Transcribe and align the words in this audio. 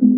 Desde 0.00 0.08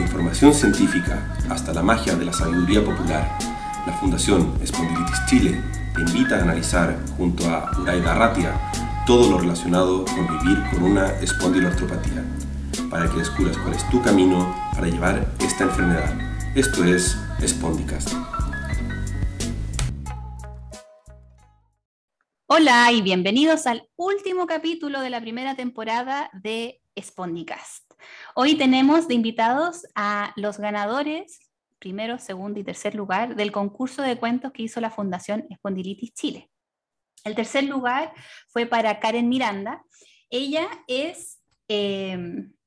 información 0.00 0.54
científica 0.54 1.18
hasta 1.50 1.72
la 1.72 1.82
magia 1.82 2.14
de 2.14 2.24
la 2.24 2.32
sabiduría 2.32 2.84
popular, 2.84 3.36
la 3.84 3.92
Fundación 3.94 4.54
Espondilitis 4.62 5.26
Chile 5.26 5.60
te 5.92 6.02
invita 6.02 6.36
a 6.36 6.42
analizar 6.42 6.96
junto 7.16 7.50
a 7.50 7.68
Uraida 7.80 8.14
Ratia 8.14 8.52
todo 9.06 9.28
lo 9.28 9.38
relacionado 9.38 10.04
con 10.04 10.38
vivir 10.38 10.62
con 10.70 10.84
una 10.84 11.08
espondiloartropatía, 11.20 12.22
para 12.88 13.10
que 13.10 13.18
descubras 13.18 13.58
cuál 13.58 13.74
es 13.74 13.90
tu 13.90 14.00
camino 14.02 14.54
para 14.72 14.86
llevar 14.86 15.26
esta 15.40 15.64
enfermedad. 15.64 16.16
Esto 16.54 16.84
es 16.84 17.18
Spondicast. 17.44 18.31
Hola 22.54 22.92
y 22.92 23.00
bienvenidos 23.00 23.66
al 23.66 23.88
último 23.96 24.46
capítulo 24.46 25.00
de 25.00 25.08
la 25.08 25.22
primera 25.22 25.56
temporada 25.56 26.28
de 26.34 26.82
Spondicast. 27.00 27.90
Hoy 28.34 28.56
tenemos 28.56 29.08
de 29.08 29.14
invitados 29.14 29.86
a 29.94 30.34
los 30.36 30.58
ganadores, 30.58 31.40
primero, 31.78 32.18
segundo 32.18 32.60
y 32.60 32.62
tercer 32.62 32.94
lugar, 32.94 33.36
del 33.36 33.52
concurso 33.52 34.02
de 34.02 34.18
cuentos 34.18 34.52
que 34.52 34.64
hizo 34.64 34.82
la 34.82 34.90
Fundación 34.90 35.46
Espondilitis 35.48 36.12
Chile. 36.12 36.50
El 37.24 37.34
tercer 37.34 37.64
lugar 37.64 38.12
fue 38.48 38.66
para 38.66 39.00
Karen 39.00 39.30
Miranda. 39.30 39.82
Ella 40.28 40.68
es, 40.88 41.40
eh, 41.68 42.18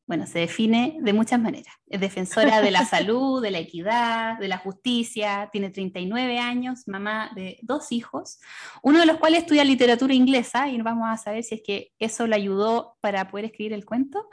bueno, 0.08 0.28
se 0.28 0.40
define 0.40 0.98
de 1.02 1.14
muchas 1.14 1.40
maneras. 1.40 1.74
Es 1.88 2.00
defensora 2.00 2.62
de 2.62 2.72
la 2.72 2.86
salud, 2.86 3.42
de 3.42 3.52
la 3.52 3.60
equidad, 3.60 4.38
de 4.38 4.48
la 4.48 4.58
justicia, 4.58 5.50
tiene 5.52 5.72
39 5.72 6.38
años, 6.38 6.88
mamá 6.88 7.32
de 7.36 7.58
dos 7.64 7.92
hijos, 7.92 8.40
uno 8.84 9.00
de 9.00 9.06
los 9.06 9.18
cuales 9.18 9.40
estudia 9.40 9.64
literatura 9.64 10.14
inglesa 10.14 10.70
y 10.70 10.80
vamos 10.82 11.08
a 11.10 11.18
saber 11.18 11.44
si 11.44 11.56
es 11.56 11.62
que 11.66 11.92
eso 11.98 12.28
le 12.28 12.36
ayudó 12.36 12.98
para 13.02 13.30
poder 13.30 13.46
escribir 13.46 13.74
el 13.74 13.86
cuento. 13.86 14.30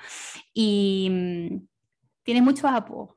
Y 0.53 1.09
mm, 1.11 1.67
tiene 2.23 2.43
muchos 2.43 2.65
apodos. 2.65 3.17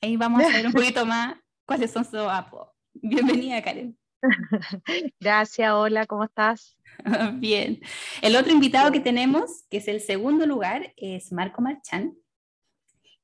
Ahí 0.00 0.16
vamos 0.16 0.42
a 0.42 0.48
ver 0.48 0.66
un 0.66 0.72
poquito 0.72 1.04
más 1.04 1.36
cuáles 1.66 1.90
son 1.90 2.04
sus 2.04 2.20
apodos. 2.20 2.68
Bienvenida, 2.94 3.60
Karen. 3.62 3.98
Gracias, 5.20 5.72
hola, 5.72 6.06
¿cómo 6.06 6.24
estás? 6.24 6.76
Bien. 7.34 7.80
El 8.22 8.36
otro 8.36 8.52
invitado 8.52 8.92
que 8.92 9.00
tenemos, 9.00 9.64
que 9.70 9.78
es 9.78 9.88
el 9.88 10.00
segundo 10.00 10.46
lugar, 10.46 10.92
es 10.96 11.32
Marco 11.32 11.62
Marchán. 11.62 12.16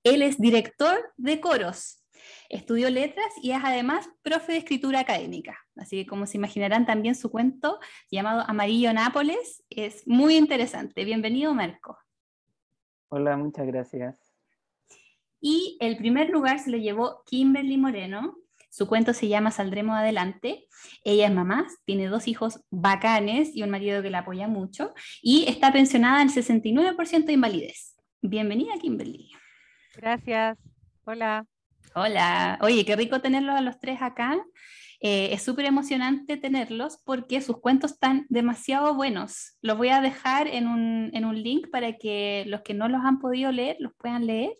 Él 0.05 0.23
es 0.23 0.39
director 0.41 1.13
de 1.17 1.41
coros, 1.41 2.03
estudió 2.49 2.91
letras 2.91 3.33
y 3.41 3.53
es 3.53 3.61
además 3.63 4.09
profe 4.23 4.53
de 4.53 4.59
escritura 4.59 5.01
académica. 5.01 5.57
Así 5.77 6.03
que 6.03 6.07
como 6.07 6.27
se 6.27 6.37
imaginarán 6.39 6.87
también 6.87 7.15
su 7.15 7.31
cuento 7.31 7.79
llamado 8.11 8.45
Amarillo 8.49 8.93
Nápoles 8.93 9.63
es 9.71 10.07
muy 10.07 10.37
interesante. 10.37 11.05
Bienvenido, 11.05 11.55
Marco. 11.55 11.99
Hola, 13.09 13.37
muchas 13.37 13.67
gracias. 13.67 14.17
Y 15.41 15.77
el 15.81 15.97
primer 15.97 16.31
lugar 16.31 16.59
se 16.59 16.71
lo 16.71 16.79
llevó 16.79 17.23
Kimberly 17.27 17.77
Moreno, 17.77 18.37
su 18.73 18.89
cuento 18.89 19.13
se 19.13 19.29
llama 19.29 19.51
Saldremos 19.51 19.99
Adelante. 19.99 20.67
Ella 21.05 21.27
es 21.27 21.33
mamá, 21.35 21.67
tiene 21.85 22.07
dos 22.07 22.27
hijos 22.27 22.65
bacanes 22.71 23.55
y 23.55 23.63
un 23.63 23.69
marido 23.69 24.01
que 24.01 24.09
la 24.09 24.21
apoya 24.21 24.49
mucho 24.49 24.95
y 25.21 25.45
está 25.47 25.71
pensionada 25.75 26.23
en 26.23 26.31
69% 26.31 27.27
de 27.27 27.33
invalidez. 27.35 27.95
Bienvenida, 28.23 28.73
Kimberly. 28.81 29.31
Gracias. 29.95 30.57
Hola. 31.05 31.45
Hola. 31.95 32.59
Oye, 32.63 32.87
qué 32.87 32.97
rico 32.97 33.21
tenerlos 33.21 33.55
a 33.57 33.61
los 33.61 33.79
tres 33.79 34.01
acá. 34.01 34.43
Eh, 35.01 35.35
es 35.35 35.43
súper 35.43 35.67
emocionante 35.67 36.39
tenerlos 36.39 36.99
porque 37.05 37.43
sus 37.43 37.61
cuentos 37.61 37.93
están 37.93 38.25
demasiado 38.31 38.95
buenos. 38.95 39.59
Los 39.61 39.77
voy 39.77 39.91
a 39.91 40.01
dejar 40.01 40.47
en 40.47 40.67
un, 40.67 41.11
en 41.13 41.27
un 41.27 41.43
link 41.43 41.69
para 41.71 41.99
que 41.99 42.45
los 42.47 42.63
que 42.63 42.73
no 42.73 42.89
los 42.89 43.03
han 43.05 43.19
podido 43.19 43.53
leer 43.53 43.77
los 43.81 43.93
puedan 43.99 44.27
leer. 44.27 44.55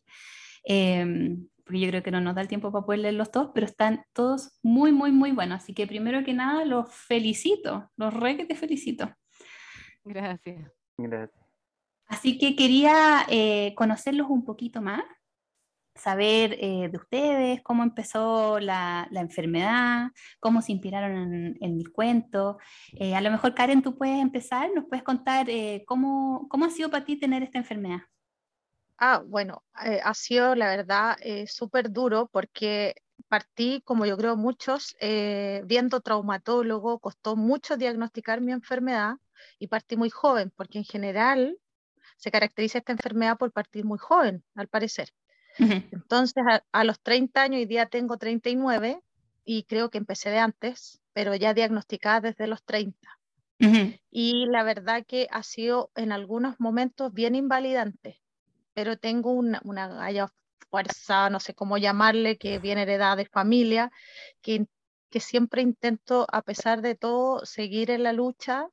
Eh, 0.69 1.39
porque 1.65 1.81
yo 1.81 1.89
creo 1.89 2.03
que 2.03 2.11
no 2.11 2.21
nos 2.21 2.35
da 2.35 2.43
el 2.43 2.49
tiempo 2.49 2.73
para 2.73 2.85
poder 2.85 3.01
leerlos 3.01 3.31
todos, 3.31 3.51
pero 3.55 3.67
están 3.67 4.05
todos 4.13 4.59
muy, 4.63 4.93
muy, 4.93 5.13
muy 5.13 5.33
buenos. 5.33 5.63
Así 5.63 5.75
que 5.75 5.87
primero 5.87 6.25
que 6.25 6.35
nada, 6.35 6.65
los 6.65 6.93
felicito, 6.93 7.91
los 7.97 8.13
re 8.13 8.37
que 8.37 8.45
te 8.45 8.57
felicito. 8.57 9.13
Gracias. 10.05 10.71
Gracias. 10.99 11.43
Así 12.07 12.37
que 12.37 12.57
quería 12.57 13.25
eh, 13.29 13.75
conocerlos 13.75 14.29
un 14.29 14.45
poquito 14.45 14.83
más, 14.83 15.03
saber 15.95 16.59
eh, 16.61 16.89
de 16.91 16.99
ustedes, 16.99 17.63
cómo 17.63 17.83
empezó 17.83 18.61
la, 18.61 19.09
la, 19.11 19.21
enfermedad, 19.21 20.11
cómo 20.41 20.61
se 20.61 20.73
inspiraron 20.73 21.17
en, 21.17 21.57
en 21.61 21.77
mi 21.77 21.85
cuento. 21.85 22.59
Eh, 22.93 23.15
a 23.15 23.21
lo 23.21 23.31
mejor, 23.31 23.55
Karen, 23.55 23.83
tú 23.83 23.97
puedes 23.97 24.21
empezar, 24.21 24.71
nos 24.75 24.85
puedes 24.87 25.05
contar 25.05 25.47
cómo, 25.87 26.49
cómo 26.51 26.67
ha 26.67 26.71
sido 26.71 26.91
para 26.91 27.05
ti 27.05 27.17
tener 27.17 27.43
esta 27.43 27.59
enfermedad. 27.59 28.01
Ah, 29.05 29.21
bueno, 29.27 29.65
eh, 29.85 30.01
ha 30.05 30.15
sido 30.15 30.55
la 30.55 30.69
verdad 30.69 31.17
eh, 31.23 31.49
súper 31.49 31.91
duro 31.91 32.29
porque 32.31 32.95
partí, 33.27 33.81
como 33.85 34.07
yo 34.07 34.17
creo 34.17 34.37
muchos, 34.37 34.95
eh, 35.01 35.63
viendo 35.65 36.01
traumatólogo, 36.01 37.01
costó 37.01 37.35
mucho 37.35 37.77
diagnosticar 37.77 38.41
mi 38.41 38.53
enfermedad 38.53 39.17
y 39.59 39.67
partí 39.67 39.97
muy 39.97 40.09
joven, 40.09 40.53
porque 40.55 40.79
en 40.79 40.85
general 40.85 41.59
se 42.17 42.31
caracteriza 42.31 42.79
esta 42.79 42.93
enfermedad 42.93 43.39
por 43.39 43.51
partir 43.51 43.85
muy 43.85 43.99
joven, 43.99 44.45
al 44.55 44.69
parecer. 44.69 45.09
Entonces, 45.59 46.41
a, 46.49 46.63
a, 46.71 46.85
los 46.85 47.01
30 47.01 47.43
años, 47.43 47.59
hoy 47.59 47.67
día 47.67 47.87
tengo 47.87 48.19
39 48.19 49.03
y 49.45 49.65
creo 49.65 49.91
que 49.91 49.99
empecé 49.99 50.31
de 50.31 50.39
antes, 50.39 51.03
pero 51.13 51.35
ya 51.35 51.55
diagnosticada 51.55 52.21
desde 52.21 52.47
los 52.47 52.63
30. 52.63 53.19
Y 54.13 54.47
la 54.47 54.63
verdad 54.63 55.05
que 55.05 55.27
ha 55.33 55.43
sido 55.43 55.91
en 55.97 56.13
algunos 56.13 56.61
momentos 56.61 57.13
bien 57.13 57.35
invalidante 57.35 58.22
pero 58.75 58.97
tengo 58.99 59.33
una, 59.33 59.61
una 59.65 59.99
fuerza, 60.71 61.31
no 61.31 61.41
sé 61.41 61.55
cómo 61.55 61.79
llamarle, 61.79 62.39
que 62.39 62.59
viene 62.59 62.83
heredada 62.83 63.17
de 63.17 63.27
familia, 63.27 63.91
que, 64.43 64.67
que 65.11 65.21
siempre 65.21 65.63
intento, 65.63 66.27
a 66.33 66.43
pesar 66.43 66.83
de 66.83 66.95
todo, 66.95 67.45
seguir 67.45 67.91
en 67.91 68.03
la 68.03 68.13
lucha, 68.13 68.69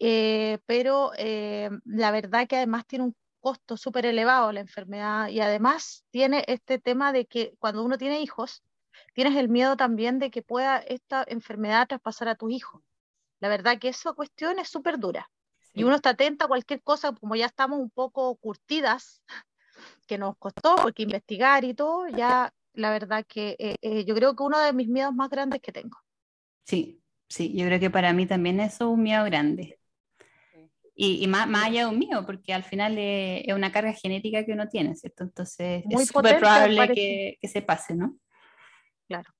eh, 0.00 0.58
pero 0.66 1.12
eh, 1.16 1.70
la 1.84 2.10
verdad 2.10 2.46
que 2.46 2.56
además 2.56 2.86
tiene 2.86 3.06
un 3.06 3.16
costo 3.40 3.76
súper 3.76 4.06
elevado 4.06 4.52
la 4.52 4.60
enfermedad 4.60 5.28
y 5.28 5.40
además 5.40 6.04
tiene 6.10 6.44
este 6.48 6.78
tema 6.78 7.12
de 7.12 7.26
que 7.26 7.54
cuando 7.58 7.84
uno 7.84 7.98
tiene 7.98 8.20
hijos, 8.20 8.62
tienes 9.14 9.36
el 9.36 9.48
miedo 9.48 9.76
también 9.76 10.18
de 10.18 10.30
que 10.30 10.42
pueda 10.42 10.78
esta 10.78 11.24
enfermedad 11.26 11.88
traspasar 11.88 12.28
a 12.28 12.34
tus 12.34 12.52
hijos. 12.52 12.82
La 13.40 13.48
verdad 13.48 13.78
que 13.78 13.88
esa 13.88 14.12
cuestión 14.12 14.58
es 14.58 14.68
súper 14.68 14.98
dura. 14.98 15.30
Y 15.78 15.84
uno 15.84 15.94
está 15.94 16.10
atento 16.10 16.44
a 16.44 16.48
cualquier 16.48 16.82
cosa, 16.82 17.12
como 17.12 17.36
ya 17.36 17.46
estamos 17.46 17.78
un 17.78 17.90
poco 17.90 18.34
curtidas, 18.36 19.22
que 20.06 20.18
nos 20.18 20.36
costó, 20.36 20.76
porque 20.76 21.04
investigar 21.04 21.64
y 21.64 21.74
todo, 21.74 22.08
ya 22.08 22.52
la 22.74 22.90
verdad 22.90 23.24
que 23.26 23.56
eh, 23.58 23.76
eh, 23.80 24.04
yo 24.04 24.14
creo 24.14 24.34
que 24.34 24.42
uno 24.42 24.58
de 24.58 24.72
mis 24.72 24.88
miedos 24.88 25.14
más 25.14 25.30
grandes 25.30 25.60
que 25.60 25.72
tengo. 25.72 25.96
Sí, 26.64 27.00
sí, 27.28 27.52
yo 27.56 27.66
creo 27.66 27.80
que 27.80 27.90
para 27.90 28.12
mí 28.12 28.26
también 28.26 28.60
eso 28.60 28.84
es 28.84 28.90
un 28.90 29.02
miedo 29.02 29.24
grande. 29.24 29.78
Y, 30.94 31.22
y 31.22 31.28
más, 31.28 31.46
más, 31.46 31.66
allá 31.66 31.82
de 31.82 31.86
un 31.86 31.98
miedo, 31.98 32.26
porque 32.26 32.52
al 32.52 32.64
final 32.64 32.98
es, 32.98 33.44
es, 33.46 33.54
una 33.54 33.70
carga 33.70 33.92
genética 33.92 34.44
que 34.44 34.52
uno 34.52 34.68
tiene, 34.68 34.96
¿cierto? 34.96 35.22
Entonces 35.22 35.84
Muy 35.84 36.02
es 36.02 36.08
súper 36.08 36.40
probable 36.40 36.88
que, 36.92 37.38
que, 37.40 37.48
se 37.48 37.62
pase, 37.62 37.94
¿no? 37.94 38.16
Claro. 39.06 39.32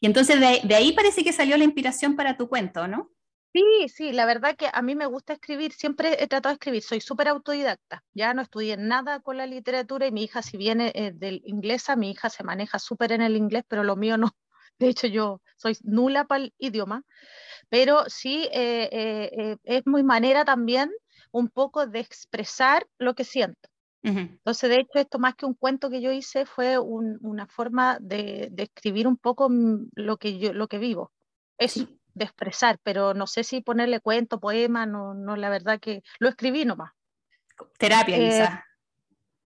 Y 0.00 0.06
entonces 0.06 0.38
de, 0.38 0.60
de 0.68 0.74
ahí 0.74 0.92
parece 0.92 1.24
que 1.24 1.32
salió 1.32 1.56
la 1.56 1.64
inspiración 1.64 2.14
para 2.14 2.36
tu 2.36 2.46
cuento, 2.46 2.86
¿no? 2.86 3.10
Sí, 3.54 3.88
sí, 3.88 4.12
la 4.12 4.26
verdad 4.26 4.56
que 4.56 4.68
a 4.72 4.82
mí 4.82 4.94
me 4.94 5.06
gusta 5.06 5.32
escribir, 5.32 5.72
siempre 5.72 6.22
he 6.22 6.26
tratado 6.28 6.52
de 6.52 6.54
escribir, 6.54 6.82
soy 6.82 7.00
súper 7.00 7.28
autodidacta, 7.28 8.04
ya 8.12 8.34
no 8.34 8.42
estudié 8.42 8.76
nada 8.76 9.20
con 9.20 9.38
la 9.38 9.46
literatura 9.46 10.06
y 10.06 10.12
mi 10.12 10.24
hija, 10.24 10.42
si 10.42 10.58
viene 10.58 10.92
eh, 10.94 11.12
del 11.14 11.40
inglesa, 11.44 11.96
mi 11.96 12.10
hija 12.10 12.28
se 12.28 12.44
maneja 12.44 12.78
súper 12.78 13.12
en 13.12 13.22
el 13.22 13.36
inglés, 13.36 13.64
pero 13.66 13.84
lo 13.84 13.96
mío 13.96 14.18
no. 14.18 14.28
De 14.78 14.88
hecho, 14.88 15.06
yo 15.06 15.40
soy 15.56 15.76
nula 15.82 16.26
para 16.26 16.44
el 16.44 16.54
idioma, 16.58 17.04
pero 17.68 18.04
sí 18.08 18.48
eh, 18.52 18.88
eh, 18.92 19.56
es 19.64 19.86
muy 19.86 20.02
manera 20.02 20.44
también 20.44 20.90
un 21.32 21.48
poco 21.48 21.86
de 21.86 22.00
expresar 22.00 22.86
lo 22.98 23.14
que 23.14 23.24
siento. 23.24 23.68
Uh 24.04 24.10
-huh. 24.10 24.28
Entonces, 24.30 24.70
de 24.70 24.76
hecho, 24.76 24.98
esto 25.00 25.18
más 25.18 25.34
que 25.34 25.46
un 25.46 25.54
cuento 25.54 25.90
que 25.90 26.00
yo 26.00 26.12
hice 26.12 26.46
fue 26.46 26.78
un, 26.78 27.18
una 27.22 27.46
forma 27.48 27.98
de, 28.00 28.48
de, 28.52 28.62
escribir 28.64 29.08
un 29.08 29.16
poco 29.16 29.48
lo 29.94 30.16
que 30.18 30.38
yo 30.38 30.52
lo 30.52 30.68
que 30.68 30.78
vivo. 30.78 31.10
Eso. 31.58 31.80
Sí 31.86 31.98
de 32.18 32.24
expresar, 32.24 32.78
pero 32.82 33.14
no 33.14 33.26
sé 33.26 33.44
si 33.44 33.60
ponerle 33.60 34.00
cuento, 34.00 34.40
poema, 34.40 34.86
no, 34.86 35.14
no, 35.14 35.36
la 35.36 35.48
verdad 35.48 35.80
que 35.80 36.02
lo 36.18 36.28
escribí 36.28 36.64
nomás. 36.64 36.92
Terapia, 37.78 38.16
eh, 38.16 38.28
quizás. 38.28 38.64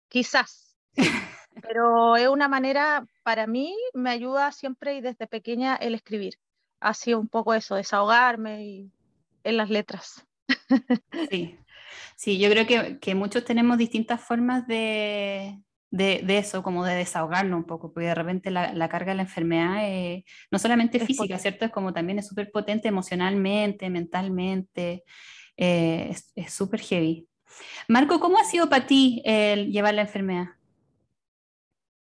Quizás, 0.09 0.77
pero 1.63 2.17
es 2.17 2.29
una 2.29 2.49
manera, 2.49 3.07
para 3.23 3.47
mí, 3.47 3.77
me 3.95 4.11
ayuda 4.11 4.53
siempre 4.53 4.95
y 4.95 5.01
desde 5.01 5.27
pequeña 5.27 5.77
el 5.77 5.95
escribir. 5.95 6.35
Ha 6.81 6.95
sido 6.95 7.19
un 7.19 7.29
poco 7.29 7.55
eso, 7.55 7.75
desahogarme 7.75 8.65
y, 8.65 8.93
en 9.45 9.57
las 9.57 9.71
letras. 9.71 10.25
Sí, 11.31 11.59
sí 12.17 12.39
yo 12.39 12.49
creo 12.51 12.67
que, 12.67 12.99
que 13.01 13.15
muchos 13.15 13.45
tenemos 13.45 13.77
distintas 13.77 14.21
formas 14.21 14.67
de, 14.67 15.59
de, 15.91 16.39
eso, 16.39 16.63
como 16.63 16.85
de 16.85 16.95
desahogarnos 16.95 17.59
un 17.59 17.65
poco, 17.65 17.93
porque 17.93 18.09
de 18.09 18.15
repente 18.15 18.51
la, 18.51 18.89
carga 18.89 19.13
de 19.13 19.17
la 19.17 19.23
enfermedad 19.23 19.89
eh, 19.89 20.25
no 20.51 20.59
solamente 20.59 21.01
física, 21.01 21.39
¿cierto? 21.39 21.65
Es 21.65 21.71
como 21.71 21.93
también 21.93 22.19
es 22.19 22.29
súper 22.29 22.51
potente 22.51 22.89
emocionalmente, 22.89 23.89
mentalmente, 23.91 25.05
eh, 25.57 26.15
es 26.35 26.53
súper 26.53 26.81
heavy. 26.81 27.29
Marco, 27.89 28.21
¿cómo 28.21 28.39
ha 28.39 28.45
sido 28.45 28.69
para 28.69 28.87
ti 28.87 29.23
el 29.25 29.73
llevar 29.73 29.95
la 29.95 30.03
enfermedad? 30.03 30.47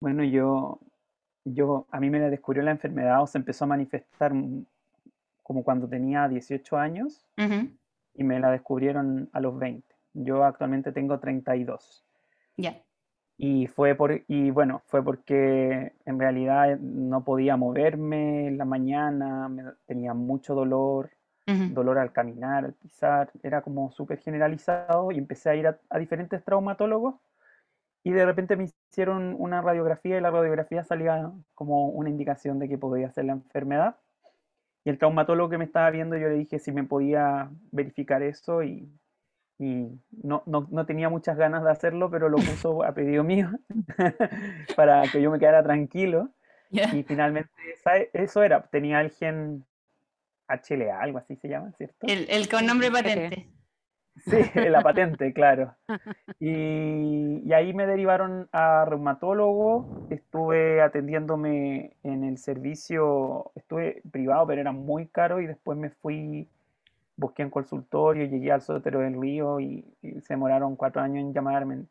Bueno, 0.00 0.24
yo, 0.24 0.80
yo, 1.44 1.86
a 1.90 2.00
mí 2.00 2.10
me 2.10 2.18
descubrió 2.18 2.62
la 2.62 2.72
enfermedad 2.72 3.22
o 3.22 3.26
se 3.26 3.38
empezó 3.38 3.64
a 3.64 3.68
manifestar 3.68 4.32
como 5.42 5.62
cuando 5.62 5.88
tenía 5.88 6.28
18 6.28 6.76
años 6.76 7.26
y 8.14 8.24
me 8.24 8.40
la 8.40 8.50
descubrieron 8.50 9.30
a 9.32 9.40
los 9.40 9.58
20. 9.58 9.86
Yo 10.14 10.44
actualmente 10.44 10.92
tengo 10.92 11.18
32. 11.18 12.04
Ya. 12.56 12.82
Y 13.38 13.66
fue 13.66 13.94
por, 13.94 14.22
y 14.28 14.50
bueno, 14.50 14.82
fue 14.86 15.04
porque 15.04 15.92
en 16.06 16.18
realidad 16.18 16.78
no 16.78 17.22
podía 17.22 17.56
moverme 17.56 18.46
en 18.48 18.56
la 18.58 18.64
mañana, 18.64 19.76
tenía 19.86 20.14
mucho 20.14 20.54
dolor, 20.54 21.10
dolor 21.46 21.98
al 21.98 22.12
caminar, 22.12 22.64
al 22.64 22.74
pisar, 22.74 23.30
era 23.42 23.62
como 23.62 23.92
súper 23.92 24.18
generalizado 24.18 25.12
y 25.12 25.18
empecé 25.18 25.50
a 25.50 25.54
ir 25.54 25.66
a, 25.68 25.98
diferentes 25.98 26.42
traumatólogos 26.44 27.14
y 28.02 28.10
de 28.12 28.24
repente 28.24 28.56
me 28.56 28.64
hicieron 28.64 29.36
una 29.38 29.60
radiografía 29.60 30.18
y 30.18 30.20
la 30.20 30.30
radiografía 30.30 30.82
salía 30.82 31.30
como 31.54 31.88
una 31.88 32.08
indicación 32.08 32.58
de 32.58 32.68
que 32.68 32.78
podía 32.78 33.10
ser 33.10 33.26
la 33.26 33.32
enfermedad. 33.32 33.96
Y 34.84 34.90
el 34.90 34.98
traumatólogo 34.98 35.50
que 35.50 35.58
me 35.58 35.64
estaba 35.64 35.90
viendo, 35.90 36.16
yo 36.16 36.28
le 36.28 36.36
dije 36.36 36.60
si 36.60 36.70
me 36.70 36.84
podía 36.84 37.50
verificar 37.72 38.22
eso 38.22 38.62
y 38.62 38.88
y 39.58 39.88
no, 40.22 40.42
no, 40.46 40.68
no, 40.70 40.86
tenía 40.86 41.08
muchas 41.08 41.36
ganas 41.36 41.64
de 41.64 41.70
hacerlo, 41.70 42.10
pero 42.10 42.28
lo 42.28 42.36
puso 42.36 42.84
a 42.84 42.92
pedido 42.92 43.24
mío 43.24 43.50
para 44.76 45.02
que 45.10 45.22
yo 45.22 45.30
me 45.30 45.38
quedara 45.38 45.62
tranquilo. 45.62 46.30
Y 46.70 47.04
finalmente 47.04 47.50
eso 48.12 48.42
era, 48.42 48.62
tenía 48.62 49.00
el 49.00 49.10
gen 49.10 49.64
HLA, 50.48 51.00
algo 51.00 51.18
así 51.18 51.36
se 51.36 51.48
llama, 51.48 51.72
¿cierto? 51.72 52.06
El, 52.06 52.26
el 52.28 52.48
con 52.48 52.66
nombre 52.66 52.90
patente. 52.90 53.48
Sí, 54.24 54.36
la 54.70 54.80
patente, 54.80 55.32
claro. 55.32 55.74
Y, 56.38 57.40
y, 57.44 57.52
ahí 57.54 57.72
me 57.72 57.86
derivaron 57.86 58.48
a 58.52 58.84
reumatólogo, 58.84 60.06
estuve 60.10 60.82
atendiéndome 60.82 61.96
en 62.02 62.24
el 62.24 62.36
servicio, 62.36 63.52
estuve 63.54 64.02
privado, 64.10 64.46
pero 64.46 64.60
era 64.60 64.72
muy 64.72 65.06
caro 65.06 65.40
y 65.40 65.46
después 65.46 65.78
me 65.78 65.88
fui 65.88 66.46
busqué 67.16 67.44
un 67.44 67.50
consultorio, 67.50 68.26
llegué 68.26 68.52
al 68.52 68.60
Sotero 68.60 69.00
del 69.00 69.20
Río 69.20 69.60
y, 69.60 69.84
se 70.02 70.34
demoraron 70.34 70.76
cuatro 70.76 71.02
años 71.02 71.18
en 71.18 71.32
llamarme. 71.32 71.86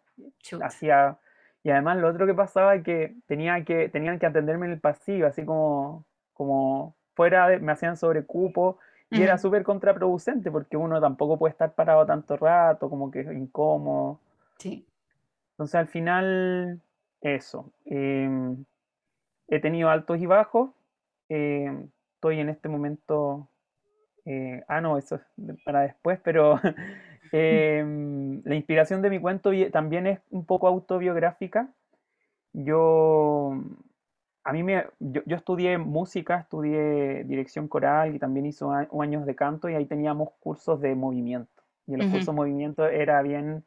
Hacía, 0.62 1.18
y 1.64 1.72
además 1.72 1.98
lo 1.98 2.10
otro 2.10 2.26
que 2.26 2.34
pasaba 2.34 2.76
es 2.76 2.84
que, 2.84 3.16
tenía 3.26 3.64
que 3.66 3.90
tenían 3.90 4.20
que 4.20 4.26
atenderme 4.28 4.68
en 4.68 4.74
el 4.74 4.80
pasillo, 4.80 5.28
así 5.28 5.44
como, 5.44 6.06
como 6.34 6.96
fuera, 7.16 7.50
de, 7.50 7.60
me 7.60 7.72
hacían 7.72 7.98
sobre 7.98 8.26
cupo 8.26 8.80
y 9.12 9.22
era 9.22 9.38
súper 9.38 9.64
contraproducente 9.64 10.52
porque 10.52 10.76
uno 10.76 11.00
tampoco 11.00 11.38
puede 11.38 11.52
estar 11.52 11.74
parado 11.74 12.06
tanto 12.06 12.36
rato, 12.36 12.90
como 12.90 13.12
que 13.12 13.22
es 13.22 13.32
incómodo. 13.32 14.20
Sí. 14.58 14.86
Entonces 15.52 15.76
al 15.76 15.88
final, 15.88 16.82
eso. 17.22 17.72
Em, 17.86 18.66
he 19.48 19.60
tenido 19.60 19.90
altos 19.90 20.20
y 20.20 20.26
bajos. 20.26 20.72
Em, 21.30 21.88
estoy 22.16 22.40
en 22.40 22.50
este 22.50 22.68
momento 22.68 23.48
eh, 24.26 24.64
ah, 24.68 24.82
no, 24.82 24.98
eso 24.98 25.16
es 25.16 25.22
para 25.64 25.82
después, 25.82 26.20
pero 26.24 26.60
em, 27.32 28.42
la 28.44 28.56
inspiración 28.56 29.02
de 29.02 29.12
mi 29.12 29.20
cuento 29.20 29.52
también 29.72 30.08
es 30.08 30.20
un 30.32 30.46
poco 30.46 30.68
autobiográfica. 30.68 31.70
Yo, 32.54 33.54
a 34.44 34.54
mí 34.54 34.64
me, 34.64 34.86
yo, 35.00 35.22
estudié 35.28 35.78
música, 35.78 36.40
estudié 36.40 37.24
dirección 37.26 37.68
coral 37.68 38.16
y 38.16 38.20
también 38.20 38.48
hice 38.48 38.66
años 39.00 39.26
de 39.26 39.36
canto 39.36 39.70
y 39.70 39.76
ahí 39.76 39.86
teníamos 39.86 40.30
cursos 40.40 40.82
de 40.82 40.96
movimiento. 40.96 41.64
Y 41.88 41.94
en 41.94 42.00
los 42.00 42.08
cursos 42.08 42.28
de 42.28 42.34
movimiento 42.34 42.88
era 42.88 43.22
bien 43.22 43.64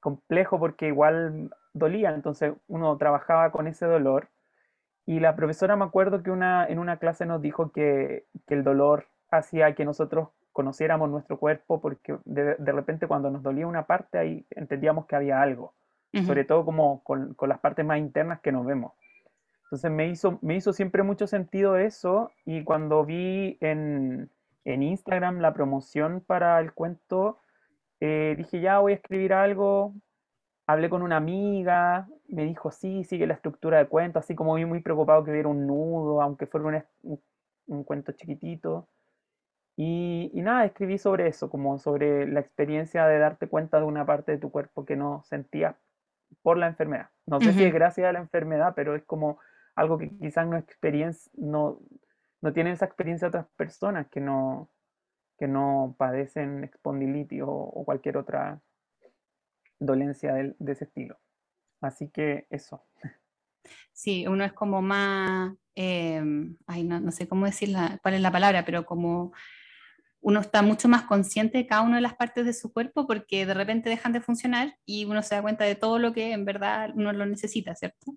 complejo 0.00 0.58
porque 0.58 0.88
igual 0.88 1.50
dolía, 1.74 2.14
entonces 2.14 2.54
uno 2.68 2.96
trabajaba 2.96 3.50
con 3.52 3.66
ese 3.66 3.84
dolor. 3.84 4.28
Y 5.04 5.20
la 5.20 5.36
profesora 5.36 5.76
me 5.76 5.84
acuerdo 5.84 6.22
que 6.22 6.30
una, 6.30 6.66
en 6.66 6.78
una 6.78 6.98
clase 6.98 7.26
nos 7.26 7.42
dijo 7.42 7.72
que, 7.72 8.24
que 8.46 8.54
el 8.54 8.62
dolor 8.64 9.06
hacía 9.30 9.74
que 9.74 9.84
nosotros 9.84 10.28
conociéramos 10.52 11.08
nuestro 11.08 11.38
cuerpo 11.38 11.80
porque 11.80 12.18
de, 12.24 12.54
repente 12.72 13.06
cuando 13.06 13.30
nos 13.30 13.42
dolía 13.42 13.66
una 13.66 13.86
parte 13.86 14.18
ahí 14.18 14.46
entendíamos 14.50 15.06
que 15.06 15.16
había 15.16 15.40
algo, 15.40 15.74
sobre 16.26 16.44
todo 16.44 16.64
como 16.64 17.02
con, 17.04 17.34
con, 17.34 17.48
las 17.48 17.60
partes 17.60 17.84
más 17.84 17.98
internas 17.98 18.40
que 18.40 18.52
nos 18.52 18.66
vemos. 18.66 18.92
Entonces 19.64 19.90
me 19.90 20.08
hizo, 20.08 20.38
me 20.42 20.56
hizo 20.56 20.72
siempre 20.72 21.04
mucho 21.04 21.28
sentido 21.28 21.76
eso 21.76 22.32
y 22.44 22.64
cuando 22.64 23.04
vi 23.04 23.56
en, 23.60 24.28
en 24.64 24.82
Instagram 24.82 25.38
la 25.38 25.54
promoción 25.54 26.20
para 26.26 26.58
el 26.58 26.72
cuento, 26.72 27.38
eh, 28.00 28.34
dije 28.36 28.60
ya 28.60 28.80
voy 28.80 28.92
a 28.92 28.96
escribir 28.96 29.32
algo, 29.32 29.94
hablé 30.66 30.90
con 30.90 31.02
una 31.02 31.16
amiga, 31.16 32.08
me 32.26 32.44
dijo 32.44 32.72
sí, 32.72 33.04
sigue 33.04 33.28
la 33.28 33.34
estructura 33.34 33.78
de 33.78 33.86
cuento, 33.86 34.18
así 34.18 34.34
como 34.34 34.54
vi 34.54 34.64
muy 34.64 34.80
preocupado 34.80 35.22
que 35.22 35.30
hubiera 35.30 35.48
un 35.48 35.66
nudo, 35.66 36.20
aunque 36.20 36.46
fuera 36.46 36.84
un, 37.02 37.20
un 37.68 37.84
cuento 37.84 38.10
chiquitito. 38.12 38.88
Y, 39.76 40.30
nada, 40.34 40.64
escribí 40.66 40.98
sobre 40.98 41.26
eso, 41.28 41.48
como 41.48 41.78
sobre 41.78 42.26
la 42.26 42.40
experiencia 42.40 43.06
de 43.06 43.18
darte 43.18 43.48
cuenta 43.48 43.78
de 43.78 43.86
una 43.86 44.04
parte 44.04 44.32
de 44.32 44.38
tu 44.38 44.50
cuerpo 44.50 44.84
que 44.84 44.96
no 44.96 45.22
sentías 45.24 45.76
por 46.42 46.58
la 46.58 46.66
enfermedad. 46.66 47.08
No 47.26 47.40
sé 47.40 47.52
si 47.52 47.64
es 47.64 47.72
gracias 47.72 48.06
a 48.06 48.12
la 48.12 48.18
enfermedad, 48.18 48.74
pero 48.76 48.94
es 48.94 49.04
como 49.04 49.38
algo 49.74 49.98
que 49.98 50.10
quizás 50.18 50.46
no, 50.46 50.56
experiencia, 50.56 51.32
no, 51.36 51.80
no 52.42 52.52
tienen 52.52 52.74
esa 52.74 52.84
experiencia 52.84 53.28
otras 53.28 53.46
personas 53.56 54.08
que 54.08 54.20
no, 54.20 54.70
que 55.38 55.48
no 55.48 55.94
padecen 55.98 56.64
espondilitis 56.64 57.42
o, 57.44 57.82
cualquier 57.86 58.18
otra 58.18 58.60
dolencia 59.78 60.34
de, 60.34 60.54
ese 60.66 60.84
estilo. 60.84 61.18
Así 61.80 62.10
que 62.10 62.46
eso. 62.50 62.84
Sí, 63.92 64.26
uno 64.26 64.44
es 64.44 64.52
como 64.52 64.82
más, 64.82 65.54
em, 65.74 66.56
ay, 66.66 66.84
no, 66.84 67.00
no, 67.00 67.10
sé 67.10 67.26
cómo 67.26 67.46
decir 67.46 67.74
cuál 68.02 68.14
es 68.14 68.20
la 68.20 68.30
palabra, 68.30 68.64
pero 68.66 68.84
como 68.84 69.32
uno 70.22 70.40
está 70.40 70.62
mucho 70.62 70.88
más 70.88 71.02
consciente 71.02 71.58
de 71.58 71.66
cada 71.66 71.82
una 71.82 71.96
de 71.96 72.02
las 72.02 72.14
partes 72.14 72.44
de 72.44 72.52
su 72.52 72.72
cuerpo 72.72 73.06
porque 73.06 73.46
de 73.46 73.54
repente 73.54 73.88
dejan 73.88 74.12
de 74.12 74.20
funcionar 74.20 74.74
y 74.84 75.04
uno 75.06 75.22
se 75.22 75.34
da 75.34 75.42
cuenta 75.42 75.64
de 75.64 75.74
todo 75.74 75.98
lo 75.98 76.12
que 76.12 76.32
en 76.32 76.44
verdad 76.44 76.90
uno 76.94 77.12
lo 77.12 77.26
necesita, 77.26 77.74
¿cierto? 77.74 78.16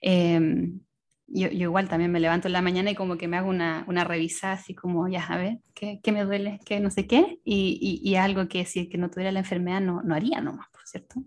Em, 0.00 0.80
yo, 1.26 1.48
igual 1.48 1.88
también 1.88 2.10
me 2.10 2.20
levanto 2.20 2.48
en 2.48 2.52
la 2.52 2.62
mañana 2.62 2.90
y 2.90 2.94
como 2.94 3.16
que 3.16 3.28
me 3.28 3.36
hago 3.36 3.48
una, 3.48 3.84
una 3.86 4.04
revisada 4.04 4.54
así 4.54 4.74
como, 4.74 5.08
ya, 5.08 5.24
a 5.24 5.36
ver, 5.36 5.58
¿qué, 5.74 6.00
qué 6.02 6.12
me 6.12 6.24
duele? 6.24 6.60
¿Qué 6.64 6.80
no 6.80 6.90
sé 6.90 7.06
qué? 7.06 7.40
Y, 7.44 8.00
y, 8.02 8.16
algo 8.16 8.48
que 8.48 8.64
si 8.64 8.88
que 8.88 8.98
no 8.98 9.10
tuviera 9.10 9.32
la 9.32 9.40
enfermedad 9.40 9.80
no, 9.80 10.02
no 10.02 10.14
haría 10.14 10.40
nomás, 10.40 10.68
¿cierto? 10.84 11.22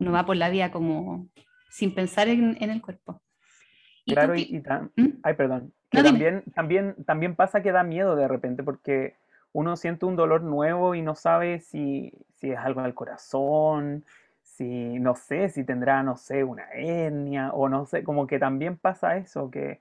Uno 0.00 0.12
va 0.12 0.26
por 0.26 0.36
la 0.36 0.50
vida 0.50 0.70
como 0.70 1.28
sin 1.70 1.94
pensar 1.94 2.28
en, 2.28 2.56
en 2.60 2.70
el 2.70 2.82
cuerpo. 2.82 3.22
claro, 4.04 4.34
y, 4.34 4.62
¿Mm? 4.96 5.20
ay, 5.22 5.34
perdón. 5.34 5.72
también, 5.90 6.42
también, 6.54 6.96
también 7.04 7.36
pasa 7.36 7.62
que 7.62 7.72
da 7.72 7.84
miedo 7.84 8.16
de 8.16 8.26
repente 8.28 8.64
porque 8.64 9.14
uno 9.56 9.74
siente 9.78 10.04
un 10.04 10.16
dolor 10.16 10.42
nuevo 10.42 10.94
y 10.94 11.00
no 11.00 11.14
sabe 11.14 11.60
si, 11.60 12.12
es 12.42 12.58
algo 12.58 12.82
del 12.82 12.92
corazón, 12.92 14.04
si, 14.42 14.98
no 14.98 15.14
sé, 15.14 15.48
si 15.48 15.64
tendrá, 15.64 16.02
no 16.02 16.18
sé, 16.18 16.44
una 16.44 16.64
hernia 16.74 17.50
o 17.54 17.66
no 17.70 17.86
sé, 17.86 18.04
como 18.04 18.26
que 18.26 18.38
también 18.38 18.76
pasa 18.76 19.16
eso, 19.16 19.50
que, 19.50 19.80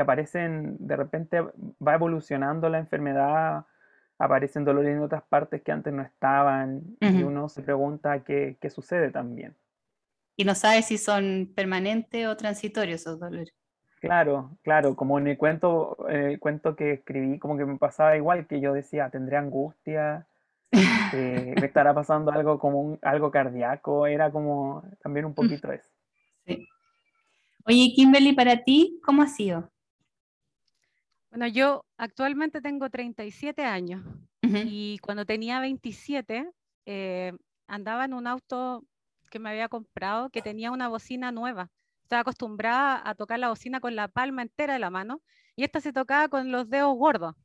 aparecen, 0.00 0.78
de 0.78 0.96
repente 0.96 1.42
va 1.86 1.94
evolucionando 1.94 2.70
la 2.70 2.78
enfermedad, 2.78 3.66
aparecen 4.18 4.64
dolores 4.64 4.96
en 4.96 5.02
otras 5.02 5.22
partes 5.24 5.60
que 5.60 5.70
antes 5.70 5.92
no 5.92 6.00
estaban 6.00 6.96
y 7.00 7.22
uno 7.22 7.50
se 7.50 7.60
pregunta 7.60 8.24
qué, 8.24 8.56
qué 8.58 8.70
sucede 8.70 9.10
también. 9.10 9.54
Y 10.34 10.44
no 10.46 10.54
sabe 10.54 10.80
si 10.80 10.96
son 10.96 11.52
permanentes 11.54 12.26
o 12.26 12.38
transitorios 12.38 13.02
esos 13.02 13.20
dolores. 13.20 13.52
Claro, 14.00 14.56
claro, 14.62 14.96
como 14.96 15.18
en 15.18 15.28
el 15.28 15.36
cuento, 15.36 16.08
el 16.08 16.40
cuento 16.40 16.74
que 16.74 16.92
escribí, 16.92 17.38
como 17.38 17.58
que 17.58 17.66
me 17.66 17.76
pasaba 17.76 18.16
igual, 18.16 18.46
que 18.46 18.58
yo 18.58 18.72
decía, 18.72 19.10
tendré 19.10 19.36
angustia, 19.36 20.26
eh, 20.72 21.54
me 21.60 21.66
estará 21.66 21.92
pasando 21.94 22.32
algo 22.32 22.58
como 22.58 22.80
un, 22.80 22.98
algo 23.02 23.30
cardíaco, 23.30 24.06
era 24.06 24.32
como 24.32 24.82
también 25.02 25.26
un 25.26 25.34
poquito 25.34 25.70
eso. 25.70 25.90
Sí. 26.46 26.66
Oye, 27.66 27.92
Kimberly, 27.94 28.32
para 28.32 28.64
ti, 28.64 28.98
¿cómo 29.04 29.20
ha 29.20 29.26
sido? 29.26 29.70
Bueno, 31.28 31.46
yo 31.46 31.84
actualmente 31.98 32.62
tengo 32.62 32.88
37 32.88 33.64
años 33.64 34.02
y 34.42 34.98
cuando 34.98 35.26
tenía 35.26 35.60
27 35.60 36.50
eh, 36.86 37.32
andaba 37.68 38.06
en 38.06 38.14
un 38.14 38.26
auto 38.26 38.82
que 39.30 39.38
me 39.38 39.50
había 39.50 39.68
comprado 39.68 40.30
que 40.30 40.42
tenía 40.42 40.72
una 40.72 40.88
bocina 40.88 41.30
nueva 41.30 41.70
estaba 42.10 42.22
acostumbrada 42.22 43.08
a 43.08 43.14
tocar 43.14 43.38
la 43.38 43.50
bocina 43.50 43.78
con 43.78 43.94
la 43.94 44.08
palma 44.08 44.42
entera 44.42 44.72
de 44.72 44.80
la 44.80 44.90
mano 44.90 45.22
y 45.54 45.62
esta 45.62 45.80
se 45.80 45.92
tocaba 45.92 46.28
con 46.28 46.50
los 46.50 46.68
dedos 46.68 46.96
gordos. 46.96 47.36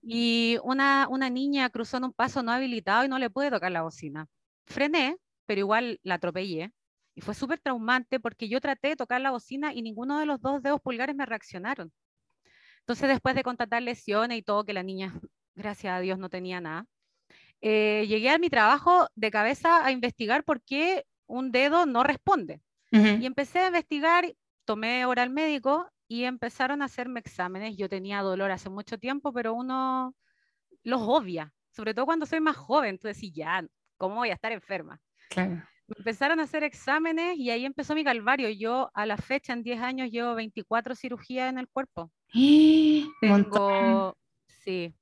Y 0.00 0.58
una, 0.62 1.08
una 1.10 1.30
niña 1.30 1.68
cruzó 1.70 1.96
en 1.96 2.04
un 2.04 2.12
paso 2.12 2.44
no 2.44 2.52
habilitado 2.52 3.04
y 3.04 3.08
no 3.08 3.18
le 3.18 3.28
pude 3.28 3.50
tocar 3.50 3.72
la 3.72 3.82
bocina. 3.82 4.28
Frené, 4.66 5.16
pero 5.46 5.58
igual 5.58 5.98
la 6.04 6.14
atropellé. 6.14 6.72
Y 7.16 7.22
fue 7.22 7.34
súper 7.34 7.58
traumante 7.58 8.20
porque 8.20 8.48
yo 8.48 8.60
traté 8.60 8.88
de 8.90 8.96
tocar 8.96 9.20
la 9.20 9.32
bocina 9.32 9.74
y 9.74 9.82
ninguno 9.82 10.20
de 10.20 10.26
los 10.26 10.40
dos 10.40 10.62
dedos 10.62 10.80
pulgares 10.80 11.16
me 11.16 11.26
reaccionaron. 11.26 11.92
Entonces, 12.80 13.08
después 13.08 13.34
de 13.34 13.42
contratar 13.42 13.82
lesiones 13.82 14.38
y 14.38 14.42
todo, 14.42 14.64
que 14.64 14.74
la 14.74 14.84
niña, 14.84 15.12
gracias 15.56 15.92
a 15.92 16.00
Dios, 16.00 16.20
no 16.20 16.28
tenía 16.28 16.60
nada, 16.60 16.86
eh, 17.60 18.06
llegué 18.06 18.30
a 18.30 18.38
mi 18.38 18.48
trabajo 18.48 19.08
de 19.16 19.30
cabeza 19.32 19.84
a 19.84 19.90
investigar 19.90 20.44
por 20.44 20.62
qué 20.62 21.04
un 21.26 21.50
dedo 21.50 21.84
no 21.84 22.04
responde. 22.04 22.60
Y 22.90 23.26
empecé 23.26 23.60
a 23.60 23.66
investigar, 23.66 24.24
tomé 24.64 25.04
hora 25.06 25.22
al 25.22 25.30
médico 25.30 25.88
y 26.08 26.24
empezaron 26.24 26.82
a 26.82 26.86
hacerme 26.86 27.20
exámenes. 27.20 27.76
Yo 27.76 27.88
tenía 27.88 28.22
dolor 28.22 28.50
hace 28.50 28.70
mucho 28.70 28.98
tiempo, 28.98 29.32
pero 29.32 29.54
uno 29.54 30.14
los 30.82 31.00
obvia, 31.02 31.52
sobre 31.70 31.94
todo 31.94 32.06
cuando 32.06 32.26
soy 32.26 32.40
más 32.40 32.56
joven. 32.56 32.90
Entonces, 32.90 33.18
sí, 33.18 33.32
ya, 33.32 33.66
¿cómo 33.96 34.16
voy 34.16 34.30
a 34.30 34.34
estar 34.34 34.52
enferma? 34.52 35.00
Claro. 35.30 35.62
empezaron 35.96 36.40
a 36.40 36.44
hacer 36.44 36.62
exámenes 36.62 37.36
y 37.36 37.50
ahí 37.50 37.64
empezó 37.64 37.94
mi 37.94 38.04
calvario. 38.04 38.48
Yo 38.50 38.90
a 38.94 39.06
la 39.06 39.16
fecha, 39.16 39.52
en 39.52 39.62
10 39.62 39.80
años, 39.80 40.10
llevo 40.10 40.34
24 40.34 40.94
cirugías 40.94 41.50
en 41.50 41.58
el 41.58 41.68
cuerpo. 41.68 42.10
Tengo, 43.20 44.16
sí, 44.46 44.94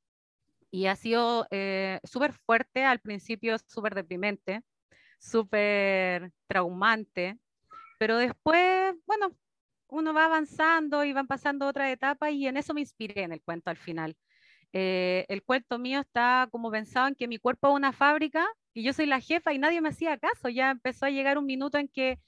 y 0.74 0.86
ha 0.86 0.96
sido 0.96 1.46
eh, 1.52 2.00
súper 2.02 2.32
fuerte, 2.32 2.84
al 2.84 2.98
principio 2.98 3.56
súper 3.68 3.94
deprimente, 3.94 4.62
súper 5.20 6.32
traumante, 6.48 7.38
pero 8.04 8.18
después, 8.18 8.94
bueno, 9.06 9.34
uno 9.88 10.12
va 10.12 10.26
avanzando 10.26 11.04
y 11.04 11.14
van 11.14 11.26
pasando 11.26 11.66
otras 11.66 11.90
etapas 11.90 12.32
y 12.32 12.46
en 12.46 12.58
eso 12.58 12.74
me 12.74 12.82
inspiré 12.82 13.22
en 13.22 13.32
el 13.32 13.40
cuento 13.40 13.70
al 13.70 13.78
final. 13.78 14.14
Eh, 14.74 15.24
el 15.30 15.42
cuento 15.42 15.78
mío 15.78 16.00
está 16.00 16.46
como 16.50 16.70
pensado 16.70 17.08
en 17.08 17.14
que 17.14 17.28
mi 17.28 17.38
cuerpo 17.38 17.68
es 17.68 17.74
una 17.76 17.94
fábrica 17.94 18.46
y 18.74 18.82
yo 18.82 18.92
soy 18.92 19.06
la 19.06 19.20
jefa 19.20 19.54
y 19.54 19.58
nadie 19.58 19.80
me 19.80 19.88
hacía 19.88 20.18
caso. 20.18 20.50
Ya 20.50 20.70
empezó 20.70 21.06
a 21.06 21.10
llegar 21.10 21.38
un 21.38 21.46
minuto 21.46 21.78
en 21.78 21.88
que 21.88 22.20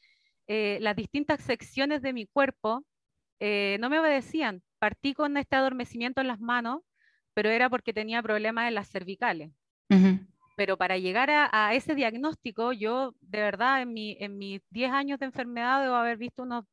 eh, 0.46 0.78
las 0.80 0.96
distintas 0.96 1.42
secciones 1.42 2.00
de 2.00 2.14
mi 2.14 2.26
cuerpo 2.26 2.82
no 3.38 3.90
me 3.90 4.00
obedecían. 4.00 4.62
Partí 4.78 5.12
con 5.12 5.36
este 5.36 5.56
adormecimiento 5.56 6.22
en 6.22 6.28
las 6.28 6.40
manos 6.40 6.84
pero 7.34 7.50
era 7.50 7.68
porque 7.68 7.92
tenía 7.92 8.22
problemas 8.22 8.66
en 8.66 8.76
las 8.76 8.88
cervicales. 8.88 9.52
Pero 10.56 10.76
para 10.76 10.98
llegar 10.98 11.30
a, 11.30 11.74
ese 11.74 11.94
diagnóstico, 11.94 12.72
yo 12.72 13.14
de 13.20 13.40
verdad 13.40 13.82
en, 13.82 13.92
mi, 13.92 14.16
en 14.18 14.36
mis 14.38 14.62
10 14.70 14.90
años 14.90 15.18
de 15.18 15.26
enfermedad 15.26 15.82
debo 15.82 15.94
haber 15.94 16.16
visto 16.16 16.42
unos, 16.42 16.64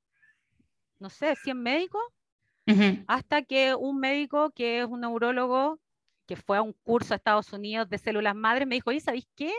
no 0.99 1.09
sé, 1.09 1.35
100 1.35 1.61
médicos, 1.61 2.01
hasta 3.07 3.41
que 3.41 3.75
un 3.75 3.99
médico 3.99 4.51
que 4.51 4.79
es 4.79 4.87
un 4.87 5.01
neurólogo 5.01 5.79
que 6.25 6.37
fue 6.37 6.57
a 6.57 6.61
un 6.61 6.73
curso 6.83 7.13
a 7.13 7.17
Estados 7.17 7.51
Unidos 7.51 7.89
de 7.89 7.97
células 7.97 8.35
madres, 8.35 8.67
me 8.67 8.75
dijo, 8.75 8.89
oye, 8.89 9.01
¿sabéis 9.01 9.27
qué? 9.35 9.51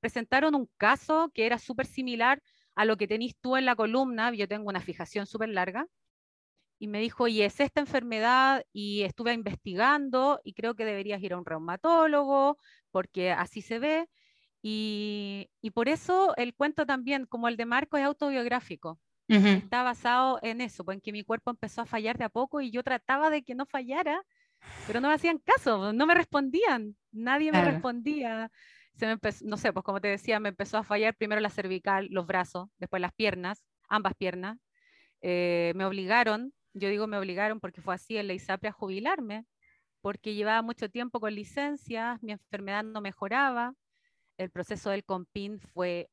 Presentaron 0.00 0.54
un 0.54 0.68
caso 0.78 1.30
que 1.34 1.46
era 1.46 1.58
súper 1.58 1.86
similar 1.86 2.42
a 2.74 2.84
lo 2.84 2.96
que 2.96 3.06
tenéis 3.06 3.36
tú 3.40 3.56
en 3.56 3.66
la 3.66 3.76
columna, 3.76 4.32
yo 4.32 4.48
tengo 4.48 4.68
una 4.68 4.80
fijación 4.80 5.26
súper 5.26 5.50
larga, 5.50 5.86
y 6.78 6.88
me 6.88 7.00
dijo, 7.00 7.26
y 7.28 7.42
es 7.42 7.60
esta 7.60 7.80
enfermedad, 7.80 8.64
y 8.72 9.02
estuve 9.02 9.32
investigando, 9.32 10.40
y 10.44 10.52
creo 10.52 10.74
que 10.74 10.84
deberías 10.84 11.22
ir 11.22 11.32
a 11.32 11.38
un 11.38 11.46
reumatólogo, 11.46 12.58
porque 12.90 13.32
así 13.32 13.62
se 13.62 13.78
ve. 13.78 14.08
Y, 14.62 15.48
por 15.74 15.88
eso 15.88 16.34
el 16.36 16.54
cuento 16.54 16.86
también, 16.86 17.26
como 17.26 17.48
el 17.48 17.56
de 17.56 17.66
Marco, 17.66 17.96
es 17.96 18.04
autobiográfico. 18.04 18.98
Está 19.28 19.82
basado 19.82 20.38
en 20.42 20.60
eso, 20.60 20.84
pues, 20.84 20.96
en 20.96 21.00
que 21.00 21.12
mi 21.12 21.24
cuerpo 21.24 21.50
empezó 21.50 21.82
a 21.82 21.86
fallar 21.86 22.16
de 22.16 22.24
a 22.24 22.28
poco 22.28 22.60
y 22.60 22.70
yo 22.70 22.84
trataba 22.84 23.28
de 23.28 23.42
que 23.42 23.56
no 23.56 23.66
fallara, 23.66 24.22
pero 24.86 25.00
no 25.00 25.08
me 25.08 25.14
hacían 25.14 25.38
caso, 25.38 25.92
no 25.92 26.06
me 26.06 26.14
respondían, 26.14 26.96
nadie 27.10 27.50
me 27.50 27.64
respondía. 27.64 28.50
Se 28.94 29.06
me 29.06 29.18
no 29.42 29.56
sé, 29.56 29.72
pues 29.72 29.84
como 29.84 30.00
te 30.00 30.08
decía, 30.08 30.40
me 30.40 30.50
empezó 30.50 30.78
a 30.78 30.84
fallar 30.84 31.14
primero 31.16 31.40
la 31.40 31.50
cervical, 31.50 32.06
los 32.10 32.26
brazos, 32.26 32.68
después 32.78 33.02
las 33.02 33.12
piernas, 33.12 33.64
ambas 33.88 34.14
piernas. 34.14 34.58
Eh, 35.20 35.72
me 35.74 35.84
obligaron 35.84 36.52
yo 36.76 36.88
digo 36.90 37.06
me 37.06 37.18
obligaron 37.18 37.58
porque 37.58 37.80
fue 37.80 37.94
así 37.94 38.16
en 38.18 38.26
la 38.26 38.34
ISAPRE 38.34 38.68
a 38.68 38.72
jubilarme, 38.72 39.46
porque 40.02 40.34
llevaba 40.34 40.62
mucho 40.62 40.90
tiempo 40.90 41.20
con 41.20 41.34
licencias, 41.34 42.22
mi 42.22 42.32
enfermedad 42.32 42.84
no 42.84 43.00
mejoraba, 43.00 43.74
el 44.36 44.50
proceso 44.50 44.90
del 44.90 45.04
COMPIN 45.04 45.58
fue 45.58 46.10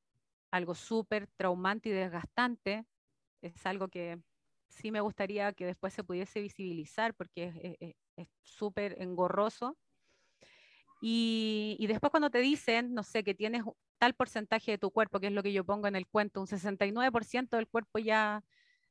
algo 0.51 0.73
súper 0.73 1.27
traumante 1.35 1.89
y 1.89 1.91
desgastante, 1.91 2.85
es 3.41 3.65
algo 3.65 3.89
que 3.89 4.19
sí 4.69 4.91
me 4.91 5.01
gustaría 5.01 5.51
que 5.53 5.65
después 5.65 5.93
se 5.93 6.03
pudiese 6.03 6.39
visibilizar 6.41 7.13
porque 7.13 7.75
es 8.15 8.27
súper 8.41 8.95
engorroso. 9.01 9.77
Y, 11.01 11.75
y, 11.79 11.87
después 11.87 12.11
cuando 12.11 12.29
te 12.29 12.39
dicen, 12.39 12.93
no 12.93 13.03
sé, 13.03 13.25
que 13.25 13.33
tienes 13.33 13.63
tal 13.97 14.13
porcentaje 14.13 14.71
de 14.71 14.77
tu 14.77 14.89
cuerpo, 14.89 15.19
que 15.19 15.27
es 15.27 15.33
lo 15.33 15.43
que 15.43 15.51
yo 15.51 15.65
pongo 15.65 15.87
en 15.87 15.97
el 15.97 16.07
cuento, 16.07 16.39
un 16.39 16.47
69% 16.47 17.57
del 17.57 17.67
cuerpo 17.67 17.99
ya 17.99 18.41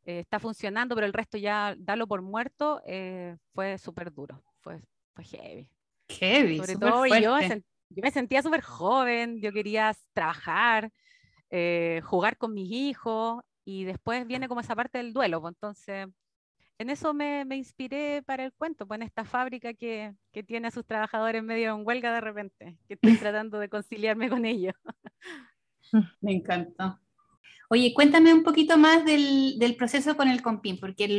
eh, 0.05 0.21
está 0.21 0.41
funcionando, 0.41 0.95
pero 0.95 1.07
el 1.07 1.13
resto 1.13 1.39
ya 1.39 1.75
darlo 1.79 2.07
por 2.07 2.23
muerto, 2.23 2.83
eh, 2.87 3.37
fue 3.55 3.79
súper 3.79 4.13
duro, 4.13 4.43
fue, 4.61 4.83
fue 5.15 5.25
heavy. 5.25 5.69
Heavy, 6.09 6.59
Sobre 6.59 6.77
todo 6.77 7.07
yo, 7.07 7.37
me 7.91 8.11
sentía 8.11 8.43
súper 8.43 8.63
joven, 8.63 9.41
yo 9.41 9.53
quería 9.53 9.95
trabajar, 10.13 10.91
eh, 11.51 12.01
jugar 12.05 12.37
con 12.37 12.53
mis 12.53 12.71
hijos, 12.71 13.43
y 13.65 13.85
después 13.85 14.27
viene 14.27 14.49
como 14.49 14.61
esa 14.61 14.75
parte 14.75 14.99
del 14.99 15.13
duelo, 15.13 15.41
pues, 15.41 15.55
entonces 15.55 16.09
en 16.79 16.91
eso 16.91 17.15
me, 17.15 17.45
me, 17.45 17.57
inspiré 17.57 18.23
para 18.25 18.45
el 18.45 18.53
cuento, 18.53 18.89
pues 18.89 18.99
en 18.99 19.07
esta 19.07 19.25
fábrica 19.25 19.73
que, 19.73 20.15
que, 20.33 20.43
tiene 20.43 20.67
a 20.67 20.73
sus 20.73 20.85
trabajadores 20.85 21.43
medio 21.45 21.77
en 21.77 21.87
huelga 21.87 22.13
de 22.13 22.21
repente, 22.21 22.77
que 22.89 22.95
estoy 22.95 23.03
tratando 23.33 23.61
de 23.61 23.69
conciliarme 23.69 24.29
con 24.29 24.45
ellos. 24.45 24.75
Me 26.21 26.33
encantó. 26.33 27.02
Oye, 27.69 27.95
cuéntame 27.95 28.35
un 28.35 28.43
poquito 28.43 28.77
más 28.77 29.05
del, 29.05 29.59
del 29.59 29.77
proceso 29.77 30.15
con 30.15 30.29
el 30.29 30.43
compin, 30.43 30.79
porque 30.79 31.05
en, 31.05 31.13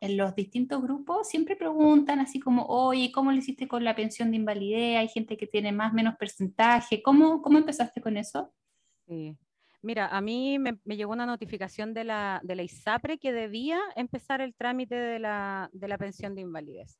en, 0.00 0.16
los 0.18 0.34
distintos 0.34 0.82
grupos 0.82 1.26
siempre 1.26 1.56
preguntan 1.56 2.20
así 2.20 2.38
como, 2.38 2.66
oye, 2.66 3.10
¿cómo 3.10 3.32
lo 3.32 3.38
hiciste 3.38 3.66
con 3.66 3.82
la 3.82 3.96
pensión 3.96 4.30
de 4.30 4.36
invalidez? 4.36 4.98
Hay 4.98 5.08
gente 5.08 5.38
que 5.38 5.46
tiene 5.46 5.72
más 5.72 5.94
menos 5.94 6.16
porcentaje. 6.16 7.02
¿Cómo, 7.02 7.40
cómo 7.40 7.56
empezaste 7.56 8.02
con 8.02 8.18
eso? 8.18 8.52
Sí. 9.06 9.36
Mira, 9.80 10.08
a 10.08 10.20
mí 10.20 10.58
me, 10.58 10.78
me, 10.84 10.96
llegó 10.96 11.12
una 11.12 11.24
notificación 11.24 11.94
de 11.94 12.04
la, 12.04 12.40
de 12.42 12.56
la 12.56 12.62
ISAPRE 12.62 13.18
que 13.18 13.32
debía 13.32 13.78
empezar 13.94 14.40
el 14.40 14.54
trámite 14.54 14.96
de 14.96 15.18
la, 15.18 15.70
de 15.72 15.88
la 15.88 15.96
pensión 15.96 16.34
de 16.34 16.42
invalidez. 16.42 16.98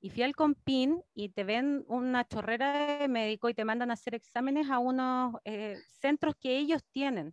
Y 0.00 0.10
fui 0.10 0.24
al 0.24 0.34
COMPIN 0.34 1.00
y 1.14 1.28
te 1.28 1.44
ven 1.44 1.84
una 1.86 2.26
chorrera 2.26 2.98
de 2.98 3.06
médico 3.06 3.48
y 3.48 3.54
te 3.54 3.64
mandan 3.64 3.90
a 3.90 3.94
hacer 3.94 4.16
exámenes 4.16 4.68
a 4.68 4.80
unos 4.80 5.36
eh, 5.44 5.76
centros 6.00 6.34
que 6.40 6.58
ellos 6.58 6.82
tienen 6.90 7.32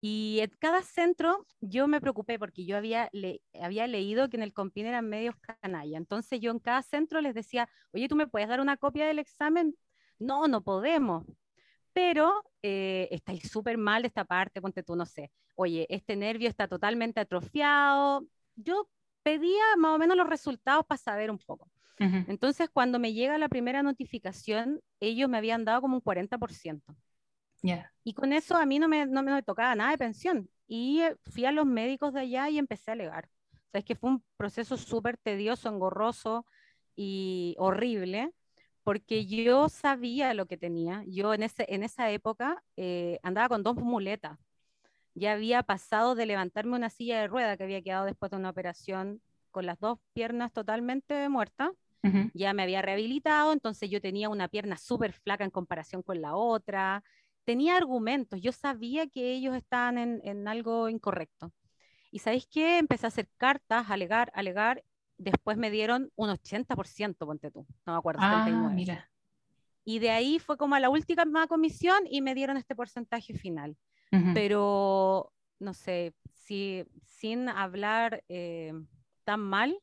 y 0.00 0.38
en 0.40 0.50
cada 0.58 0.82
centro 0.82 1.46
yo 1.60 1.86
me 1.86 2.00
preocupé 2.00 2.38
porque 2.38 2.64
yo 2.64 2.76
había, 2.76 3.10
le, 3.12 3.42
había 3.60 3.86
leído 3.86 4.30
que 4.30 4.36
en 4.38 4.42
el 4.42 4.54
COMPIN 4.54 4.86
eran 4.86 5.08
medios 5.08 5.34
canalla. 5.36 5.98
Entonces 5.98 6.40
yo 6.40 6.50
en 6.50 6.58
cada 6.58 6.82
centro 6.82 7.20
les 7.20 7.34
decía, 7.34 7.68
oye, 7.92 8.08
¿tú 8.08 8.16
me 8.16 8.26
puedes 8.26 8.48
dar 8.48 8.60
una 8.60 8.78
copia 8.78 9.06
del 9.06 9.18
examen? 9.18 9.76
No, 10.18 10.48
no 10.48 10.62
podemos. 10.62 11.26
Pero 11.92 12.44
eh, 12.62 13.08
estáis 13.10 13.50
súper 13.50 13.76
mal 13.76 14.02
de 14.02 14.08
esta 14.08 14.24
parte, 14.24 14.62
ponte 14.62 14.82
tú, 14.82 14.96
no 14.96 15.04
sé. 15.04 15.30
Oye, 15.54 15.86
este 15.90 16.16
nervio 16.16 16.48
está 16.48 16.66
totalmente 16.66 17.20
atrofiado. 17.20 18.26
Yo 18.56 18.88
pedía 19.22 19.76
más 19.76 19.96
o 19.96 19.98
menos 19.98 20.16
los 20.16 20.28
resultados 20.28 20.86
para 20.86 20.98
saber 20.98 21.30
un 21.30 21.38
poco. 21.38 21.70
Entonces, 21.98 22.70
cuando 22.72 22.98
me 22.98 23.12
llega 23.12 23.36
la 23.36 23.50
primera 23.50 23.82
notificación, 23.82 24.80
ellos 25.00 25.28
me 25.28 25.36
habían 25.36 25.66
dado 25.66 25.82
como 25.82 25.96
un 25.96 26.00
40%. 26.02 26.96
Y 28.04 28.14
con 28.14 28.32
eso 28.32 28.56
a 28.56 28.66
mí 28.66 28.78
no 28.78 28.88
me, 28.88 29.06
no 29.06 29.22
me 29.22 29.42
tocaba 29.42 29.74
nada 29.74 29.90
de 29.90 29.98
pensión. 29.98 30.48
Y 30.66 31.00
eh, 31.00 31.16
fui 31.30 31.44
a 31.44 31.52
los 31.52 31.66
médicos 31.66 32.14
de 32.14 32.20
allá 32.20 32.48
y 32.48 32.58
empecé 32.58 32.90
a 32.90 32.94
alegar. 32.94 33.28
O 33.52 33.70
sea, 33.70 33.80
es 33.80 33.84
que 33.84 33.94
fue 33.94 34.10
un 34.10 34.24
proceso 34.36 34.76
súper 34.76 35.16
tedioso, 35.16 35.68
engorroso 35.68 36.46
y 36.96 37.54
horrible, 37.58 38.32
porque 38.82 39.26
yo 39.26 39.68
sabía 39.68 40.34
lo 40.34 40.46
que 40.46 40.56
tenía. 40.56 41.04
Yo 41.06 41.34
en, 41.34 41.42
ese, 41.42 41.66
en 41.68 41.82
esa 41.82 42.10
época 42.10 42.62
eh, 42.76 43.18
andaba 43.22 43.48
con 43.48 43.62
dos 43.62 43.76
muletas. 43.76 44.38
Ya 45.14 45.32
había 45.32 45.62
pasado 45.62 46.14
de 46.14 46.26
levantarme 46.26 46.76
una 46.76 46.88
silla 46.88 47.20
de 47.20 47.28
rueda 47.28 47.56
que 47.56 47.64
había 47.64 47.82
quedado 47.82 48.06
después 48.06 48.30
de 48.30 48.38
una 48.38 48.50
operación 48.50 49.20
con 49.50 49.66
las 49.66 49.78
dos 49.78 49.98
piernas 50.12 50.52
totalmente 50.52 51.28
muertas. 51.28 51.70
Ya 52.32 52.54
me 52.54 52.62
había 52.62 52.80
rehabilitado, 52.80 53.52
entonces 53.52 53.90
yo 53.90 54.00
tenía 54.00 54.30
una 54.30 54.48
pierna 54.48 54.78
súper 54.78 55.12
flaca 55.12 55.44
en 55.44 55.50
comparación 55.50 56.02
con 56.02 56.22
la 56.22 56.34
otra 56.34 57.04
tenía 57.44 57.76
argumentos, 57.76 58.40
yo 58.40 58.52
sabía 58.52 59.08
que 59.08 59.32
ellos 59.32 59.56
estaban 59.56 59.98
en, 59.98 60.48
algo 60.48 60.88
incorrecto. 60.88 61.52
Y 62.10 62.18
¿sabéis 62.18 62.46
qué? 62.50 62.78
Empecé 62.78 63.06
a 63.06 63.08
hacer 63.08 63.28
cartas, 63.36 63.90
alegar, 63.90 64.32
alegar, 64.34 64.84
después 65.16 65.56
me 65.56 65.70
dieron 65.70 66.10
un 66.16 66.30
80%, 66.30 67.16
ponte 67.18 67.50
tú, 67.50 67.66
no 67.86 67.92
me 67.92 67.98
acuerdo, 67.98 68.20
ah, 68.22 68.70
mira. 68.74 69.08
Y 69.84 69.98
de 69.98 70.10
ahí 70.10 70.38
fue 70.38 70.56
como 70.56 70.74
a 70.74 70.80
la 70.80 70.90
última 70.90 71.46
comisión 71.46 72.04
y 72.08 72.20
me 72.20 72.34
dieron 72.34 72.56
este 72.56 72.74
porcentaje 72.74 73.34
final. 73.34 73.76
Pero, 74.34 75.32
no 75.60 75.72
sé, 75.72 76.14
si, 76.32 76.84
sin 77.06 77.48
hablar 77.48 78.24
eh, 78.28 78.72
tan 79.22 79.38
mal, 79.38 79.78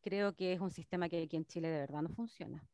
creo 0.00 0.34
que 0.34 0.52
es 0.52 0.60
un 0.60 0.72
sistema 0.72 1.08
que 1.08 1.22
aquí 1.22 1.36
en 1.36 1.46
Chile 1.46 1.68
de 1.68 1.78
verdad 1.78 2.02
no 2.02 2.08
funciona. 2.08 2.64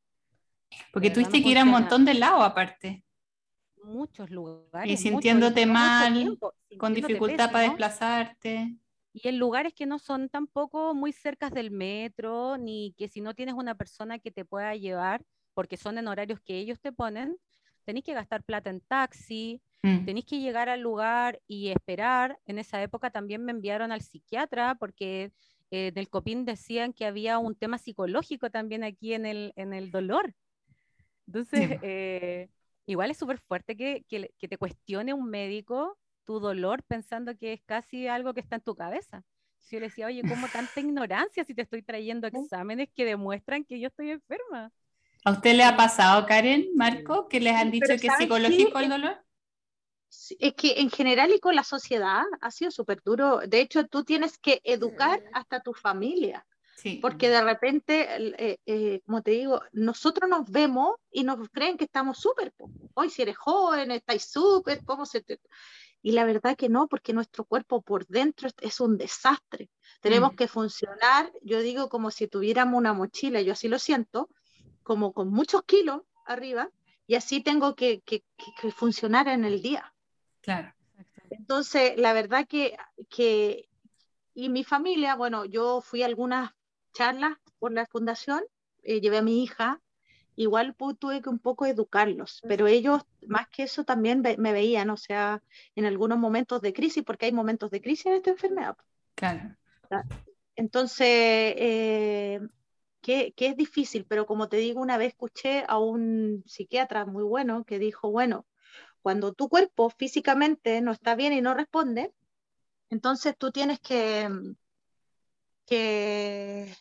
Porque 0.92 1.10
tuviste 1.10 1.42
que 1.42 1.50
ir 1.50 1.58
a 1.58 1.64
un 1.64 1.70
montón 1.70 2.06
de 2.06 2.14
lado 2.14 2.42
aparte. 2.42 3.04
Muchos 3.84 4.30
lugares. 4.30 4.92
Y 4.92 4.96
sintiéndote 4.96 5.66
mal, 5.66 6.38
con 6.78 6.94
dificultad 6.94 7.50
para 7.50 7.64
desplazarte. 7.64 8.76
Y 9.12 9.28
en 9.28 9.38
lugares 9.38 9.72
que 9.74 9.86
no 9.86 9.98
son 9.98 10.28
tampoco 10.28 10.94
muy 10.94 11.12
cercas 11.12 11.52
del 11.52 11.70
metro, 11.70 12.56
ni 12.56 12.94
que 12.96 13.08
si 13.08 13.20
no 13.20 13.34
tienes 13.34 13.54
una 13.54 13.74
persona 13.74 14.18
que 14.18 14.30
te 14.30 14.44
pueda 14.44 14.74
llevar, 14.76 15.24
porque 15.54 15.76
son 15.76 15.98
en 15.98 16.06
horarios 16.06 16.40
que 16.40 16.56
ellos 16.58 16.78
te 16.80 16.92
ponen, 16.92 17.36
tenés 17.84 18.04
que 18.04 18.14
gastar 18.14 18.44
plata 18.44 18.70
en 18.70 18.80
taxi, 18.80 19.60
mm. 19.82 20.04
tenés 20.04 20.24
que 20.24 20.40
llegar 20.40 20.68
al 20.68 20.80
lugar 20.80 21.40
y 21.48 21.68
esperar. 21.68 22.38
En 22.46 22.58
esa 22.58 22.82
época 22.82 23.10
también 23.10 23.44
me 23.44 23.52
enviaron 23.52 23.90
al 23.90 24.02
psiquiatra 24.02 24.76
porque 24.76 25.32
eh, 25.70 25.88
en 25.88 25.98
el 25.98 26.08
COPIN 26.08 26.44
decían 26.44 26.92
que 26.92 27.06
había 27.06 27.38
un 27.38 27.54
tema 27.54 27.78
psicológico 27.78 28.50
también 28.50 28.84
aquí 28.84 29.14
en 29.14 29.26
el, 29.26 29.52
en 29.56 29.72
el 29.72 29.90
dolor. 29.90 30.34
Entonces, 31.26 31.78
eh, 31.82 32.48
igual 32.88 33.10
es 33.10 33.18
súper 33.18 33.38
fuerte 33.38 33.76
que, 33.76 34.04
que, 34.08 34.32
que, 34.38 34.48
te 34.48 34.56
cuestione 34.56 35.12
un 35.12 35.28
médico 35.28 35.98
tu 36.24 36.40
dolor 36.40 36.82
pensando 36.82 37.36
que 37.36 37.52
es 37.52 37.62
casi 37.64 38.08
algo 38.08 38.34
que 38.34 38.40
está 38.40 38.56
en 38.56 38.62
tu 38.62 38.74
cabeza. 38.74 39.22
Si 39.58 39.76
yo 39.76 39.80
le 39.80 39.86
decía, 39.86 40.06
oye, 40.06 40.22
¿cómo 40.22 40.46
tanta 40.52 40.80
ignorancia 40.80 41.44
si 41.44 41.54
te 41.54 41.62
estoy 41.62 41.82
trayendo 41.82 42.26
exámenes 42.26 42.88
que 42.94 43.04
demuestran 43.04 43.64
que 43.64 43.78
yo 43.78 43.88
estoy 43.88 44.10
enferma? 44.10 44.72
¿A 45.24 45.32
usted 45.32 45.54
le 45.54 45.64
ha 45.64 45.76
pasado, 45.76 46.26
Karen, 46.26 46.68
Marco, 46.74 47.28
que 47.28 47.40
les 47.40 47.54
han 47.54 47.70
dicho 47.70 47.88
que 48.00 48.06
es 48.06 48.16
psicológico 48.18 48.78
el 48.78 48.88
dolor? 48.88 49.24
Es 50.38 50.54
que 50.54 50.80
en 50.80 50.90
general 50.90 51.30
y 51.34 51.40
con 51.40 51.54
la 51.54 51.64
sociedad 51.64 52.22
ha 52.40 52.50
sido 52.50 52.70
súper 52.70 53.02
duro. 53.02 53.40
De 53.46 53.60
hecho, 53.60 53.86
tú 53.86 54.04
tienes 54.04 54.38
que 54.38 54.60
educar 54.64 55.22
hasta 55.34 55.60
tu 55.60 55.74
familia. 55.74 56.46
Porque 57.00 57.28
de 57.28 57.42
repente, 57.42 58.06
eh, 58.38 58.60
eh, 58.66 59.00
como 59.04 59.22
te 59.22 59.32
digo, 59.32 59.60
nosotros 59.72 60.28
nos 60.28 60.48
vemos 60.50 60.96
y 61.10 61.24
nos 61.24 61.48
creen 61.50 61.76
que 61.76 61.84
estamos 61.84 62.18
súper. 62.18 62.54
Hoy 62.94 63.10
si 63.10 63.22
eres 63.22 63.36
joven, 63.36 63.90
estáis 63.90 64.24
súper, 64.30 64.84
¿cómo 64.84 65.06
se 65.06 65.22
te...? 65.22 65.40
Y 66.00 66.12
la 66.12 66.24
verdad 66.24 66.56
que 66.56 66.68
no, 66.68 66.86
porque 66.86 67.12
nuestro 67.12 67.44
cuerpo 67.44 67.82
por 67.82 68.06
dentro 68.06 68.48
es 68.60 68.80
un 68.80 68.96
desastre. 68.96 69.68
Tenemos 70.00 70.32
mm. 70.32 70.36
que 70.36 70.46
funcionar, 70.46 71.32
yo 71.42 71.60
digo 71.60 71.88
como 71.88 72.12
si 72.12 72.28
tuviéramos 72.28 72.78
una 72.78 72.92
mochila, 72.92 73.42
yo 73.42 73.52
así 73.52 73.66
lo 73.66 73.80
siento, 73.80 74.28
como 74.84 75.12
con 75.12 75.30
muchos 75.30 75.64
kilos 75.64 76.02
arriba, 76.24 76.70
y 77.08 77.16
así 77.16 77.42
tengo 77.42 77.74
que, 77.74 78.00
que, 78.02 78.22
que 78.60 78.70
funcionar 78.70 79.26
en 79.26 79.44
el 79.44 79.60
día. 79.60 79.92
Claro. 80.40 80.72
Entonces, 81.30 81.94
la 81.96 82.12
verdad 82.12 82.46
que, 82.46 82.76
que, 83.10 83.68
y 84.34 84.48
mi 84.48 84.62
familia, 84.62 85.16
bueno, 85.16 85.44
yo 85.44 85.80
fui 85.80 86.02
a 86.02 86.06
algunas 86.06 86.52
charlas 86.92 87.36
por 87.58 87.72
la 87.72 87.86
fundación, 87.86 88.42
eh, 88.82 89.00
llevé 89.00 89.18
a 89.18 89.22
mi 89.22 89.42
hija, 89.42 89.80
igual 90.36 90.76
tuve 90.98 91.20
que 91.20 91.28
un 91.28 91.40
poco 91.40 91.66
educarlos, 91.66 92.40
pero 92.46 92.68
ellos 92.68 93.02
más 93.26 93.48
que 93.48 93.64
eso 93.64 93.84
también 93.84 94.22
me 94.22 94.52
veían, 94.52 94.88
o 94.90 94.96
sea, 94.96 95.42
en 95.74 95.84
algunos 95.84 96.18
momentos 96.18 96.62
de 96.62 96.72
crisis, 96.72 97.02
porque 97.04 97.26
hay 97.26 97.32
momentos 97.32 97.70
de 97.70 97.80
crisis 97.80 98.06
en 98.06 98.12
esta 98.14 98.30
enfermedad. 98.30 98.76
Claro. 99.16 99.56
Entonces, 100.54 101.06
eh, 101.08 102.40
que, 103.00 103.32
que, 103.32 103.48
es 103.48 103.56
difícil, 103.56 104.04
pero 104.06 104.26
como 104.26 104.48
te 104.48 104.58
digo, 104.58 104.80
una 104.80 104.96
vez 104.96 105.08
escuché 105.08 105.64
a 105.66 105.78
un 105.78 106.44
psiquiatra 106.46 107.04
muy 107.04 107.24
bueno 107.24 107.64
que 107.64 107.78
dijo, 107.78 108.10
bueno, 108.10 108.46
cuando 109.02 109.32
tu 109.32 109.48
cuerpo 109.48 109.90
físicamente 109.90 110.80
no 110.80 110.92
está 110.92 111.14
bien 111.14 111.32
y 111.32 111.40
no 111.40 111.54
responde, 111.54 112.12
entonces 112.90 113.36
tú 113.36 113.50
tienes 113.50 113.80
que, 113.80 114.28
que, 115.68 116.74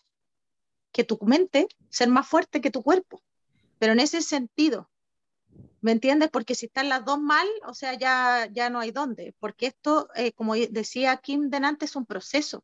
que 0.91 1.03
tu 1.03 1.20
mente 1.22 1.67
ser 1.89 2.10
más 2.10 2.27
fuerte 2.27 2.62
que 2.62 2.72
tu 2.72 2.84
cuerpo. 2.84 3.22
Pero 3.79 3.94
en 3.94 4.00
ese 4.00 4.22
sentido, 4.22 4.89
¿me 5.82 5.91
entiendes? 5.91 6.29
Porque 6.32 6.56
si 6.56 6.67
están 6.67 6.89
las 6.89 7.06
dos 7.06 7.20
mal, 7.20 7.48
o 7.67 7.74
sea, 7.74 7.94
ya, 7.94 8.48
ya 8.51 8.70
no 8.70 8.79
hay 8.79 8.91
dónde. 8.91 9.36
Porque 9.39 9.67
esto, 9.67 10.10
eh, 10.15 10.32
como 10.34 10.56
decía 10.56 11.17
Kim 11.17 11.50
delante, 11.50 11.86
es 11.86 11.96
un 11.96 12.06
proceso. 12.06 12.63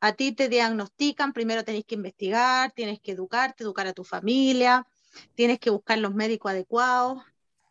A 0.00 0.12
ti 0.12 0.32
te 0.32 0.48
diagnostican, 0.48 1.32
primero 1.32 1.64
tenés 1.64 1.84
que 1.84 1.94
investigar, 1.94 2.72
tienes 2.72 3.00
que 3.00 3.12
educarte, 3.12 3.64
educar 3.64 3.86
a 3.86 3.92
tu 3.92 4.04
familia, 4.04 4.86
tienes 5.34 5.58
que 5.58 5.70
buscar 5.70 5.98
los 5.98 6.14
médicos 6.14 6.50
adecuados, 6.52 7.22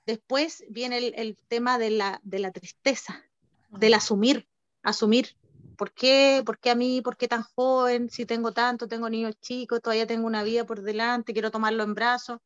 Después 0.07 0.63
viene 0.69 0.99
el, 0.99 1.35
tema 1.49 1.77
de 1.77 1.89
la, 1.89 2.21
de 2.23 2.39
la 2.39 2.53
tristeza, 2.53 3.25
del 3.71 3.93
asumir, 3.93 4.47
asumir. 4.81 5.35
¿Por 5.77 5.93
qué? 5.93 6.41
¿Por 6.45 6.59
qué 6.59 6.71
a 6.71 6.75
mí? 6.75 7.01
¿Por 7.01 7.15
qué 7.15 7.27
tan 7.27 7.43
joven? 7.43 8.09
Si 8.09 8.25
tengo 8.25 8.51
tanto, 8.51 8.87
tengo 8.87 9.09
niños 9.09 9.39
chicos, 9.39 9.81
todavía 9.81 10.07
tengo 10.07 10.27
una 10.27 10.43
vida 10.43 10.65
por 10.65 10.81
delante, 10.81 11.33
quiero 11.33 11.51
tomarlo 11.51 11.83
en 11.83 11.93
brazos. 11.93 12.39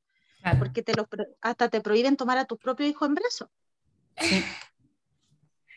Porque 0.57 0.81
te 0.81 0.93
hasta 1.41 1.69
te 1.69 1.81
prohíben 1.81 2.17
tomar 2.17 2.39
a 2.39 2.45
tu 2.45 2.57
propio 2.57 2.87
hijo 2.87 3.05
en 3.05 3.15
brazos. 3.15 3.49
Sí. 4.17 4.43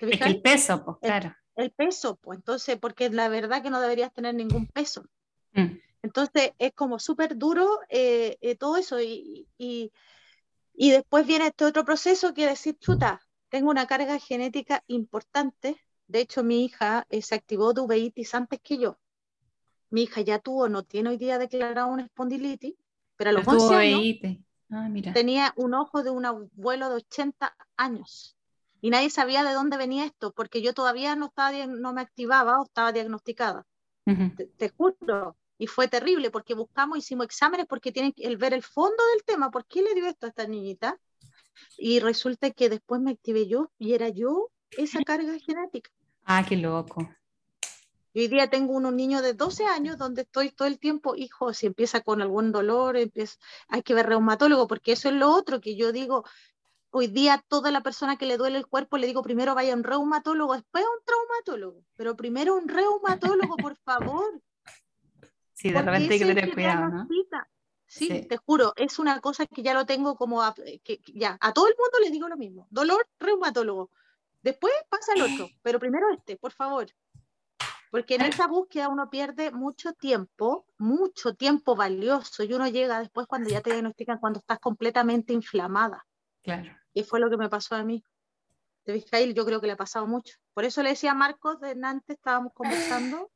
Es 0.01 0.21
el 0.21 0.43
peso, 0.43 0.85
pues, 0.85 0.99
claro. 1.01 1.35
El, 1.55 1.71
peso, 1.71 2.17
pues, 2.17 2.39
entonces, 2.39 2.77
porque 2.79 3.09
la 3.09 3.29
verdad 3.29 3.63
que 3.63 3.71
no 3.71 3.81
deberías 3.81 4.13
tener 4.13 4.35
ningún 4.35 4.67
peso. 4.67 5.07
Mm. 5.53 5.79
Entonces, 6.03 6.51
es 6.59 6.73
como 6.75 6.99
súper 6.99 7.39
duro 7.39 7.79
eh, 7.89 8.37
eh, 8.43 8.55
todo 8.57 8.77
eso 8.77 9.01
y, 9.01 9.49
y 9.57 10.91
después 10.91 11.27
viene 11.27 11.47
este 11.47 11.65
otro 11.65 11.85
proceso 11.85 12.35
que 12.35 12.47
decir, 12.47 12.77
chuta, 12.79 13.21
tengo 13.49 13.71
una 13.71 13.87
carga 13.87 14.19
genética 14.19 14.83
importante. 14.89 15.81
De 16.07 16.21
hecho, 16.21 16.43
mi 16.43 16.65
hija 16.65 17.07
eh, 17.09 17.23
se 17.23 17.35
activó 17.35 17.73
de 17.73 17.81
uveitis 17.81 18.35
antes 18.35 18.61
que 18.61 18.79
yo. 18.79 18.99
Mi 19.91 20.03
hija 20.03 20.21
ya 20.21 20.39
tuvo, 20.39 20.69
no 20.69 20.83
tiene 20.83 21.11
hoy 21.11 21.17
día 21.17 21.39
declarado 21.39 21.89
una 21.89 22.05
espondilitis, 22.05 22.75
pero 23.17 23.31
a 23.31 23.33
los 23.33 23.47
11 23.47 23.75
años 23.75 24.01
ah, 24.71 24.89
tenía 25.13 25.53
un 25.57 25.75
ojo 25.75 26.03
de 26.03 26.11
un 26.11 26.27
abuelo 26.27 26.89
de 26.89 26.97
80 26.97 27.57
años. 27.77 28.37
Y 28.81 28.91
nadie 28.91 29.09
sabía 29.09 29.45
de 29.45 29.55
dónde 29.55 29.77
venía 29.77 30.05
esto, 30.05 30.33
porque 30.33 30.61
yo 30.61 30.75
todavía 30.75 31.17
no, 31.17 31.27
estaba, 31.27 31.67
no 31.67 31.93
me 31.93 32.03
activaba 32.03 32.61
o 32.61 32.65
estaba 32.65 32.93
diagnosticada. 32.93 33.67
te, 34.05 34.47
te, 34.47 34.69
juro, 34.69 35.37
y 35.59 35.67
fue 35.67 35.89
terrible 35.89 36.31
porque 36.31 36.55
buscamos, 36.55 36.99
hicimos 36.99 37.27
exámenes 37.27 37.67
porque 37.67 37.93
tienen 37.93 38.13
que 38.13 38.37
ver 38.37 38.53
el 38.53 38.63
fondo 38.63 39.03
del 39.15 39.25
tema, 39.25 39.51
¿por 39.51 39.65
qué 39.67 39.83
le 39.83 39.95
dio 39.95 40.07
esto 40.07 40.27
a 40.27 40.29
esta 40.31 40.47
niñita? 40.47 40.99
Y 41.79 42.01
resulta 42.01 42.51
que 42.51 42.69
después 42.69 43.01
me 43.01 43.13
activé 43.13 43.47
yo 43.47 43.71
y 43.79 43.95
era 43.95 44.09
yo 44.09 44.51
esa 44.71 45.03
carga 45.03 45.39
genética. 45.39 45.91
Ah, 46.25 46.45
qué 46.49 46.57
loco. 46.57 47.09
Hoy 48.15 48.29
día 48.29 48.49
tengo 48.49 48.75
unos 48.75 48.93
niños 48.93 49.23
de 49.23 49.35
12 49.35 49.67
años 49.67 49.99
donde 49.99 50.23
estoy 50.23 50.51
todo 50.51 50.69
el 50.69 50.79
tiempo, 50.79 51.17
hijo, 51.17 51.53
si 51.53 51.67
empieza 51.67 52.01
con 52.01 52.23
algún 52.23 52.53
dolor, 52.53 52.97
empieza, 52.97 53.39
hay 53.69 53.83
que 53.83 53.93
ver 53.93 54.07
reumatólogo, 54.07 54.69
porque 54.69 54.93
eso 54.93 55.09
es 55.09 55.15
lo 55.17 55.31
otro 55.31 55.61
que 55.61 55.75
yo 55.75 55.91
digo, 55.91 56.25
hoy 56.91 57.09
día 57.09 57.45
toda 57.49 57.73
la 57.73 57.83
persona 57.83 58.17
que 58.17 58.27
le 58.27 58.37
duele 58.37 58.59
el 58.59 58.69
cuerpo 58.69 58.99
le 58.99 59.09
digo 59.09 59.23
primero 59.23 59.57
vaya 59.57 59.73
a 59.73 59.77
un 59.77 59.83
reumatólogo, 59.83 60.55
después 60.55 60.85
a 60.85 60.89
un 60.89 61.05
traumatólogo, 61.05 61.85
pero 61.97 62.15
primero 62.15 62.55
un 62.55 62.69
reumatólogo, 62.69 63.57
por 63.57 63.77
favor. 63.79 64.41
Sí, 65.53 65.73
de 65.73 65.83
repente 65.83 66.15
hay 66.15 66.21
que 66.21 66.27
tener 66.27 66.55
cuidado, 66.55 66.89
¿no? 66.89 67.09
Sí, 67.87 68.27
te 68.29 68.37
juro, 68.37 68.73
es 68.77 68.99
una 68.99 69.21
cosa 69.21 69.47
que 69.47 69.63
ya 69.63 69.75
lo 69.75 69.87
tengo 69.87 70.17
como, 70.17 70.43
a, 70.43 70.55
que, 70.55 71.01
ya, 71.15 71.37
a 71.41 71.53
todo 71.53 71.67
el 71.67 71.75
mundo 71.77 71.99
le 72.01 72.11
digo 72.11 72.29
lo 72.29 72.37
mismo, 72.37 72.67
dolor 72.71 73.09
reumatólogo. 73.19 73.91
Después 74.45 74.73
pasa 74.89 75.13
el 75.15 75.23
otro, 75.23 75.49
pero 75.63 75.81
primero 75.81 76.07
este, 76.13 76.37
por 76.37 76.53
favor. 76.53 76.87
Porque 77.91 78.17
en 78.17 78.23
esa 78.23 78.47
búsqueda 78.47 78.89
uno 78.89 79.09
pierde 79.09 79.51
mucho 79.51 79.93
tiempo, 79.93 80.67
mucho 80.79 81.35
tiempo 81.35 81.75
valioso, 81.75 82.43
y 82.43 82.53
uno 82.53 82.69
llega 82.69 83.01
después 83.01 83.27
cuando 83.27 83.51
ya 83.51 83.61
te 83.61 83.71
diagnostican, 83.73 84.19
cuando 84.19 84.41
estás 84.41 84.59
completamente 84.59 85.33
inflamada. 85.33 86.05
Claro. 86.43 86.77
Y 86.93 87.05
fue 87.05 87.21
lo 87.21 87.31
que 87.31 87.37
me 87.37 87.49
pasó 87.49 87.75
a 87.75 87.83
mí. 87.83 88.05
De 88.85 88.93
Vizcaíl 88.93 89.35
yo 89.35 89.47
creo 89.47 89.61
que 89.61 89.67
le 89.67 89.73
ha 89.73 89.77
pasado 89.77 90.07
mucho. 90.07 90.37
Por 90.53 90.65
eso 90.65 90.83
le 90.83 90.91
decía 90.91 91.13
a 91.13 91.15
Marcos 91.15 91.59
de 91.61 91.79
antes, 91.83 92.17
estábamos 92.17 92.53
conversando, 92.55 93.31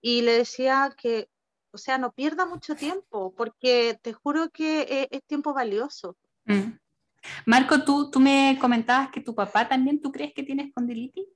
y 0.00 0.22
le 0.22 0.32
decía 0.32 0.94
que 0.96 1.28
o 1.74 1.78
sea, 1.78 1.98
no 1.98 2.12
pierda 2.12 2.46
mucho 2.46 2.76
tiempo, 2.76 3.34
porque 3.36 3.98
te 4.00 4.12
juro 4.12 4.48
que 4.50 4.82
e, 4.82 5.08
es, 5.10 5.24
tiempo 5.24 5.52
valioso. 5.52 6.16
Mm. 6.44 6.78
Marco, 7.46 7.84
¿tú, 7.84 8.10
tú 8.10 8.20
me 8.20 8.58
comentabas 8.60 9.10
que 9.10 9.20
tu 9.20 9.34
papá 9.34 9.68
también, 9.68 10.00
¿tú 10.00 10.12
crees 10.12 10.32
que 10.32 10.42
tiene 10.42 10.64
espondilitis? 10.64 11.26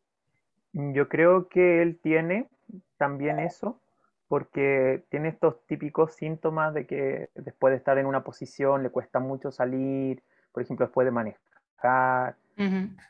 Yo 0.72 1.08
creo 1.08 1.48
que 1.48 1.82
él 1.82 1.98
tiene 2.02 2.48
también 2.96 3.38
eso, 3.38 3.80
porque 4.28 5.04
tiene 5.08 5.28
estos 5.28 5.64
típicos 5.66 6.14
síntomas 6.14 6.74
de 6.74 6.86
que 6.86 7.30
después 7.34 7.72
de 7.72 7.78
estar 7.78 7.98
en 7.98 8.06
una 8.06 8.22
posición 8.22 8.82
le 8.82 8.90
cuesta 8.90 9.18
mucho 9.18 9.50
salir, 9.50 10.22
por 10.52 10.62
ejemplo, 10.62 10.86
después 10.86 11.06
de 11.06 11.10
manejar. 11.10 12.36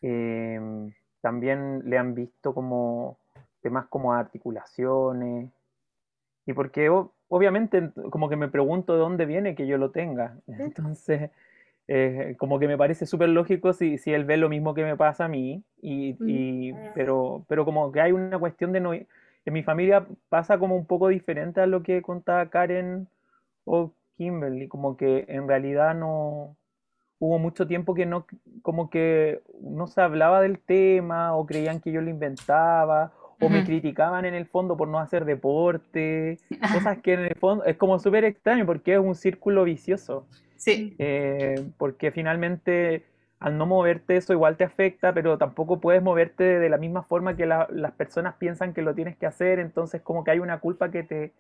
Em, 0.03 0.93
también 1.21 1.83
le 1.85 1.99
han 1.99 2.15
visto 2.15 2.55
como 2.55 3.19
temas 3.61 3.87
como 3.87 4.13
articulaciones. 4.13 5.51
Y 6.47 6.53
porque 6.53 6.89
obviamente 7.29 7.91
como 8.11 8.29
que 8.29 8.37
me 8.37 8.49
pregunto 8.49 8.93
de 8.95 9.01
dónde 9.01 9.27
viene 9.27 9.55
que 9.55 9.67
yo 9.67 9.77
lo 9.79 9.91
tenga. 9.91 10.37
Entonces, 10.47 11.31
eh, 11.91 12.37
como 12.39 12.59
que 12.59 12.69
me 12.69 12.77
parece 12.77 13.07
súper 13.07 13.31
lógico 13.31 13.73
si, 13.73 13.97
si 13.97 14.13
él 14.13 14.27
ve 14.27 14.37
lo 14.37 14.51
mismo 14.51 14.75
que 14.75 14.85
me 14.85 14.97
pasa 14.97 15.25
a 15.25 15.29
mí, 15.29 15.65
y, 15.81 16.17
y, 16.27 16.75
pero, 16.95 17.47
pero 17.49 17.65
como 17.65 17.91
que 17.91 18.01
hay 18.01 18.13
una 18.13 18.39
cuestión 18.39 18.73
de 18.73 18.81
no... 18.81 18.93
En 18.93 19.55
mi 19.55 19.63
familia 19.63 20.07
pasa 20.29 20.59
como 20.59 20.77
un 20.77 20.85
poco 20.85 21.09
diferente 21.09 21.63
a 21.63 21.67
lo 21.67 21.83
que 21.83 22.03
contaba 22.03 22.51
Karen 22.51 23.09
o 23.65 23.95
Kimberly, 24.19 24.69
como 24.69 24.99
que 24.99 25.25
en 25.29 25.49
realidad 25.49 25.95
no... 25.95 26.57
hubo 27.19 27.39
mucho 27.39 27.67
tiempo 27.67 27.95
que 27.95 28.05
no, 28.05 28.27
como 28.61 28.91
que 28.91 29.41
no 29.63 29.87
se 29.87 30.03
hablaba 30.03 30.43
del 30.43 30.59
tema 30.59 31.35
o 31.35 31.47
creían 31.47 31.81
que 31.81 31.91
yo 31.91 32.03
lo 32.03 32.11
inventaba 32.11 33.13
o 33.41 33.49
me 33.49 33.65
criticaban 33.65 34.25
en 34.25 34.35
el 34.35 34.47
fondo 34.47 34.77
por 34.77 34.89
no 34.89 34.99
hacer 34.99 35.25
deporte, 35.25 36.39
cosas 36.73 36.99
que 36.99 37.15
en 37.15 37.21
el 37.21 37.35
fondo 37.37 37.65
es 37.65 37.77
como 37.77 37.99
súper 37.99 38.25
extraño 38.25 38.67
porque 38.67 38.95
es 38.95 39.01
un 39.01 39.15
círculo 39.15 39.65
vicioso. 39.65 40.27
Sí. 40.59 40.95
Eh, 40.99 41.65
porque 41.79 42.11
finalmente 42.11 43.05
al 43.41 43.57
no 43.57 43.67
moverte 43.67 44.17
eso 44.17 44.33
igual 44.33 44.57
te 44.57 44.65
afecta, 44.65 45.15
pero 45.15 45.39
tampoco 45.39 45.81
puedes 45.81 46.03
moverte 46.03 46.59
de 46.59 46.69
la 46.69 46.77
misma 46.77 47.05
forma 47.05 47.37
que 47.37 47.47
las 47.47 47.93
personas 47.93 48.35
piensan 48.35 48.75
que 48.75 48.83
lo 48.83 48.95
tienes 48.95 49.17
que 49.17 49.27
hacer, 49.27 49.61
entonces 49.61 50.03
como 50.03 50.25
que 50.25 50.33
hay 50.33 50.41
una 50.41 50.59
culpa 50.59 50.91
que 50.91 51.05
te, 51.05 51.33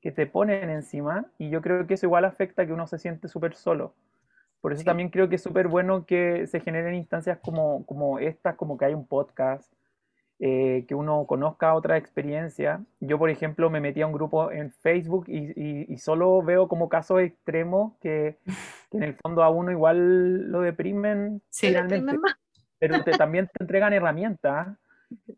que 0.00 0.10
te 0.10 0.26
ponen 0.26 0.68
encima 0.68 1.26
y 1.38 1.50
yo 1.50 1.62
creo 1.62 1.86
que 1.86 1.94
eso 1.94 2.06
igual 2.06 2.24
afecta 2.24 2.66
que 2.66 2.72
uno 2.72 2.86
se 2.86 2.98
siente 2.98 3.28
súper 3.28 3.54
solo. 3.54 3.94
Por 4.60 4.72
eso 4.72 4.82
también 4.82 5.10
creo 5.10 5.28
que 5.28 5.36
es 5.36 5.42
súper 5.42 5.68
bueno 5.68 6.06
que 6.06 6.46
se 6.46 6.58
generen 6.58 6.94
instancias 6.94 7.38
como, 7.38 7.84
como 7.86 8.18
estas, 8.18 8.56
como 8.56 8.76
que 8.78 8.86
hay 8.86 8.94
un 8.94 9.06
podcast, 9.06 9.70
eh, 10.40 10.84
que 10.88 10.94
uno 10.96 11.26
conozca 11.26 11.74
otra 11.74 11.96
experiencia. 11.96 12.84
Yo, 13.00 13.18
por 13.18 13.30
ejemplo, 13.30 13.70
me 13.70 13.80
metí 13.80 14.02
a 14.02 14.06
un 14.06 14.12
grupo 14.12 14.50
en 14.50 14.72
Facebook 14.72 15.26
y, 15.28 15.96
solo 15.98 16.42
veo 16.42 16.66
como 16.66 16.88
casos 16.88 17.20
extremos 17.20 17.92
que, 18.00 18.38
en 18.92 19.02
el 19.02 19.14
fondo 19.14 19.42
a 19.42 19.50
uno 19.50 19.70
igual 19.70 20.50
lo 20.50 20.60
deprimen 20.60 21.40
finalmente, 21.50 22.16
pero 22.78 23.02
también 23.16 23.48
te 23.52 23.62
entregan 23.62 23.92
herramientas. 23.92 24.76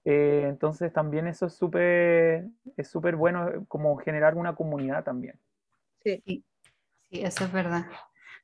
Eh, 0.04 0.46
entonces 0.48 0.90
también 0.92 1.26
eso 1.26 1.46
es 1.46 1.54
súper 1.54 2.46
es 2.78 2.88
súper 2.88 3.16
bueno 3.16 3.66
como 3.68 3.96
generar 3.98 4.34
una 4.34 4.54
comunidad 4.54 5.04
también. 5.04 5.38
Sí. 6.02 6.22
sí, 6.24 6.44
eso 7.20 7.44
es 7.44 7.52
verdad. 7.52 7.84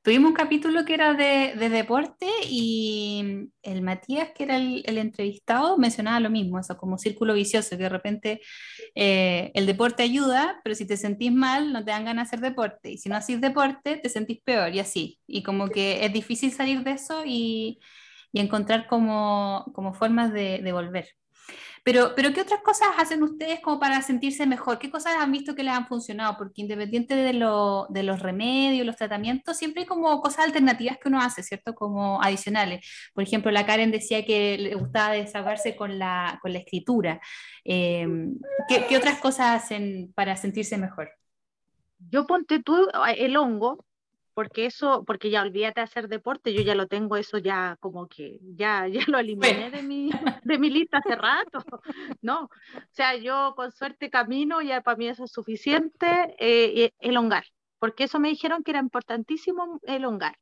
Tuvimos 0.03 0.31
un 0.31 0.35
capítulo 0.35 0.83
que 0.83 0.95
era 0.95 1.13
de, 1.13 1.55
deporte 1.69 2.27
y 2.49 3.49
el 3.61 3.81
Matías, 3.81 4.31
que 4.35 4.43
era 4.43 4.57
el, 4.57 4.97
entrevistado, 4.97 5.77
mencionaba 5.77 6.19
lo 6.19 6.29
mismo, 6.29 6.59
eso 6.59 6.75
como 6.75 6.97
círculo 6.97 7.33
vicioso, 7.33 7.77
que 7.77 7.83
de 7.83 7.89
repente 7.89 8.41
eh, 8.95 9.51
el 9.53 9.65
deporte 9.65 10.03
ayuda, 10.03 10.59
pero 10.61 10.75
si 10.75 10.85
te 10.85 10.97
sentís 10.97 11.31
mal, 11.31 11.71
no 11.71 11.85
te 11.85 11.91
dan 11.91 12.03
ganas 12.03 12.29
de 12.29 12.35
hacer 12.35 12.49
deporte. 12.49 12.91
Y 12.91 12.97
si 12.97 13.07
no 13.07 13.15
haces 13.15 13.39
deporte, 13.39 13.95
te 13.95 14.09
sentís 14.09 14.41
peor 14.43 14.75
y 14.75 14.79
así. 14.79 15.21
Y 15.25 15.41
como 15.41 15.69
que 15.69 16.03
es 16.05 16.11
difícil 16.11 16.51
salir 16.51 16.83
de 16.83 16.91
eso 16.91 17.23
y, 17.25 17.79
encontrar 18.33 18.87
como, 18.87 19.71
como 19.73 19.93
formas 19.93 20.33
de, 20.33 20.59
de 20.61 20.71
volver. 20.73 21.07
Pero, 21.83 22.13
pero 22.15 22.31
¿qué 22.33 22.41
otras 22.41 22.61
cosas 22.61 22.89
hacen 22.97 23.21
ustedes 23.23 23.59
como 23.59 23.77
para 23.79 24.01
sentirse 24.01 24.45
mejor? 24.45 24.79
¿Qué 24.79 24.89
cosas 24.89 25.15
han 25.19 25.31
visto 25.33 25.53
que 25.53 25.63
les 25.63 25.73
han 25.73 25.87
funcionado? 25.87 26.37
Porque 26.37 26.61
independiente 26.61 27.13
de, 27.13 27.33
lo, 27.33 27.87
de 27.89 28.03
los 28.03 28.21
remedios, 28.21 28.85
los 28.85 28.95
tratamientos, 28.95 29.57
siempre 29.57 29.81
hay 29.81 29.87
como 29.87 30.21
cosas 30.21 30.45
alternativas 30.45 30.97
que 30.97 31.09
uno 31.09 31.21
hace, 31.21 31.43
¿cierto? 31.43 31.75
Como 31.75 32.21
adicionales. 32.21 32.87
Por 33.13 33.23
ejemplo, 33.23 33.51
la 33.51 33.65
Karen 33.65 33.91
decía 33.91 34.25
que 34.25 34.57
le 34.57 34.75
gustaba 34.75 35.13
desahogarse 35.13 35.75
con 35.75 35.99
la, 35.99 36.39
con 36.41 36.53
la 36.53 36.59
escritura. 36.59 37.19
Em, 37.65 38.37
¿qué, 38.69 38.85
¿Qué 38.87 38.97
otras 38.97 39.19
cosas 39.19 39.63
hacen 39.63 40.13
para 40.15 40.37
sentirse 40.37 40.77
mejor? 40.77 41.11
Yo 42.09 42.25
ponte 42.25 42.61
tú 42.61 42.87
el 43.17 43.37
hongo, 43.37 43.85
porque 44.33 44.65
eso, 44.65 45.03
porque 45.05 45.29
ya 45.29 45.41
olvídate 45.41 45.79
de 45.79 45.85
hacer 45.85 46.07
deporte, 46.07 46.53
yo 46.53 46.61
ya 46.61 46.75
lo 46.75 46.87
tengo 46.87 47.17
eso 47.17 47.37
ya 47.37 47.77
como 47.79 48.07
que 48.07 48.39
ya, 48.55 48.87
ya 49.05 49.05
lo 49.07 49.19
eliminé 49.19 49.69
de 49.71 49.81
mi, 49.83 50.09
de 50.43 50.59
mi 50.59 50.69
lista 50.69 50.97
hace 50.97 51.15
rato, 51.15 51.63
¿no? 52.21 52.43
O 52.43 52.49
sea, 52.91 53.15
yo 53.15 53.53
con 53.55 53.71
suerte 53.71 54.09
camino, 54.09 54.61
ya 54.61 54.81
para 54.81 54.97
mí 54.97 55.07
eso 55.07 55.25
es 55.25 55.31
suficiente, 55.31 56.35
eh, 56.39 56.91
elongar, 56.99 57.45
porque 57.79 58.05
eso 58.05 58.19
me 58.19 58.29
dijeron 58.29 58.63
que 58.63 58.71
era 58.71 58.79
importantísimo 58.79 59.79
elongar. 59.83 60.37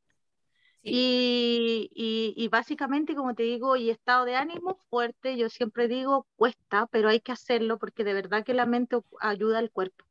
Y, 0.84 1.90
y, 1.94 2.34
y, 2.36 2.48
básicamente, 2.48 3.14
como 3.14 3.36
te 3.36 3.44
digo, 3.44 3.76
y 3.76 3.88
estado 3.88 4.24
de 4.24 4.34
ánimo 4.34 4.74
fuerte, 4.90 5.36
yo 5.36 5.48
siempre 5.48 5.86
digo, 5.86 6.26
cuesta, 6.34 6.88
pero 6.88 7.08
hay 7.08 7.20
que 7.20 7.30
hacerlo 7.30 7.78
porque 7.78 8.02
de 8.02 8.14
verdad 8.14 8.44
que 8.44 8.52
la 8.52 8.66
mente 8.66 8.96
ayuda 9.20 9.60
al 9.60 9.70
cuerpo, 9.70 10.04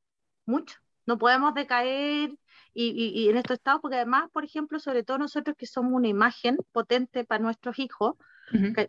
mucho. 0.45 0.77
No 1.05 1.17
podemos 1.17 1.53
decaer 1.53 2.37
y, 2.73 3.29
en 3.29 3.37
estos 3.37 3.55
estados, 3.55 3.81
porque 3.81 3.97
además, 3.97 4.29
por 4.31 4.45
ejemplo, 4.45 4.79
sobre 4.79 5.03
todo 5.03 5.17
nosotros 5.17 5.55
que 5.57 5.65
somos 5.65 5.93
una 5.93 6.07
imagen 6.07 6.57
potente 6.71 7.25
para 7.25 7.43
nuestros 7.43 7.79
hijos, 7.79 8.15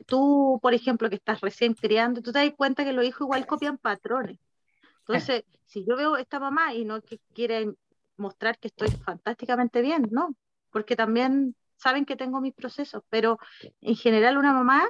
tú, 0.07 0.59
por 0.61 0.75
ejemplo, 0.75 1.09
que 1.09 1.17
estás 1.17 1.41
recién 1.41 1.75
criando, 1.75 2.21
tú 2.21 2.33
te 2.33 2.41
das 2.41 2.53
cuenta 2.57 2.85
que 2.85 2.93
los 2.93 3.05
hijos 3.05 3.23
igual 3.23 3.47
copian 3.47 3.79
patrones. 3.79 4.39
Entonces, 5.01 5.45
si 5.67 5.85
yo 5.85 5.97
veo 5.97 6.17
esta 6.17 6.39
mamá 6.39 6.75
y 6.75 6.85
no 6.85 7.01
que 7.03 7.19
quiere 7.35 7.73
mostrar 8.17 8.59
que 8.59 8.69
estoy 8.69 8.89
fantásticamente 8.91 9.81
bien, 9.81 10.09
no, 10.11 10.35
porque 10.71 10.97
también 10.97 11.57
saben 11.77 12.05
que 12.05 12.17
tengo 12.17 12.41
mis 12.41 12.55
procesos, 12.55 13.03
pero 13.09 13.39
en 13.81 13.97
general 13.97 14.37
una 14.37 14.53
mamá 14.53 14.89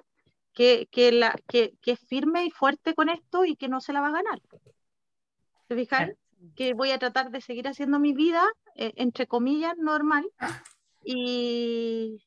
que, 0.52 0.88
que, 0.90 1.12
la, 1.12 1.34
que, 1.48 1.74
que 1.80 1.92
es 1.92 2.00
firme 2.00 2.44
y 2.44 2.50
fuerte 2.50 2.94
con 2.94 3.08
esto 3.08 3.44
y 3.46 3.56
que 3.56 3.68
no 3.68 3.80
se 3.80 3.94
la 3.94 4.02
va 4.02 4.08
a 4.08 4.12
ganar. 4.12 4.40
¿Te 5.68 5.74
fijas? 5.74 6.10
que 6.56 6.74
voy 6.74 6.90
a 6.90 6.98
tratar 6.98 7.30
de 7.30 7.40
seguir 7.40 7.68
haciendo 7.68 7.98
mi 7.98 8.12
vida, 8.12 8.44
eh, 8.76 8.92
entre 8.96 9.26
comillas, 9.26 9.76
normal, 9.78 10.24
y, 11.04 12.24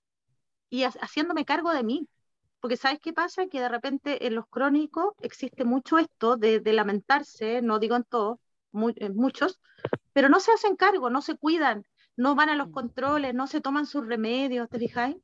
y 0.70 0.84
haciéndome 0.84 1.46
cargo 1.46 1.72
de 1.74 1.84
mí. 1.84 2.08
Porque 2.60 2.78
¿sabes 2.78 3.00
qué 3.00 3.14
pasa? 3.14 3.46
Que 3.48 3.62
de 3.62 3.70
repente 3.70 4.26
en 4.26 4.36
los 4.36 4.48
crónicos 4.48 5.14
existe 5.22 5.66
mucho 5.66 6.00
esto 6.00 6.36
de, 6.36 6.62
lamentarse, 6.74 7.62
no 7.62 7.78
digo 7.78 7.96
en 7.96 8.04
todos, 8.04 8.40
en 8.74 9.16
muchos, 9.16 9.60
pero 10.14 10.30
no 10.30 10.40
se 10.40 10.52
hacen 10.52 10.76
cargo, 10.76 11.12
no 11.12 11.22
se 11.22 11.36
cuidan, 11.36 11.86
no 12.18 12.34
van 12.34 12.50
a 12.50 12.56
los 12.56 12.70
mm. 12.70 12.72
controles, 12.72 13.34
no 13.36 13.46
se 13.46 13.62
toman 13.62 13.86
sus 13.86 14.08
remedios, 14.08 14.68
¿te 14.70 14.80
fijáis? 14.80 15.16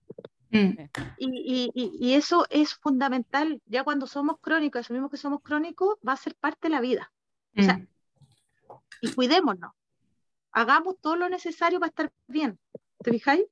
Mm. 0.52 0.74
Y, 1.18 1.72
y, 1.74 1.92
y, 2.00 2.14
eso 2.14 2.46
es 2.50 2.76
fundamental. 2.76 3.62
Ya 3.66 3.84
cuando 3.84 4.06
somos 4.06 4.38
crónicos, 4.40 4.82
asumimos 4.82 5.10
que 5.10 5.18
somos 5.18 5.42
crónicos, 5.42 5.98
va 6.08 6.14
a 6.14 6.18
ser 6.18 6.36
parte 6.36 6.68
de 6.68 6.70
la 6.70 6.82
vida. 6.82 7.12
O 7.58 7.64
sea, 7.64 7.78
mm 7.78 7.88
y 9.02 9.12
cuidémonos. 9.14 9.74
Hagamos 10.52 10.96
todo 11.02 11.16
lo 11.16 11.30
necesario 11.30 11.80
para 11.80 11.90
estar 11.90 12.12
bien. 12.28 12.60
¿Te 13.04 13.12
fijáis? 13.12 13.44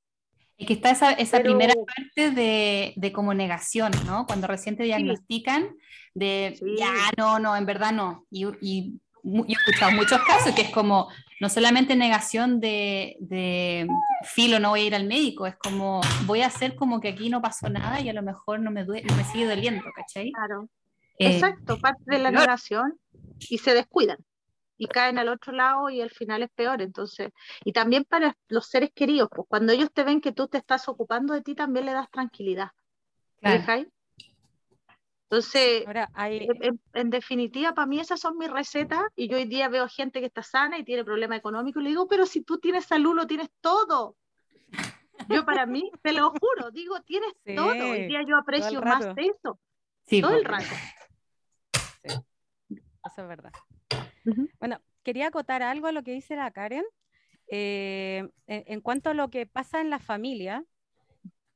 Es 0.57 0.67
que 0.67 0.73
está 0.73 0.91
esa, 0.91 1.13
esa 1.13 1.39
primera 1.39 1.73
parte 1.73 2.31
de, 2.31 2.93
de, 2.97 3.11
como 3.13 3.33
negación, 3.33 3.93
¿no? 4.05 4.25
Cuando 4.27 4.45
recién 4.45 4.75
te 4.75 4.83
diagnostican, 4.83 5.77
de 6.13 6.59
ya, 6.77 6.93
no, 7.17 7.39
no, 7.39 7.55
en 7.55 7.65
verdad 7.65 7.93
no. 7.93 8.25
Y, 8.29 8.45
y 8.59 8.99
yo 9.23 9.45
he 9.47 9.51
escuchado 9.53 9.91
muchos 9.93 10.19
casos 10.23 10.53
que 10.53 10.63
es 10.63 10.69
como, 10.71 11.07
no 11.39 11.47
solamente 11.47 11.95
negación 11.95 12.59
de, 12.59 13.15
de, 13.21 13.87
filo, 14.23 14.59
no 14.59 14.71
voy 14.71 14.81
a 14.81 14.85
ir 14.87 14.95
al 14.95 15.07
médico, 15.07 15.47
es 15.47 15.55
como, 15.55 16.01
voy 16.25 16.41
a 16.41 16.47
hacer 16.47 16.75
como 16.75 16.99
que 16.99 17.07
aquí 17.07 17.29
no 17.29 17.41
pasó 17.41 17.69
nada 17.69 18.01
y 18.01 18.09
a 18.09 18.13
lo 18.13 18.21
mejor 18.21 18.59
no 18.59 18.69
me, 18.69 18.83
duele, 18.83 19.07
me 19.15 19.23
sigue 19.23 19.47
doliendo, 19.47 19.85
¿cachai? 19.95 20.33
Claro. 20.33 20.69
Eh, 21.19 21.35
Exacto, 21.35 21.79
parte 21.79 22.03
de 22.05 22.19
la 22.19 22.31
negación 22.31 22.99
y 23.39 23.59
se 23.59 23.73
descuidan 23.73 24.17
y 24.79 24.87
caen 24.87 25.19
al 25.19 25.27
otro 25.27 25.51
lado 25.51 25.89
y 25.89 26.01
al 26.01 26.09
final 26.09 26.41
es 26.41 26.49
peor. 26.55 26.81
Entonces, 26.81 27.31
y 27.63 27.73
también 27.73 28.05
para 28.05 28.35
los 28.47 28.65
seres 28.67 28.89
queridos, 28.95 29.27
pues 29.29 29.45
cuando 29.47 29.73
ellos 29.73 29.91
te 29.93 30.03
ven 30.03 30.21
que 30.21 30.31
tú 30.31 30.47
te 30.47 30.57
estás 30.57 30.87
ocupando 30.87 31.33
de 31.33 31.41
ti, 31.41 31.53
también 31.53 31.85
le 31.85 31.91
das 31.91 32.09
tranquilidad. 32.09 32.71
Claro. 33.41 33.85
Entonces, 35.29 35.85
en, 36.93 37.09
definitiva, 37.11 37.73
para 37.75 37.85
mí 37.85 37.99
esas 37.99 38.19
son 38.19 38.37
mis 38.37 38.49
recetas 38.49 39.03
y 39.15 39.27
yo 39.27 39.37
hoy 39.37 39.45
día 39.45 39.67
veo 39.67 39.87
gente 39.87 40.21
que 40.21 40.25
está 40.25 40.41
sana 40.41 40.79
y 40.79 40.83
tiene 40.83 41.03
problema 41.03 41.35
económico 41.35 41.79
y 41.79 41.83
le 41.83 41.89
digo, 41.89 42.07
pero 42.07 42.25
si 42.25 42.41
tú 42.41 42.57
tienes 42.57 42.85
salud, 42.85 43.13
lo 43.13 43.27
tienes 43.27 43.49
todo. 43.61 44.15
Yo 45.27 45.45
para 45.45 45.65
mí, 45.65 45.91
te 46.01 46.13
lo 46.13 46.31
juro, 46.31 46.71
digo, 46.71 47.01
tienes 47.01 47.33
todo. 47.55 47.91
Hoy 47.91 48.07
día 48.07 48.21
yo 48.25 48.37
aprecio 48.37 48.81
más 48.81 49.13
de 49.13 49.25
eso. 49.25 49.59
todo 50.21 50.35
el 50.35 50.45
rato. 50.45 50.73
Eso 52.03 53.21
es 53.21 53.27
verdad. 53.27 53.51
Bueno, 54.59 54.81
quería 55.03 55.27
acotar 55.27 55.63
algo 55.63 55.87
a 55.87 55.91
lo 55.91 56.03
que 56.03 56.11
dice 56.11 56.35
la 56.35 56.51
Karen. 56.51 56.83
Eh, 57.51 58.29
en, 58.47 58.81
cuanto 58.81 59.09
a 59.09 59.13
lo 59.13 59.29
que 59.29 59.45
pasa 59.45 59.81
en 59.81 59.89
la 59.89 59.99
familia, 59.99 60.63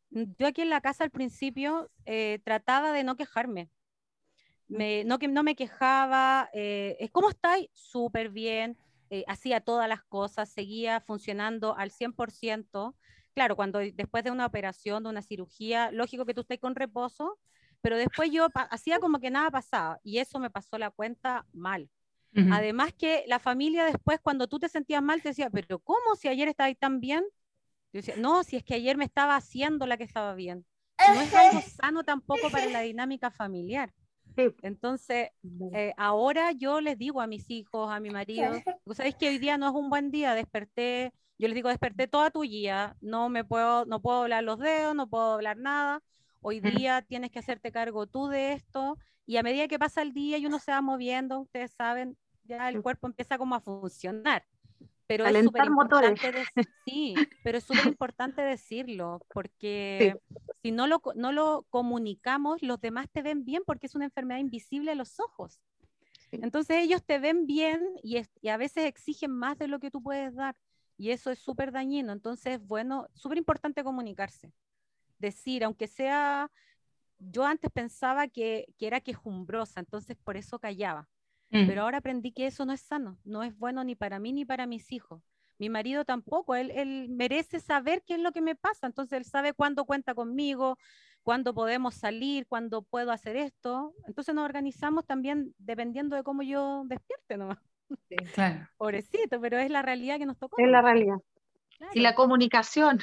yo 0.09 0.47
aquí 0.47 0.61
en 0.61 0.69
la 0.69 0.81
casa 0.81 1.03
al 1.03 1.11
principio 1.11 1.89
eh, 2.05 2.39
trataba 2.43 2.91
de 2.91 3.03
no 3.03 3.15
quejarme. 3.15 3.69
no, 4.67 5.19
que, 5.19 5.27
no 5.27 5.43
me 5.43 5.55
quejaba. 5.55 6.49
Eh, 6.53 7.09
¿Cómo 7.11 7.29
estáis? 7.29 7.69
Súper 7.73 8.29
bien. 8.29 8.77
hacía 9.27 9.61
todas 9.61 9.87
las 9.87 10.03
cosas, 10.03 10.49
seguía 10.49 10.99
funcionando 11.01 11.75
al 11.77 11.91
100%. 11.91 12.95
Claro, 13.35 13.55
cuando 13.55 13.79
después 13.79 14.23
de 14.23 14.31
una 14.31 14.45
operación, 14.45 15.03
de 15.03 15.09
una 15.09 15.21
cirugía, 15.21 15.91
lógico 15.91 16.25
que 16.25 16.33
tú 16.33 16.41
estés 16.41 16.59
con 16.59 16.75
reposo, 16.75 17.39
pero 17.81 17.97
después 17.97 18.31
yo 18.31 18.47
hacía 18.71 18.99
como 18.99 19.19
que 19.19 19.29
nada 19.29 19.51
pasaba 19.51 19.99
y 20.03 20.19
eso 20.19 20.39
me 20.39 20.49
pasó 20.49 20.77
la 20.77 20.89
cuenta 20.89 21.45
mal. 21.51 21.89
Además 22.51 22.93
que 22.93 23.23
la 23.27 23.37
familia 23.39 23.85
después, 23.85 24.19
cuando 24.21 24.47
tú 24.47 24.57
te 24.59 24.67
sentías 24.67 25.03
mal, 25.03 25.21
te 25.21 25.29
decía, 25.29 25.49
pero 25.51 25.79
¿cómo 25.79 26.15
si 26.17 26.27
ayer 26.27 26.47
estabas 26.47 26.75
tan 26.79 26.99
bien? 26.99 27.23
Yo 27.91 27.99
decía, 27.99 28.15
no, 28.17 28.43
si 28.43 28.55
es 28.55 28.63
que 28.63 28.73
ayer 28.73 28.97
me 28.97 29.05
estaba 29.05 29.35
haciendo 29.35 29.85
la 29.85 29.97
que 29.97 30.03
estaba 30.03 30.33
bien. 30.33 30.65
No 31.13 31.21
es 31.21 31.33
algo 31.33 31.61
sano 31.61 32.03
tampoco 32.03 32.49
para 32.49 32.65
la 32.67 32.81
dinámica 32.81 33.29
familiar. 33.29 33.93
Entonces, 34.63 35.29
eh, 35.73 35.93
ahora 35.97 36.51
yo 36.53 36.81
les 36.81 36.97
digo 36.97 37.21
a 37.21 37.27
mis 37.27 37.49
hijos, 37.51 37.91
a 37.91 37.99
mi 37.99 38.09
marido, 38.09 38.51
¿sabéis 38.95 39.15
que 39.15 39.27
hoy 39.29 39.37
día 39.37 39.57
no 39.57 39.67
es 39.67 39.75
un 39.75 39.89
buen 39.89 40.09
día? 40.09 40.33
Desperté, 40.33 41.13
yo 41.37 41.47
les 41.47 41.55
digo, 41.55 41.69
desperté 41.69 42.07
toda 42.07 42.31
tu 42.31 42.41
guía, 42.41 42.95
no 43.01 43.29
me 43.29 43.43
puedo, 43.43 43.85
no 43.85 44.01
puedo 44.01 44.23
hablar 44.23 44.43
los 44.43 44.57
dedos, 44.59 44.95
no 44.95 45.07
puedo 45.07 45.33
hablar 45.33 45.57
nada. 45.57 46.01
Hoy 46.41 46.59
día 46.61 47.01
tienes 47.03 47.29
que 47.31 47.39
hacerte 47.39 47.71
cargo 47.71 48.07
tú 48.07 48.27
de 48.27 48.53
esto. 48.53 48.97
Y 49.25 49.37
a 49.37 49.43
medida 49.43 49.67
que 49.67 49.79
pasa 49.79 50.01
el 50.01 50.13
día 50.13 50.37
y 50.37 50.45
uno 50.45 50.59
se 50.59 50.71
va 50.71 50.81
moviendo, 50.81 51.39
ustedes 51.39 51.71
saben, 51.71 52.17
ya 52.43 52.69
el 52.69 52.81
cuerpo 52.81 53.07
empieza 53.07 53.37
como 53.37 53.55
a 53.55 53.59
funcionar. 53.59 54.45
Pero 55.05 55.25
es 55.25 55.43
súper 55.43 55.65
importante, 55.65 56.31
sí, 56.85 57.13
pero 57.43 57.57
es 57.57 57.63
súper 57.65 57.87
importante 57.87 58.41
decirlo, 58.41 59.19
porque 59.33 60.15
si 60.61 60.71
no 60.71 60.87
lo, 60.87 61.01
no 61.15 61.31
lo 61.31 61.65
comunicamos, 61.69 62.61
los 62.61 62.79
demás 62.79 63.07
te 63.11 63.21
ven 63.21 63.43
bien 63.43 63.63
porque 63.65 63.87
es 63.87 63.95
una 63.95 64.05
enfermedad 64.05 64.39
invisible 64.39 64.91
a 64.91 64.95
los 64.95 65.19
ojos. 65.19 65.59
Entonces 66.31 66.77
ellos 66.77 67.03
te 67.03 67.19
ven 67.19 67.45
bien 67.45 67.81
y, 68.01 68.21
y, 68.41 68.47
a 68.47 68.57
veces 68.57 68.85
exigen 68.85 69.31
más 69.31 69.57
de 69.59 69.67
lo 69.67 69.79
que 69.79 69.91
tú 69.91 70.01
puedes 70.01 70.33
dar. 70.33 70.55
Y 70.97 71.11
eso 71.11 71.29
es 71.29 71.39
súper 71.39 71.71
dañino. 71.71 72.11
Entonces, 72.11 72.59
bueno, 72.65 73.07
súper 73.13 73.37
importante 73.37 73.83
comunicarse. 73.83 74.51
Decir, 75.19 75.63
aunque 75.63 75.87
sea, 75.87 76.49
yo 77.19 77.45
antes 77.45 77.69
pensaba 77.71 78.27
que, 78.27 78.73
que 78.77 78.87
era 78.87 79.01
quejumbrosa, 79.01 79.79
entonces 79.79 80.17
por 80.23 80.37
eso 80.37 80.57
callaba. 80.59 81.07
Pero 81.53 81.83
ahora 81.83 81.99
aprendí 81.99 82.31
que 82.31 82.47
eso 82.47 82.65
no 82.65 82.73
es 82.73 82.81
sano, 82.81 83.19
no 83.23 83.43
es 83.43 83.55
bueno 83.57 83.83
ni 83.83 83.95
para 83.95 84.17
mí 84.17 84.33
ni 84.33 84.43
para 84.43 84.65
mis 84.65 84.91
hijos. 84.91 85.21
Mi 85.59 85.69
marido 85.69 86.03
tampoco, 86.03 86.55
él, 86.55 86.71
él 86.71 87.09
merece 87.09 87.59
saber 87.59 88.01
qué 88.07 88.15
es 88.15 88.19
lo 88.19 88.31
que 88.31 88.41
me 88.41 88.55
pasa, 88.55 88.87
entonces 88.87 89.17
él 89.17 89.25
sabe 89.25 89.53
cuándo 89.53 89.85
cuenta 89.85 90.15
conmigo, 90.15 90.77
cuándo 91.21 91.53
podemos 91.53 91.93
salir, 91.93 92.47
cuándo 92.47 92.81
puedo 92.81 93.11
hacer 93.11 93.35
esto. 93.35 93.93
Entonces 94.07 94.33
nos 94.33 94.45
organizamos 94.45 95.05
también 95.05 95.53
dependiendo 95.59 96.15
de 96.15 96.23
cómo 96.23 96.41
yo 96.41 96.83
despierte 96.85 97.37
nomás. 97.37 97.59
claro. 98.33 98.67
Pobrecito, 98.77 99.39
pero 99.39 99.59
es 99.59 99.69
la 99.69 99.83
realidad 99.83 100.17
que 100.17 100.25
nos 100.25 100.37
tocó. 100.37 100.61
Es 100.61 100.69
la 100.69 100.81
realidad. 100.81 101.17
Y 101.93 101.99
la 101.99 102.15
comunicación. 102.15 102.99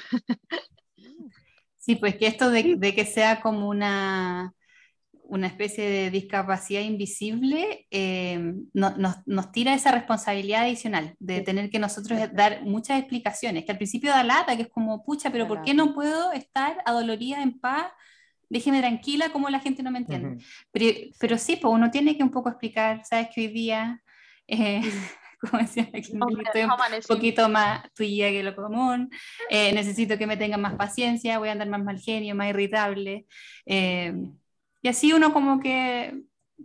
Sí, 1.79 1.97
pues 1.97 2.17
que 2.17 2.27
esto 2.27 2.51
de, 2.51 2.77
de 2.77 2.95
que 2.95 3.05
sea 3.05 3.41
como 3.41 3.69
una 3.69 4.55
una 5.31 5.47
especie 5.47 5.89
de 5.89 6.11
discapacidad 6.11 6.81
invisible, 6.81 7.87
eh, 7.91 8.53
nos, 8.75 9.53
tira 9.53 9.75
esa 9.75 9.93
responsabilidad 9.93 10.63
adicional 10.63 11.15
de 11.21 11.41
tener 11.41 11.71
que 11.71 11.79
nosotros 11.79 12.19
dar 12.33 12.63
muchas 12.65 12.99
explicaciones, 12.99 13.65
que 13.65 13.71
al 13.71 13.79
principio 13.79 14.11
da 14.11 14.25
lata, 14.25 14.57
que 14.57 14.63
es 14.63 14.69
como, 14.69 15.05
pucha, 15.05 15.31
pero 15.31 15.47
¿por 15.47 15.63
qué 15.63 15.73
no 15.73 15.95
puedo 15.95 16.33
estar 16.33 16.79
adolorida 16.85 17.43
en 17.43 17.59
paz? 17.61 17.93
Déjeme 18.49 18.81
tranquila, 18.81 19.31
como 19.31 19.49
la 19.49 19.61
gente 19.61 19.85
no 19.85 19.93
me 19.93 19.99
entiende. 19.99 20.45
pero, 20.73 21.39
sí, 21.39 21.57
pues 21.57 21.73
uno 21.73 21.91
tiene 21.93 22.17
que 22.17 22.25
un 22.25 22.31
poco 22.31 22.49
explicar, 22.49 23.05
sabes 23.05 23.29
que 23.33 23.43
hoy 23.43 23.49
día, 23.49 24.03
eh, 24.49 24.81
como 25.41 25.63
decía 25.63 25.89
aquí, 25.95 26.13
un 26.13 27.05
poquito 27.07 27.49
más 27.49 27.85
tuya 27.95 28.31
que 28.31 28.43
lo 28.43 28.57
común, 28.57 29.09
eh, 29.49 29.73
necesito 29.73 30.19
que 30.19 30.27
me 30.27 30.37
tengan 30.37 30.61
más 30.61 30.75
paciencia, 30.75 31.39
voy 31.39 31.51
a 31.51 31.53
andar 31.53 31.69
más 31.69 31.85
mal 31.85 32.01
genio, 32.01 32.35
más 32.35 32.51
irritable. 32.51 33.27
Y 34.83 34.89
así 34.89 35.13
uno 35.13 35.33
como 35.33 35.61
que 35.61 36.25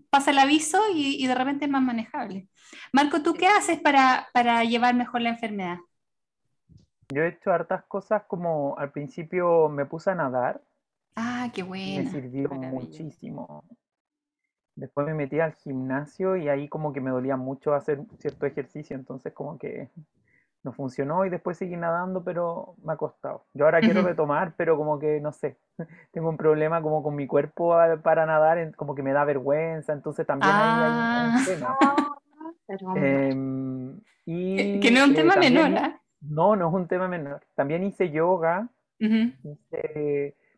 pasa 0.10 0.32
el 0.32 0.39
aviso 0.39 0.80
y, 0.93 1.25
de 1.25 1.36
repente 1.36 1.65
es 1.65 1.71
más 1.71 1.82
manejable. 1.82 2.47
Marco, 2.91 3.21
¿tú 3.21 3.34
qué 3.34 3.47
haces 3.47 3.80
para, 3.80 4.63
llevar 4.63 4.95
mejor 4.95 5.21
la 5.21 5.30
enfermedad? 5.30 5.78
Yo 7.13 7.23
he 7.23 7.30
hecho 7.30 7.51
hartas 7.51 7.84
cosas 7.86 8.23
como 8.28 8.78
al 8.78 8.91
principio 8.91 9.69
me 9.69 9.86
puse 9.86 10.12
a 10.12 10.15
nadar. 10.15 10.62
Ah, 11.15 11.49
qué 11.54 11.63
bueno. 11.63 12.04
Me 12.04 12.10
sirvió 12.10 12.49
muchísimo. 12.49 13.63
Después 14.75 15.08
me 15.08 15.13
metí 15.13 15.39
al 15.39 15.54
gimnasio 15.54 16.36
y 16.36 16.49
ahí 16.49 16.67
como 16.67 16.91
que 16.91 16.99
me 16.99 17.12
dolía 17.12 17.38
mucho 17.38 17.73
hacer 17.73 18.01
cierto 18.19 18.45
ejercicio, 18.45 18.95
entonces 18.95 19.32
como 19.34 19.58
que 19.58 19.89
no 20.65 20.73
funcionó 20.73 21.25
y 21.25 21.30
después 21.30 21.58
seguí 21.58 21.78
nadando, 21.78 22.23
pero 22.23 22.75
me 22.84 22.93
ha 22.93 22.97
costado. 22.97 23.45
Yo 23.54 23.65
ahora 23.65 23.80
quiero 23.80 24.01
retomar, 24.01 24.56
pero 24.58 24.75
como 24.75 24.97
que 24.97 25.21
no 25.21 25.32
sé, 25.32 25.58
tengo 26.12 26.28
un 26.28 26.38
problema 26.38 26.82
como 26.82 27.04
con 27.04 27.15
mi 27.15 27.28
cuerpo 27.28 27.75
para 28.01 28.25
nadar, 28.25 28.75
como 28.75 28.95
que 28.95 29.04
me 29.04 29.13
da 29.13 29.23
vergüenza, 29.23 29.93
entonces 29.93 30.25
también 30.25 30.51
hay, 30.51 30.80
un 30.80 30.91
ah. 30.91 31.43
tema. 31.45 31.78
Em, 32.95 34.01
y, 34.25 34.80
que 34.80 34.89
no 34.89 35.01
es 35.01 35.08
un 35.10 35.13
tema 35.13 35.36
menor, 35.36 35.69
¿eh? 35.69 35.95
No, 36.21 36.56
no 36.56 36.69
es 36.69 36.73
un 36.73 36.88
tema 36.88 37.08
menor. 37.08 37.45
También 37.54 37.84
hice 37.84 38.10
yoga, 38.10 38.67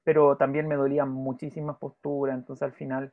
pero 0.05 0.37
también 0.37 0.69
me 0.69 0.75
dolían 0.75 1.11
muchísimas 1.11 1.75
posturas, 1.75 2.37
entonces 2.37 2.63
al 2.63 2.71
final 2.71 3.11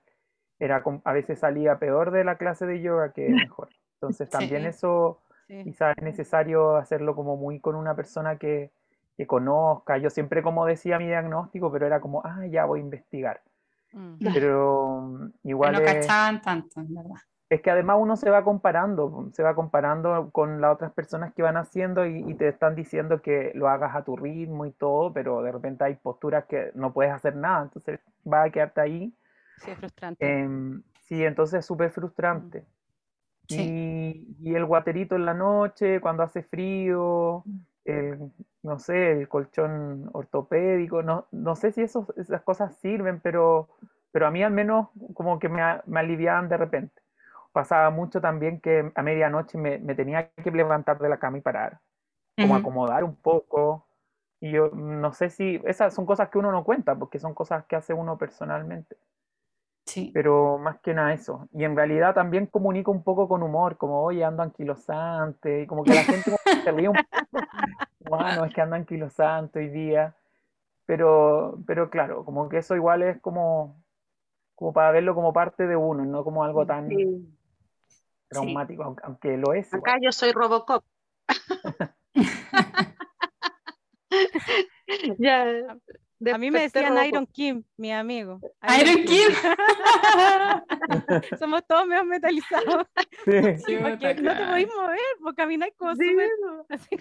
era 0.60 0.84
a 1.02 1.12
veces 1.12 1.40
salía 1.40 1.80
peor 1.80 2.12
de 2.12 2.22
la 2.22 2.36
clase 2.36 2.66
de 2.66 2.80
yoga 2.80 3.12
que 3.12 3.28
mejor. 3.30 3.70
Entonces 3.94 4.30
también 4.30 4.64
eso 4.64 5.23
Quizás 5.46 5.96
es 5.96 6.02
necesario 6.02 6.76
hacerlo 6.76 7.14
como 7.14 7.36
muy 7.36 7.60
con 7.60 7.74
una 7.74 7.94
persona 7.94 8.36
que, 8.36 8.70
que, 9.16 9.26
conozca. 9.26 9.98
Yo 9.98 10.10
siempre 10.10 10.42
como 10.42 10.66
decía 10.66 10.98
mi 10.98 11.06
diagnóstico, 11.06 11.70
pero 11.70 11.86
era 11.86 12.00
como, 12.00 12.22
ah, 12.24 12.46
ya 12.46 12.64
voy 12.64 12.80
a 12.80 12.82
investigar. 12.82 13.42
Mm. 13.92 14.16
Pero 14.32 15.00
mm, 15.02 15.32
igual... 15.44 15.72
no 15.74 15.82
cachaban 15.82 16.42
tanto, 16.42 16.82
verdad. 16.88 17.20
Es 17.50 17.60
que 17.60 17.70
además 17.70 17.98
uno 18.00 18.16
se 18.16 18.30
va 18.30 18.42
comparando, 18.42 19.28
se 19.32 19.42
va 19.42 19.54
comparando 19.54 20.30
con 20.32 20.60
las 20.60 20.74
otras 20.74 20.92
personas 20.92 21.34
que 21.34 21.42
van 21.42 21.56
haciendo 21.56 22.06
y, 22.06 22.34
te 22.34 22.48
están 22.48 22.74
diciendo 22.74 23.20
que 23.20 23.52
lo 23.54 23.68
hagas 23.68 23.94
a 23.94 24.02
tu 24.02 24.16
ritmo 24.16 24.66
y 24.66 24.72
todo, 24.72 25.12
pero 25.12 25.42
de 25.42 25.52
repente 25.52 25.84
hay 25.84 25.94
posturas 25.94 26.46
que 26.46 26.72
no 26.74 26.92
puedes 26.92 27.12
hacer 27.12 27.36
nada, 27.36 27.62
entonces 27.62 28.00
va 28.26 28.44
a 28.44 28.50
quedarte 28.50 28.80
ahí. 28.80 29.14
Sí, 29.58 29.70
es 29.70 29.78
frustrante. 29.78 30.26
Em, 30.26 30.82
sí, 31.02 31.22
entonces 31.22 31.60
es 31.60 31.66
súper 31.66 31.90
frustrante. 31.90 32.64
Y, 33.48 34.54
el 34.54 34.64
guaterito 34.64 35.16
en 35.16 35.26
la 35.26 35.34
noche, 35.34 36.00
cuando 36.00 36.22
hace 36.22 36.42
frío, 36.42 37.42
mm. 37.44 37.60
el, 37.84 38.32
no 38.62 38.78
sé, 38.78 39.12
el 39.12 39.28
colchón 39.28 40.08
ortopédico, 40.12 41.02
no, 41.02 41.26
no 41.32 41.56
sé 41.56 41.72
si 41.72 41.82
esas 41.82 42.42
cosas 42.42 42.76
sirven, 42.78 43.20
pero, 43.20 43.68
pero 44.10 44.26
a 44.26 44.30
mí 44.30 44.42
al 44.42 44.52
menos 44.52 44.88
como 45.12 45.38
que 45.38 45.48
me, 45.48 45.62
me 45.86 46.00
aliviaban 46.00 46.48
de 46.48 46.56
repente. 46.56 47.02
Pasaba 47.52 47.90
mucho 47.90 48.20
también 48.20 48.60
que 48.60 48.90
a 48.94 49.02
medianoche 49.02 49.58
me, 49.58 49.78
me 49.78 49.94
tenía 49.94 50.30
que 50.30 50.50
levantar 50.50 50.98
de 50.98 51.08
la 51.08 51.18
cama 51.18 51.38
y 51.38 51.40
parar, 51.40 51.78
como 52.36 52.56
acomodar 52.56 53.04
un 53.04 53.14
poco. 53.14 53.86
Y 54.40 54.50
yo 54.50 54.70
no 54.70 55.12
sé 55.12 55.30
si, 55.30 55.60
esas 55.64 55.94
son 55.94 56.04
cosas 56.04 56.30
que 56.30 56.38
uno 56.38 56.50
no 56.50 56.64
cuenta, 56.64 56.96
porque 56.96 57.20
son 57.20 57.32
cosas 57.32 57.64
que 57.66 57.76
hace 57.76 57.94
uno 57.94 58.18
personalmente. 58.18 58.96
Pero 60.12 60.58
más 60.58 60.80
que 60.80 60.94
nada 60.94 61.12
eso. 61.12 61.48
Y 61.52 61.64
en 61.64 61.76
realidad 61.76 62.14
también 62.14 62.46
comunico 62.46 62.90
un 62.90 63.02
poco 63.02 63.28
con 63.28 63.42
humor, 63.42 63.76
como, 63.76 64.02
oye, 64.02 64.24
ando 64.24 64.42
anquilosante, 64.42 65.62
y 65.62 65.66
como 65.66 65.84
que 65.84 65.94
la 65.94 66.02
gente 66.02 66.32
se 66.64 66.72
ríe 66.72 66.88
un 66.88 66.96
poco. 66.96 67.46
Bueno, 68.00 68.44
es 68.44 68.54
que 68.54 68.60
ando 68.60 68.76
anquilosante 68.76 69.60
hoy 69.60 69.68
día. 69.68 70.14
Pero, 70.86 71.58
pero 71.66 71.90
claro, 71.90 72.24
como 72.24 72.48
que 72.48 72.58
eso 72.58 72.76
igual 72.76 73.02
es 73.02 73.20
como, 73.20 73.82
como 74.54 74.72
para 74.72 74.90
verlo 74.90 75.14
como 75.14 75.32
parte 75.32 75.66
de 75.66 75.76
uno, 75.76 76.04
no 76.04 76.24
como 76.24 76.44
algo 76.44 76.66
tan 76.66 76.88
traumático, 78.28 78.96
aunque 79.02 79.36
lo 79.36 79.54
es. 79.54 79.72
Acá 79.72 79.96
yo 80.02 80.12
soy 80.12 80.32
Robocop. 80.32 80.84
ya, 85.18 85.46
a 86.32 86.38
mí 86.38 86.50
me 86.50 86.62
decían 86.62 86.96
Iron 87.06 87.26
Kim, 87.26 87.62
mi 87.76 87.92
amigo. 87.92 88.40
Iron, 88.80 89.04
Kim. 89.04 89.28
Somos 91.38 91.66
todos 91.66 91.86
medio 91.86 92.04
metalizados. 92.04 92.86
Sí. 93.24 93.76
porque 93.80 94.14
no 94.16 94.36
te 94.36 94.44
podéis 94.44 94.68
mover, 94.68 94.98
porque 95.22 95.36
camináis 95.36 95.72
como 95.76 95.94
sí. 95.94 96.04
así. 96.68 96.96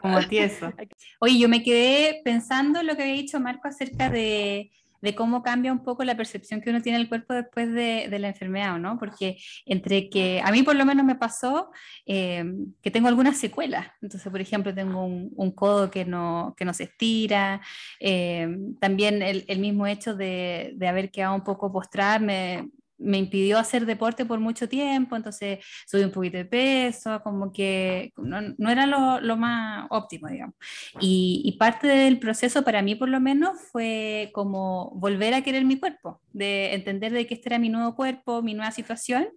Como 0.00 0.20
tieso. 0.26 0.72
Oye, 1.20 1.38
yo 1.38 1.48
me 1.48 1.62
quedé 1.62 2.22
pensando 2.24 2.82
lo 2.82 2.96
que 2.96 3.02
había 3.02 3.14
dicho 3.14 3.38
Marco 3.40 3.68
acerca 3.68 4.10
de 4.10 4.72
de 5.06 5.14
cómo 5.14 5.40
cambia 5.40 5.72
un 5.72 5.84
poco 5.84 6.02
la 6.02 6.16
percepción 6.16 6.60
que 6.60 6.70
uno 6.70 6.82
tiene 6.82 6.98
del 6.98 7.08
cuerpo 7.08 7.32
después 7.32 7.72
de, 7.72 8.08
la 8.18 8.26
enfermedad, 8.26 8.76
¿no? 8.78 8.98
Porque 8.98 9.36
entre 9.64 10.10
que 10.10 10.40
a 10.44 10.50
mí 10.50 10.64
por 10.64 10.74
lo 10.74 10.84
menos 10.84 11.06
me 11.06 11.14
pasó 11.14 11.70
eh, 12.06 12.44
que 12.82 12.90
tengo 12.90 13.06
algunas 13.06 13.36
secuelas. 13.36 13.86
Entonces, 14.02 14.28
por 14.32 14.40
ejemplo, 14.40 14.74
tengo 14.74 15.04
un, 15.04 15.50
codo 15.52 15.92
que 15.92 16.04
no, 16.04 16.54
que 16.56 16.64
no 16.64 16.74
se 16.74 16.84
estira. 16.84 17.60
Eh, 18.00 18.48
también 18.80 19.22
el, 19.22 19.58
mismo 19.60 19.86
hecho 19.86 20.16
de, 20.16 20.72
de 20.74 20.88
haber 20.88 21.12
quedado 21.12 21.36
un 21.36 21.44
poco 21.44 21.70
postrada 21.72 22.18
me, 22.18 22.68
me 22.98 23.18
impidió 23.18 23.58
hacer 23.58 23.86
deporte 23.86 24.24
por 24.24 24.40
mucho 24.40 24.68
tiempo, 24.68 25.16
entonces 25.16 25.58
subí 25.86 26.02
un 26.02 26.10
poquito 26.10 26.38
de 26.38 26.44
peso, 26.44 27.20
como 27.22 27.52
que 27.52 28.12
no, 28.16 28.40
no 28.56 28.70
era 28.70 28.86
lo, 28.86 29.20
lo, 29.20 29.36
más 29.36 29.86
óptimo, 29.90 30.28
digamos. 30.28 30.54
Y, 31.00 31.56
parte 31.58 31.86
del 31.86 32.18
proceso 32.18 32.62
para 32.64 32.82
mí 32.82 32.94
por 32.94 33.08
lo 33.08 33.20
menos 33.20 33.58
fue 33.72 34.30
como 34.34 34.92
volver 34.96 35.34
a 35.34 35.42
querer 35.42 35.64
mi 35.64 35.78
cuerpo, 35.78 36.20
de 36.32 36.74
entender 36.74 37.12
de 37.12 37.26
que 37.26 37.34
este 37.34 37.48
era 37.48 37.58
mi 37.58 37.68
nuevo 37.68 37.94
cuerpo, 37.94 38.42
mi 38.42 38.54
nueva 38.54 38.70
situación, 38.72 39.28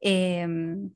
em, 0.00 0.90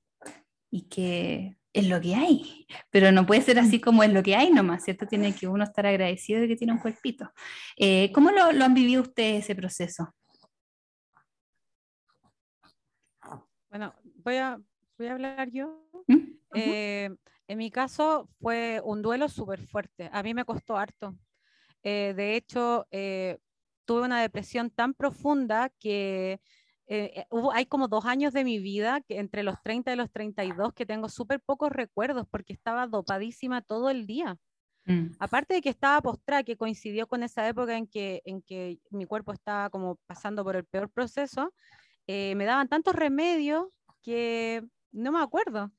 y 0.71 0.89
que 0.89 1.57
es 1.73 1.89
lo 1.89 2.01
que 2.01 2.15
hay, 2.15 2.67
pero 2.91 3.13
no 3.13 3.27
puede 3.27 3.43
ser 3.43 3.59
así 3.59 3.81
como 3.81 4.03
es 4.03 4.11
lo 4.11 4.23
que 4.23 4.35
hay 4.35 4.51
nomás, 4.51 4.85
¿cierto? 4.85 5.07
Tiene 5.07 5.35
que 5.35 5.47
uno 5.47 5.65
estar 5.65 5.87
agradecido 5.87 6.41
de 6.41 6.49
que 6.49 6.57
tiene 6.57 6.73
un 6.73 6.79
cuerpito. 6.79 7.31
Eh, 7.77 8.11
¿Cómo 8.13 8.31
lo, 8.31 8.53
lo 8.53 8.65
han 8.65 8.75
vivido 8.75 9.03
ustedes 9.03 9.45
ese 9.45 9.55
proceso? 9.55 10.15
Bueno, 13.77 13.95
voy 14.25 14.37
a, 14.37 14.59
voy 14.97 15.07
a 15.09 15.13
hablar 15.13 15.51
yo. 15.51 15.87
¿Mm? 16.07 16.17
Eh, 16.55 17.11
en 17.47 17.59
mi 17.59 17.71
caso 17.71 18.27
fue 18.41 18.81
un 18.83 19.03
duelo 19.03 19.29
súper 19.29 19.61
fuerte. 19.67 20.09
A 20.15 20.23
mí 20.23 20.33
me 20.33 20.47
costó 20.47 20.79
harto. 20.79 21.15
Eh, 21.83 22.15
de 22.17 22.37
hecho, 22.37 22.87
eh, 22.91 23.37
tuve 23.85 24.01
una 24.01 24.23
depresión 24.23 24.71
tan 24.71 24.95
profunda 24.95 25.71
que 25.79 26.41
hubo, 27.29 27.53
hay 27.53 27.67
como 27.67 27.87
dos 27.87 28.07
años 28.07 28.33
de 28.33 28.45
mi 28.45 28.61
vida, 28.61 29.03
que 29.03 29.19
entre 29.19 29.43
los 29.43 29.61
30 29.63 29.93
y 29.93 29.97
los 29.97 30.11
32, 30.11 30.73
que 30.73 30.87
tengo 30.87 31.11
súper 31.11 31.43
pocos 31.43 31.71
recuerdos 31.71 32.27
porque 32.31 32.55
estaba 32.55 32.87
dopadísima 32.87 33.61
todo 33.61 33.91
el 33.91 34.07
día. 34.07 34.39
Mm. 34.87 35.09
Aparte 35.19 35.53
de 35.53 35.61
que 35.61 35.69
estaba 35.69 36.01
postrada, 36.01 36.45
que 36.45 36.57
coincidió 36.57 37.07
con 37.07 37.23
esa 37.23 37.47
época 37.47 37.77
en 37.77 37.87
que, 37.87 38.23
en 38.25 38.41
que 38.41 38.79
mi 38.89 39.05
cuerpo 39.05 39.35
estaba 39.35 39.69
como 39.69 39.97
pasando 40.07 40.43
por 40.45 40.57
el 40.57 40.65
peor 40.65 40.89
proceso, 40.89 41.53
me 42.07 42.45
daban 42.45 42.69
tantos 42.69 42.95
remedios 42.95 43.67
que 44.03 44.63
no 44.93 45.13
me 45.13 45.21
acuerdo. 45.21 45.73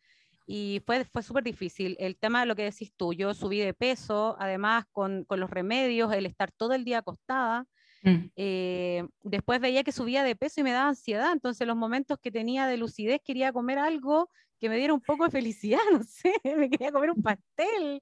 Y 0.50 0.82
fue, 0.86 1.04
fue 1.04 1.24
súper 1.24 1.44
difícil. 1.44 1.98
El 2.00 2.18
tema 2.18 2.40
de 2.40 2.46
lo 2.46 2.56
que 2.56 2.64
decís 2.64 2.94
tú, 2.96 3.14
yo 3.14 3.34
subí 3.34 3.60
de 3.60 3.74
peso, 3.74 4.38
además 4.40 4.86
con, 4.94 5.26
con 5.26 5.42
los 5.42 5.50
remedios, 5.50 6.14
el 6.14 6.26
estar 6.26 6.52
todo 6.54 6.74
el 6.74 6.86
día 6.86 7.00
acostada. 7.00 7.66
Mm. 8.04 8.32
Eh, 8.38 9.06
después 9.24 9.60
veía 9.60 9.84
que 9.84 9.92
subía 9.92 10.24
de 10.24 10.38
peso 10.38 10.62
y 10.62 10.64
me 10.64 10.72
daba 10.72 10.88
ansiedad. 10.88 11.34
Entonces, 11.34 11.68
los 11.68 11.76
momentos 11.76 12.18
que 12.22 12.32
tenía 12.32 12.66
de 12.66 12.78
lucidez, 12.78 13.20
quería 13.24 13.52
comer 13.52 13.78
algo 13.78 14.30
que 14.60 14.70
me 14.70 14.78
diera 14.78 14.94
un 14.94 15.02
poco 15.02 15.26
de 15.26 15.32
felicidad, 15.32 15.80
no 15.92 16.04
sé, 16.04 16.34
me 16.44 16.70
quería 16.70 16.92
comer 16.92 17.12
un 17.12 17.22
pastel. 17.22 18.02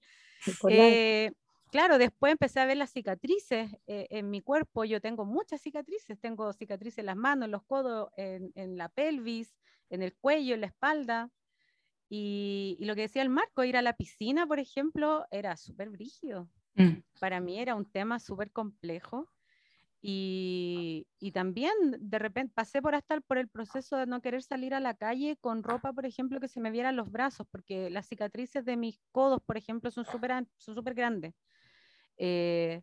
Eh, 0.70 1.32
claro, 1.76 1.98
después 1.98 2.32
empecé 2.32 2.62
a 2.62 2.66
ver 2.66 2.78
las 2.78 2.94
cicatrices 2.94 3.70
eh, 3.86 4.08
en 4.10 4.30
mi 4.30 4.40
cuerpo. 4.40 4.86
Yo 4.86 5.02
tengo 5.02 5.26
muchas 5.26 5.60
cicatrices, 5.60 6.18
tengo 6.22 6.54
cicatrices 6.54 7.00
en 7.00 7.08
las 7.08 7.18
manos, 7.18 7.48
en 7.48 7.52
los 7.52 7.64
codos, 7.64 8.12
en, 8.16 8.54
en 8.56 8.78
la 8.78 8.88
pelvis, 8.88 9.54
en 9.90 10.02
el 10.02 10.16
cuello, 10.16 10.56
en 10.56 10.62
la 10.62 10.68
espalda. 10.68 11.30
Y, 12.08 12.78
lo 12.80 12.96
que 12.96 13.02
decía 13.02 13.24
el 13.24 13.30
Marco, 13.30 13.66
ir 13.66 13.76
a 13.76 13.82
la 13.82 13.92
piscina, 13.92 14.48
por 14.48 14.60
ejemplo, 14.60 15.26
era 15.32 15.58
súper 15.58 15.90
brígido. 15.90 16.50
Mm. 16.76 17.02
Para 17.20 17.42
mí 17.42 17.60
era 17.60 17.76
un 17.76 17.92
tema 17.92 18.20
súper 18.20 18.52
complejo. 18.52 19.30
Y, 20.02 21.08
y, 21.20 21.34
también 21.34 21.74
de 22.00 22.20
repente 22.20 22.54
pasé 22.56 22.82
por 22.82 22.96
hasta 22.96 23.20
por 23.20 23.38
el 23.38 23.50
proceso 23.50 23.98
de 23.98 24.06
no 24.06 24.22
querer 24.22 24.44
salir 24.44 24.74
a 24.74 24.80
la 24.80 24.94
calle 24.94 25.36
con 25.42 25.62
ropa, 25.62 25.92
por 25.92 26.06
ejemplo, 26.06 26.40
que 26.40 26.48
se 26.48 26.62
me 26.62 26.72
vieran 26.72 26.96
los 26.96 27.12
brazos, 27.12 27.46
porque 27.52 27.90
las 27.90 28.08
cicatrices 28.08 28.64
de 28.64 28.78
mis 28.78 28.98
codos, 29.12 29.42
por 29.46 29.58
ejemplo, 29.58 29.92
son 29.92 30.06
súper 30.06 30.32
son 30.58 30.76
super 30.76 30.94
grandes. 30.94 31.34
Eh, 32.18 32.82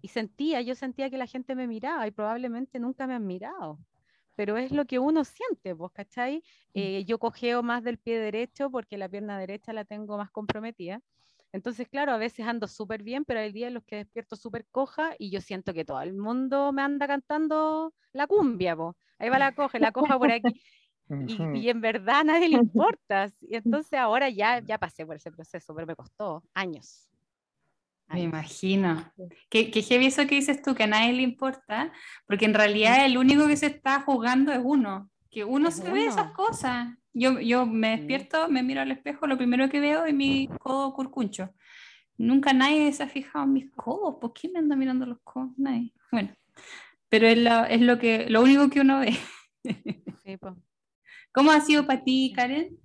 y 0.00 0.08
sentía, 0.08 0.60
yo 0.62 0.74
sentía 0.74 1.10
que 1.10 1.18
la 1.18 1.26
gente 1.26 1.54
me 1.54 1.66
miraba 1.66 2.06
y 2.06 2.10
probablemente 2.10 2.80
nunca 2.80 3.06
me 3.06 3.14
han 3.14 3.26
mirado 3.26 3.78
pero 4.34 4.56
es 4.56 4.72
lo 4.72 4.86
que 4.86 4.98
uno 4.98 5.24
siente, 5.24 5.72
¿vos 5.72 5.92
cachai? 5.92 6.38
Mm. 6.38 6.40
Eh, 6.74 7.04
yo 7.04 7.18
cogeo 7.18 7.62
más 7.62 7.84
del 7.84 7.98
pie 7.98 8.18
derecho 8.18 8.70
porque 8.70 8.96
la 8.96 9.08
pierna 9.08 9.38
derecha 9.38 9.72
la 9.72 9.84
tengo 9.84 10.16
más 10.16 10.30
comprometida. 10.30 11.00
Entonces, 11.52 11.86
claro, 11.88 12.12
a 12.12 12.16
veces 12.16 12.46
ando 12.46 12.66
súper 12.66 13.02
bien, 13.02 13.26
pero 13.26 13.40
hay 13.40 13.52
días 13.52 13.68
en 13.68 13.74
los 13.74 13.84
que 13.84 13.96
despierto 13.96 14.36
súper 14.36 14.66
coja 14.70 15.14
y 15.18 15.30
yo 15.30 15.40
siento 15.42 15.74
que 15.74 15.84
todo 15.84 16.00
el 16.00 16.14
mundo 16.14 16.72
me 16.72 16.80
anda 16.80 17.06
cantando 17.06 17.92
la 18.12 18.26
cumbia, 18.26 18.74
¿vos? 18.74 18.96
Ahí 19.18 19.28
va 19.28 19.38
la 19.38 19.54
coja, 19.54 19.78
la 19.78 19.92
coja 19.92 20.18
por 20.18 20.30
aquí. 20.30 20.42
Y, 21.26 21.36
y, 21.58 21.68
en 21.68 21.82
verdad 21.82 22.20
a 22.20 22.24
nadie 22.24 22.48
le 22.48 22.56
importa. 22.62 23.30
Y 23.42 23.56
entonces 23.56 23.98
ahora 23.98 24.30
ya, 24.30 24.60
ya 24.60 24.78
pasé 24.78 25.04
por 25.04 25.16
ese 25.16 25.30
proceso, 25.30 25.74
pero 25.74 25.86
me 25.86 25.94
costó 25.94 26.42
años. 26.54 27.11
Me 28.08 28.20
imagino. 28.20 29.10
¿Qué, 29.48 29.70
qué 29.70 29.82
heavy 29.82 30.06
eso 30.06 30.26
que 30.26 30.34
dices 30.34 30.60
tú, 30.62 30.74
que 30.74 30.82
a 30.82 30.86
nadie 30.86 31.12
le 31.12 31.22
importa, 31.22 31.92
porque 32.26 32.44
en 32.44 32.54
realidad 32.54 33.04
el 33.06 33.16
único 33.16 33.46
que 33.46 33.56
se 33.56 33.66
está 33.66 34.00
jugando 34.00 34.52
es 34.52 34.60
uno, 34.62 35.10
que 35.30 35.44
uno 35.44 35.70
se 35.70 35.90
ve 35.90 36.06
esas 36.06 36.32
cosas. 36.32 36.94
Yo, 37.14 37.40
yo 37.40 37.66
me 37.66 37.96
despierto, 37.96 38.48
me 38.48 38.62
miro 38.62 38.82
al 38.82 38.90
espejo, 38.90 39.26
lo 39.26 39.38
primero 39.38 39.68
que 39.68 39.80
veo 39.80 40.04
es 40.04 40.14
mi 40.14 40.48
codo 40.60 40.92
curcuncho. 40.92 41.54
Nunca 42.18 42.52
nadie 42.52 42.92
se 42.92 43.02
ha 43.02 43.08
fijado 43.08 43.44
en 43.44 43.52
mis 43.54 43.70
codos, 43.70 44.16
¿por 44.20 44.32
qué 44.32 44.48
me 44.48 44.58
anda 44.58 44.76
mirando 44.76 45.06
los 45.06 45.18
codos? 45.24 45.50
Nadie. 45.56 45.92
Bueno, 46.10 46.34
pero 47.08 47.26
es, 47.26 47.38
es 47.70 47.80
lo, 47.80 47.98
que, 47.98 48.28
lo 48.28 48.42
único 48.42 48.68
que 48.68 48.80
uno 48.80 49.00
ve. 49.00 49.16
¿Cómo 51.32 51.50
ha 51.50 51.60
sido 51.60 51.86
para 51.86 52.04
ti, 52.04 52.32
Karen? 52.36 52.78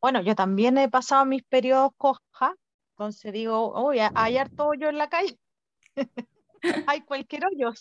Bueno, 0.00 0.22
yo 0.22 0.34
también 0.34 0.78
he 0.78 0.88
pasado 0.88 1.26
mis 1.26 1.42
periodos 1.42 1.92
coja, 1.98 2.54
entonces 3.00 3.32
digo, 3.32 3.72
oye, 3.72 4.10
hay 4.14 4.36
harto 4.36 4.66
hoyo 4.68 4.90
en 4.90 4.98
la 4.98 5.08
calle. 5.08 5.38
hay 6.86 7.00
cualquier 7.00 7.46
hoyo. 7.46 7.72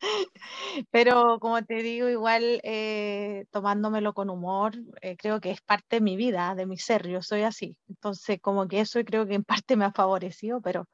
Pero 0.90 1.38
como 1.38 1.62
te 1.64 1.76
digo, 1.76 2.08
igual 2.08 2.60
eh, 2.64 3.46
tomándomelo 3.52 4.12
con 4.12 4.28
humor, 4.28 4.74
eh, 5.02 5.16
creo 5.16 5.40
que 5.40 5.52
es 5.52 5.60
parte 5.62 5.96
de 5.96 6.00
mi 6.00 6.16
vida, 6.16 6.56
de 6.56 6.66
mi 6.66 6.78
ser, 6.78 7.06
yo 7.06 7.22
soy 7.22 7.42
así. 7.42 7.76
Entonces, 7.88 8.40
como 8.40 8.66
que 8.66 8.80
eso 8.80 8.98
creo 9.04 9.24
que 9.24 9.34
en 9.34 9.44
parte 9.44 9.76
me 9.76 9.84
ha 9.84 9.92
favorecido, 9.92 10.60
pero 10.60 10.88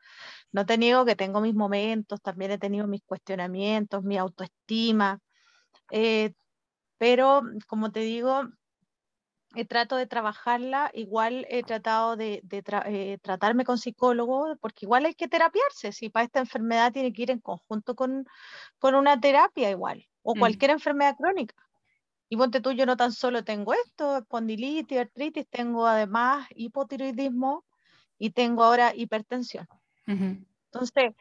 no 0.52 0.66
te 0.66 0.76
niego 0.76 1.06
que 1.06 1.16
tengo 1.16 1.40
mis 1.40 1.54
momentos, 1.54 2.20
también 2.20 2.50
he 2.50 2.58
tenido 2.58 2.86
mis 2.86 3.02
cuestionamientos, 3.04 4.04
mi 4.04 4.18
autoestima. 4.18 5.18
Eh, 5.90 6.34
pero, 6.98 7.42
como 7.68 7.92
te 7.92 8.00
digo, 8.00 8.42
he 9.54 9.64
trato 9.64 9.96
de 9.96 10.06
trabajarla, 10.06 10.90
igual 10.94 11.46
he 11.48 11.62
tratado 11.62 12.16
de, 12.16 12.42
eh, 12.86 13.18
tratarme 13.22 13.64
con 13.64 13.78
psicólogo, 13.78 14.56
porque 14.60 14.86
igual 14.86 15.06
hay 15.06 15.14
que 15.14 15.28
terapiarse, 15.28 15.92
si 15.92 16.08
para 16.08 16.24
esta 16.24 16.40
enfermedad 16.40 16.92
tiene 16.92 17.12
que 17.12 17.22
ir 17.22 17.30
en 17.30 17.40
conjunto 17.40 17.94
con, 17.94 18.26
con 18.78 18.94
una 18.94 19.20
terapia 19.20 19.70
igual, 19.70 20.06
o 20.22 20.34
mm. 20.34 20.38
cualquier 20.38 20.70
enfermedad 20.70 21.16
crónica. 21.16 21.54
Y 22.28 22.36
ponte 22.36 22.60
tú, 22.60 22.70
yo 22.70 22.86
no 22.86 22.96
tan 22.96 23.12
solo 23.12 23.42
tengo 23.42 23.74
esto, 23.74 24.18
espondilitis, 24.18 24.98
artritis, 24.98 25.48
tengo 25.50 25.86
además 25.86 26.46
hipotiroidismo 26.54 27.64
y 28.18 28.30
tengo 28.30 28.62
ahora 28.62 28.94
hipertensión. 28.94 29.66
Entonces, 30.72 31.14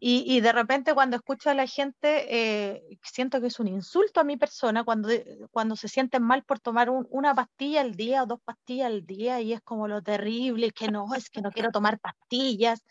y, 0.00 0.40
de 0.40 0.52
repente 0.52 0.94
cuando 0.94 1.16
escucho 1.16 1.50
a 1.50 1.54
la 1.54 1.66
gente, 1.66 2.26
eh, 2.30 2.98
siento 3.02 3.40
que 3.40 3.48
es 3.48 3.60
un 3.60 3.68
insulto 3.68 4.20
a 4.20 4.24
mi 4.24 4.38
persona 4.38 4.82
cuando, 4.82 5.10
cuando 5.50 5.76
se 5.76 5.88
sienten 5.88 6.22
mal 6.22 6.42
por 6.44 6.58
tomar 6.58 6.88
una 6.90 7.34
pastilla 7.34 7.82
al 7.82 7.94
día 7.94 8.22
o 8.22 8.26
dos 8.26 8.40
pastillas 8.42 8.86
al 8.86 9.04
día 9.04 9.40
y 9.42 9.52
es 9.52 9.60
como 9.60 9.88
lo 9.88 10.02
terrible, 10.02 10.70
que 10.72 10.88
no, 10.88 11.14
es 11.14 11.28
que 11.28 11.42
no 11.42 11.50
quiero 11.50 11.70
tomar 11.70 11.98
pastillas. 12.00 12.82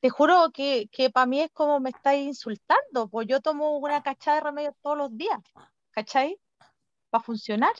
Te 0.00 0.10
juro 0.10 0.50
que, 0.52 0.88
que 0.92 1.10
para 1.10 1.26
mí 1.26 1.40
es 1.40 1.50
como 1.52 1.80
me 1.80 1.90
estáis 1.90 2.26
insultando, 2.26 3.08
pues 3.08 3.26
yo 3.26 3.40
tomo 3.40 3.78
una 3.78 4.02
cachada 4.02 4.36
de 4.36 4.44
remedios 4.44 4.74
todos 4.82 4.98
los 4.98 5.16
días, 5.16 5.40
¿cachai? 5.90 6.38
Para 7.10 7.24
funcionar. 7.24 7.72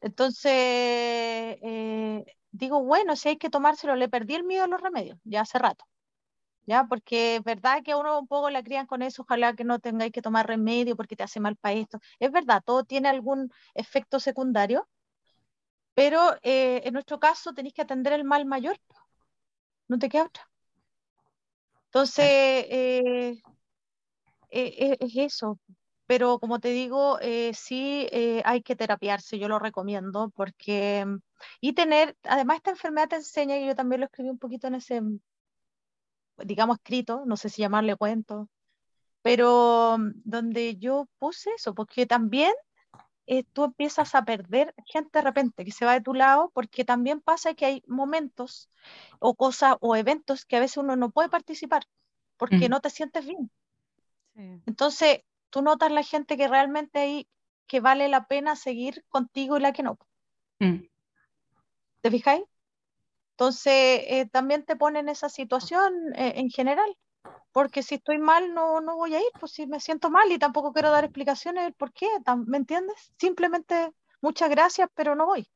Entonces, 0.00 0.52
eh, 0.52 2.24
digo, 2.50 2.82
bueno, 2.82 3.14
si 3.16 3.28
hay 3.30 3.36
que 3.36 3.50
tomárselo, 3.50 3.94
le 3.96 4.08
perdí 4.08 4.34
el 4.34 4.44
miedo 4.44 4.64
a 4.64 4.68
los 4.68 4.80
remedios, 4.80 5.18
ya 5.24 5.42
hace 5.42 5.58
rato. 5.58 5.84
¿Ya? 6.70 6.84
Porque 6.88 7.36
es 7.36 7.44
verdad 7.44 7.82
que 7.84 7.92
a 7.92 7.96
uno 7.96 8.18
un 8.20 8.28
poco 8.28 8.48
la 8.48 8.62
crían 8.62 8.86
con 8.86 9.02
eso, 9.02 9.22
ojalá 9.22 9.54
que 9.54 9.64
no 9.64 9.80
tengáis 9.80 10.12
que 10.12 10.22
tomar 10.22 10.46
remedio 10.46 10.96
porque 10.96 11.16
te 11.16 11.24
hace 11.24 11.40
mal 11.40 11.56
para 11.56 11.74
esto. 11.74 11.98
Es 12.20 12.30
verdad, 12.30 12.62
todo 12.64 12.84
tiene 12.84 13.08
algún 13.08 13.50
efecto 13.74 14.20
secundario, 14.20 14.88
pero 15.94 16.20
eh, 16.42 16.82
en 16.84 16.92
nuestro 16.94 17.18
caso 17.18 17.52
tenéis 17.52 17.74
que 17.74 17.82
atender 17.82 18.12
el 18.12 18.24
mal 18.24 18.46
mayor, 18.46 18.78
no 19.88 19.98
te 19.98 20.08
queda 20.08 20.26
otra. 20.26 20.48
Entonces, 21.86 22.24
eh, 22.28 23.42
eh, 24.50 24.96
es 25.00 25.16
eso. 25.16 25.58
Pero 26.06 26.38
como 26.38 26.60
te 26.60 26.68
digo, 26.68 27.18
sí 27.52 28.08
hay 28.44 28.62
que 28.62 28.76
terapiarse, 28.76 29.38
yo 29.38 29.48
lo 29.48 29.58
recomiendo, 29.58 30.30
porque... 30.36 31.04
Y 31.60 31.72
tener, 31.72 32.16
además 32.24 32.58
esta 32.58 32.70
enfermedad 32.70 33.08
te 33.08 33.16
enseña, 33.16 33.56
y 33.56 33.66
yo 33.66 33.74
también 33.74 34.00
lo 34.00 34.06
escribí 34.06 34.28
un 34.28 34.38
poquito 34.38 34.66
en 34.66 34.74
ese, 34.74 35.02
digamos, 36.44 36.78
escrito, 36.78 37.24
no 37.26 37.36
sé 37.36 37.48
si 37.48 37.62
llamarle 37.62 37.96
cuento, 37.96 38.48
pero 39.22 39.96
mm, 39.98 40.12
donde 40.24 40.76
yo 40.76 41.08
puse 41.18 41.50
eso, 41.56 41.74
porque 41.74 42.06
también 42.06 42.52
eh, 43.26 43.44
tú 43.52 43.64
empiezas 43.64 44.14
a 44.14 44.24
perder 44.24 44.74
gente 44.86 45.18
de 45.18 45.22
repente 45.22 45.64
que 45.64 45.72
se 45.72 45.84
va 45.84 45.92
de 45.92 46.00
tu 46.00 46.14
lado, 46.14 46.50
porque 46.54 46.84
también 46.84 47.20
pasa 47.20 47.54
que 47.54 47.66
hay 47.66 47.82
momentos 47.86 48.68
o 49.18 49.34
cosas 49.34 49.76
o 49.80 49.96
eventos 49.96 50.44
que 50.44 50.56
a 50.56 50.60
veces 50.60 50.78
uno 50.78 50.96
no 50.96 51.10
puede 51.10 51.28
participar 51.28 51.84
porque 52.40 52.68
mm. 52.68 52.70
no 52.70 52.80
te 52.80 52.88
sientes 52.88 53.26
bien. 53.26 53.50
Entonces, 54.64 55.20
tú 55.50 55.60
notas 55.60 55.92
la 55.92 56.02
gente 56.02 56.38
que 56.38 56.48
realmente 56.48 56.98
hay 56.98 57.28
que 57.66 57.80
vale 57.80 58.08
la 58.08 58.26
pena 58.26 58.56
seguir 58.56 59.04
contigo 59.10 59.58
y 59.58 59.60
la 59.60 59.72
que 59.72 59.82
no. 59.82 59.98
Mm. 60.58 60.86
¿Te 62.00 62.10
fijáis? 62.10 62.42
Entonces, 63.40 64.02
eh, 64.06 64.28
también 64.30 64.66
te 64.66 64.76
pone 64.76 64.98
en 64.98 65.08
esa 65.08 65.30
situación 65.30 65.94
eh, 66.14 66.34
en 66.36 66.50
general, 66.50 66.94
porque 67.52 67.82
si 67.82 67.94
estoy 67.94 68.18
mal 68.18 68.52
no, 68.52 68.82
no 68.82 68.96
voy 68.96 69.14
a 69.14 69.18
ir, 69.18 69.30
pues 69.40 69.52
si 69.52 69.66
me 69.66 69.80
siento 69.80 70.10
mal 70.10 70.30
y 70.30 70.38
tampoco 70.38 70.74
quiero 70.74 70.90
dar 70.90 71.04
explicaciones 71.04 71.64
del 71.64 71.72
por 71.72 71.90
qué, 71.90 72.06
¿me 72.46 72.58
entiendes? 72.58 73.14
Simplemente 73.18 73.92
muchas 74.20 74.50
gracias, 74.50 74.90
pero 74.94 75.14
no 75.14 75.24
voy. 75.24 75.48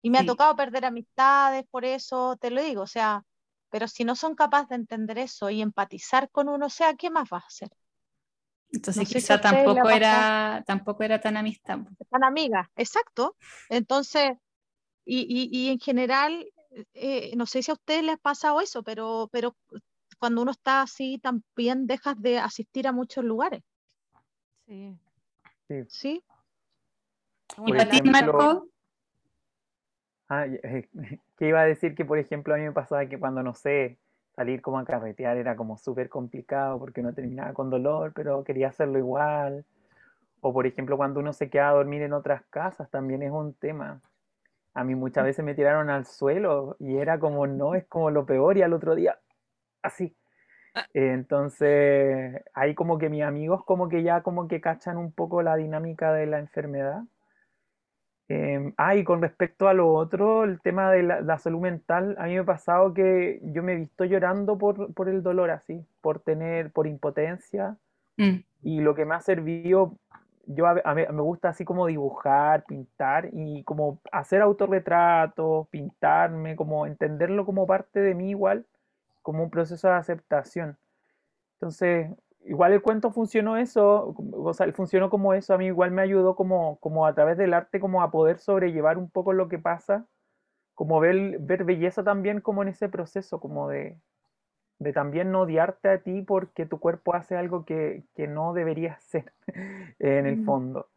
Y 0.00 0.10
me 0.10 0.20
ha 0.20 0.26
tocado 0.26 0.54
perder 0.54 0.84
amistades, 0.84 1.64
por 1.72 1.84
eso 1.84 2.36
te 2.36 2.52
lo 2.52 2.62
digo, 2.62 2.82
o 2.82 2.86
sea, 2.86 3.24
pero 3.68 3.88
si 3.88 4.04
no 4.04 4.14
son 4.14 4.36
capaces 4.36 4.68
de 4.68 4.76
entender 4.76 5.18
eso 5.18 5.50
y 5.50 5.62
empatizar 5.62 6.30
con 6.30 6.48
uno, 6.48 6.66
o 6.66 6.70
sea, 6.70 6.94
¿qué 6.94 7.10
más 7.10 7.28
vas 7.28 7.42
a 7.42 7.46
hacer? 7.48 7.70
Entonces 8.70 9.08
quizá 9.08 9.40
tampoco 9.40 9.90
era, 9.90 10.62
tampoco 10.64 11.02
era 11.02 11.20
tan 11.20 11.36
amistad. 11.36 11.80
Tan 12.08 12.22
amiga, 12.22 12.70
exacto. 12.76 13.34
Entonces, 13.70 14.34
y, 15.04 15.68
en 15.68 15.78
general, 15.78 16.46
eh, 16.94 17.34
no 17.36 17.46
sé 17.46 17.62
si 17.62 17.70
a 17.70 17.74
ustedes 17.74 18.02
les 18.02 18.14
ha 18.16 18.18
pasado 18.18 18.60
eso, 18.60 18.82
pero, 18.82 19.28
pero 19.32 19.54
cuando 20.18 20.42
uno 20.42 20.50
está 20.50 20.82
así, 20.82 21.18
también 21.18 21.86
dejas 21.86 22.20
de 22.20 22.38
asistir 22.38 22.86
a 22.86 22.92
muchos 22.92 23.24
lugares. 23.24 23.62
Sí. 24.66 24.96
Sí. 25.88 26.24
¿Y 27.66 27.72
para 27.72 27.90
ti, 27.90 28.10
Marco? 28.10 28.68
Ah, 30.28 30.46
que 31.36 31.48
iba 31.48 31.60
a 31.60 31.66
decir 31.66 31.94
que, 31.94 32.04
por 32.04 32.18
ejemplo, 32.18 32.54
a 32.54 32.58
mí 32.58 32.64
me 32.64 32.72
pasaba 32.72 33.06
que 33.06 33.18
cuando, 33.18 33.42
no 33.42 33.54
sé, 33.54 33.98
salir 34.34 34.60
como 34.60 34.78
a 34.78 34.84
carretear 34.84 35.36
era 35.36 35.56
como 35.56 35.78
súper 35.78 36.08
complicado 36.08 36.78
porque 36.78 37.00
uno 37.00 37.14
terminaba 37.14 37.54
con 37.54 37.70
dolor, 37.70 38.12
pero 38.14 38.44
quería 38.44 38.68
hacerlo 38.68 38.98
igual. 38.98 39.64
O, 40.40 40.52
por 40.52 40.66
ejemplo, 40.66 40.96
cuando 40.96 41.20
uno 41.20 41.32
se 41.32 41.48
queda 41.48 41.70
a 41.70 41.74
dormir 41.74 42.02
en 42.02 42.12
otras 42.12 42.42
casas, 42.50 42.90
también 42.90 43.22
es 43.22 43.30
un 43.30 43.54
tema. 43.54 44.00
A 44.76 44.84
mí 44.84 44.94
muchas 44.94 45.24
veces 45.24 45.44
me 45.44 45.54
tiraron 45.54 45.90
al 45.90 46.06
suelo 46.06 46.76
y 46.78 46.96
era 46.96 47.18
como, 47.18 47.46
no, 47.46 47.74
es 47.74 47.86
como 47.86 48.10
lo 48.10 48.26
peor 48.26 48.56
y 48.58 48.62
al 48.62 48.72
otro 48.72 48.94
día, 48.94 49.18
así. 49.82 50.16
Ah. 50.74 50.86
Entonces, 50.94 52.42
ahí 52.54 52.74
como 52.74 52.98
que 52.98 53.08
mis 53.08 53.22
amigos 53.22 53.64
como 53.64 53.88
que 53.88 54.02
ya 54.02 54.22
como 54.22 54.48
que 54.48 54.60
cachan 54.60 54.98
un 54.98 55.12
poco 55.12 55.42
la 55.42 55.56
dinámica 55.56 56.12
de 56.12 56.26
la 56.26 56.38
enfermedad 56.38 57.02
eh, 58.28 58.72
ah, 58.76 58.96
y 58.96 59.04
con 59.04 59.22
respecto 59.22 59.68
a 59.68 59.74
lo 59.74 59.92
otro, 59.92 60.44
el 60.44 60.60
tema 60.60 60.90
de 60.90 61.02
la, 61.04 61.38
salud 61.38 61.60
mental, 61.60 62.16
a 62.18 62.24
mí 62.24 62.34
me 62.34 62.40
ha 62.40 62.44
pasado 62.44 62.92
que 62.92 63.40
yo 63.42 63.62
me 63.62 63.74
he 63.74 63.76
visto 63.76 64.04
llorando 64.04 64.58
por, 64.58 64.92
por 64.94 65.08
el 65.08 65.22
dolor 65.22 65.50
así, 65.50 65.86
por 66.00 66.20
tener, 66.20 66.72
por 66.72 66.86
impotencia. 66.86 67.76
Mm. 68.16 68.38
Y 68.62 68.80
lo 68.80 68.94
que 68.96 69.04
me 69.04 69.14
ha 69.14 69.20
servido, 69.20 69.96
yo 70.46 70.66
a, 70.66 70.94
me 70.94 71.22
gusta 71.22 71.50
así 71.50 71.64
como 71.64 71.86
dibujar, 71.86 72.64
pintar 72.64 73.28
y 73.32 73.64
como 73.64 74.00
hacer 74.12 74.42
autorretratos, 74.42 75.68
pintarme, 75.68 76.56
como 76.56 76.86
entenderlo 76.86 77.44
como 77.44 77.66
parte 77.66 78.00
de 78.00 78.14
mí 78.14 78.30
igual, 78.30 78.66
como 79.22 79.42
un 79.42 79.50
proceso 79.50 79.88
de 79.88 79.94
aceptación. 79.94 80.78
Entonces, 81.54 82.10
igual 82.44 82.72
el 82.72 82.82
cuento 82.82 83.10
funcionó 83.10 83.56
eso, 83.56 84.14
o 84.32 84.54
sea, 84.54 84.72
funcionó 84.72 85.10
como 85.10 85.34
eso, 85.34 85.54
a 85.54 85.58
mí 85.58 85.66
igual 85.66 85.90
me 85.90 86.02
ayudó 86.02 86.36
como, 86.36 86.76
como 86.78 87.06
a 87.06 87.14
través 87.14 87.36
del 87.38 87.54
arte 87.54 87.80
como 87.80 88.02
a 88.02 88.10
poder 88.10 88.38
sobrellevar 88.38 88.98
un 88.98 89.10
poco 89.10 89.32
lo 89.32 89.48
que 89.48 89.58
pasa, 89.58 90.06
como 90.74 91.00
ver, 91.00 91.38
ver 91.40 91.64
belleza 91.64 92.04
también 92.04 92.40
como 92.40 92.62
en 92.62 92.68
ese 92.68 92.88
proceso, 92.88 93.40
como 93.40 93.68
de, 93.68 93.98
de 94.78 94.92
también 94.92 95.30
no 95.32 95.42
odiarte 95.42 95.88
a 95.88 95.98
ti 95.98 96.22
porque 96.22 96.66
tu 96.66 96.78
cuerpo 96.78 97.14
hace 97.14 97.36
algo 97.36 97.64
que, 97.64 98.04
que 98.14 98.26
no 98.26 98.52
debería 98.52 98.94
hacer 98.94 99.32
en 99.98 100.26
el 100.26 100.44
fondo. 100.44 100.88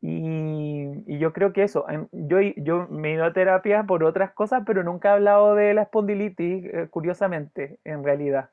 Y, 0.00 1.04
y, 1.06 1.18
yo 1.18 1.32
creo 1.32 1.52
que 1.52 1.62
eso, 1.62 1.86
yo, 2.10 2.40
yo 2.40 2.88
me 2.88 3.10
he 3.10 3.14
ido 3.14 3.24
a 3.24 3.32
terapia 3.32 3.84
por 3.84 4.02
otras 4.02 4.32
cosas, 4.32 4.64
pero 4.66 4.82
nunca 4.82 5.10
he 5.10 5.12
hablado 5.12 5.54
de 5.54 5.74
la 5.74 5.82
espondilitis, 5.82 6.64
eh, 6.64 6.88
curiosamente, 6.90 7.78
en 7.84 8.02
realidad. 8.02 8.50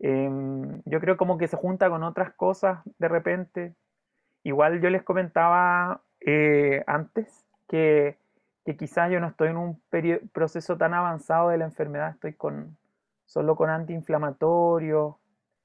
Em, 0.00 0.82
yo 0.84 1.00
creo 1.00 1.16
como 1.16 1.38
que 1.38 1.46
se 1.46 1.56
junta 1.56 1.88
con 1.88 2.02
otras 2.02 2.32
cosas 2.34 2.80
de 2.98 3.08
repente. 3.08 3.74
Igual 4.42 4.80
yo 4.80 4.90
les 4.90 5.02
comentaba 5.04 6.02
eh, 6.20 6.82
antes 6.86 7.46
que, 7.68 8.16
que, 8.64 8.76
quizás 8.76 9.10
yo 9.12 9.20
no 9.20 9.28
estoy 9.28 9.48
en 9.50 9.56
un 9.56 9.80
proceso 10.32 10.76
tan 10.76 10.92
avanzado 10.94 11.50
de 11.50 11.58
la 11.58 11.66
enfermedad, 11.66 12.10
estoy 12.10 12.34
con, 12.34 12.76
solo 13.24 13.56
con 13.56 13.70
antiinflamatorio, 13.70 15.18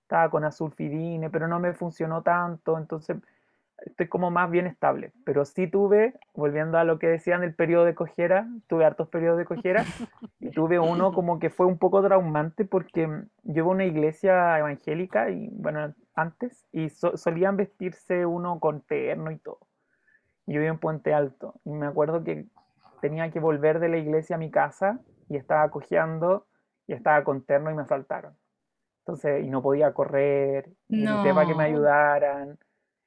estaba 0.04 0.30
con 0.30 0.44
azulfidine, 0.44 1.30
pero 1.30 1.48
no 1.48 1.60
me 1.60 1.74
funcionó 1.74 2.24
tanto, 2.24 2.78
entonces 2.78 3.18
estoy 3.86 4.08
como 4.08 4.32
más 4.32 4.50
bien 4.50 4.68
estable. 4.68 5.12
Pero 5.24 5.46
sí 5.46 5.68
tuve, 5.68 6.14
volviendo 6.34 6.78
a 6.78 6.84
lo 6.84 7.00
que 7.00 7.08
decían 7.08 7.42
del 7.42 7.54
periodo 7.54 7.86
de 7.86 7.96
cojera, 7.96 8.48
tuve 8.68 8.86
hartos 8.86 9.08
periodos 9.10 9.38
de 9.38 9.46
cojera 9.46 9.86
y 10.40 10.52
tuve 10.52 10.80
uno 10.80 11.14
como 11.14 11.40
que 11.40 11.50
fue 11.50 11.66
un 11.66 11.78
poco 11.78 12.02
traumante 12.02 12.66
porque 12.66 13.08
yo 13.44 13.64
iba 13.64 13.68
a 13.68 13.72
una 13.72 13.86
iglesia 13.86 14.58
evangélica 14.58 15.30
y 15.30 15.50
bueno, 15.52 15.94
antes, 16.16 16.66
y 16.72 16.90
solían 16.90 17.56
vestirse 17.56 18.26
uno 18.26 18.60
con 18.60 18.82
terno 18.82 19.32
y 19.32 19.38
todo. 19.38 19.60
Yo 20.48 20.56
vivía 20.56 20.70
en 20.70 20.80
Puente 20.80 21.14
Alto 21.14 21.56
y 21.64 21.72
me 21.72 21.86
acuerdo 21.86 22.24
que 22.24 22.48
tenía 23.02 23.30
que 23.30 23.40
volver 23.40 23.80
de 23.80 23.90
la 23.90 23.98
iglesia 23.98 24.36
a 24.36 24.40
mi 24.40 24.50
casa 24.50 25.00
y 25.30 25.38
estaba 25.38 25.70
cojeando 25.70 26.48
y 26.90 26.94
estaba 26.94 27.24
con 27.24 27.44
terno 27.44 27.72
y 27.72 27.76
me 27.76 27.84
asaltaron. 27.84 28.34
Entonces, 29.00 29.46
y 29.46 29.50
no 29.50 29.62
podía 29.62 29.94
correr, 29.94 30.70
no. 30.88 31.24
para 31.24 31.48
que 31.48 31.56
me 31.56 31.64
ayudaran 31.64 32.58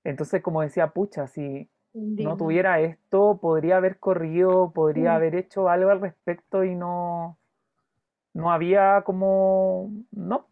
entonces, 0.05 0.43
como 0.43 0.63
decía, 0.63 0.89
pucha, 0.89 1.27
si 1.27 1.69
no 1.95 2.37
tuviera 2.37 2.81
esto, 2.81 3.39
podría 3.41 3.77
haber 3.77 3.99
corrido, 3.99 4.73
podría 4.73 5.15
haber 5.15 5.35
hecho 5.35 5.69
algo 5.69 5.91
al 5.91 6.01
respecto 6.01 6.65
y 6.65 6.75
no, 6.75 7.39
no 8.35 8.51
había 8.51 9.03
como, 9.05 9.91
no, 10.11 10.47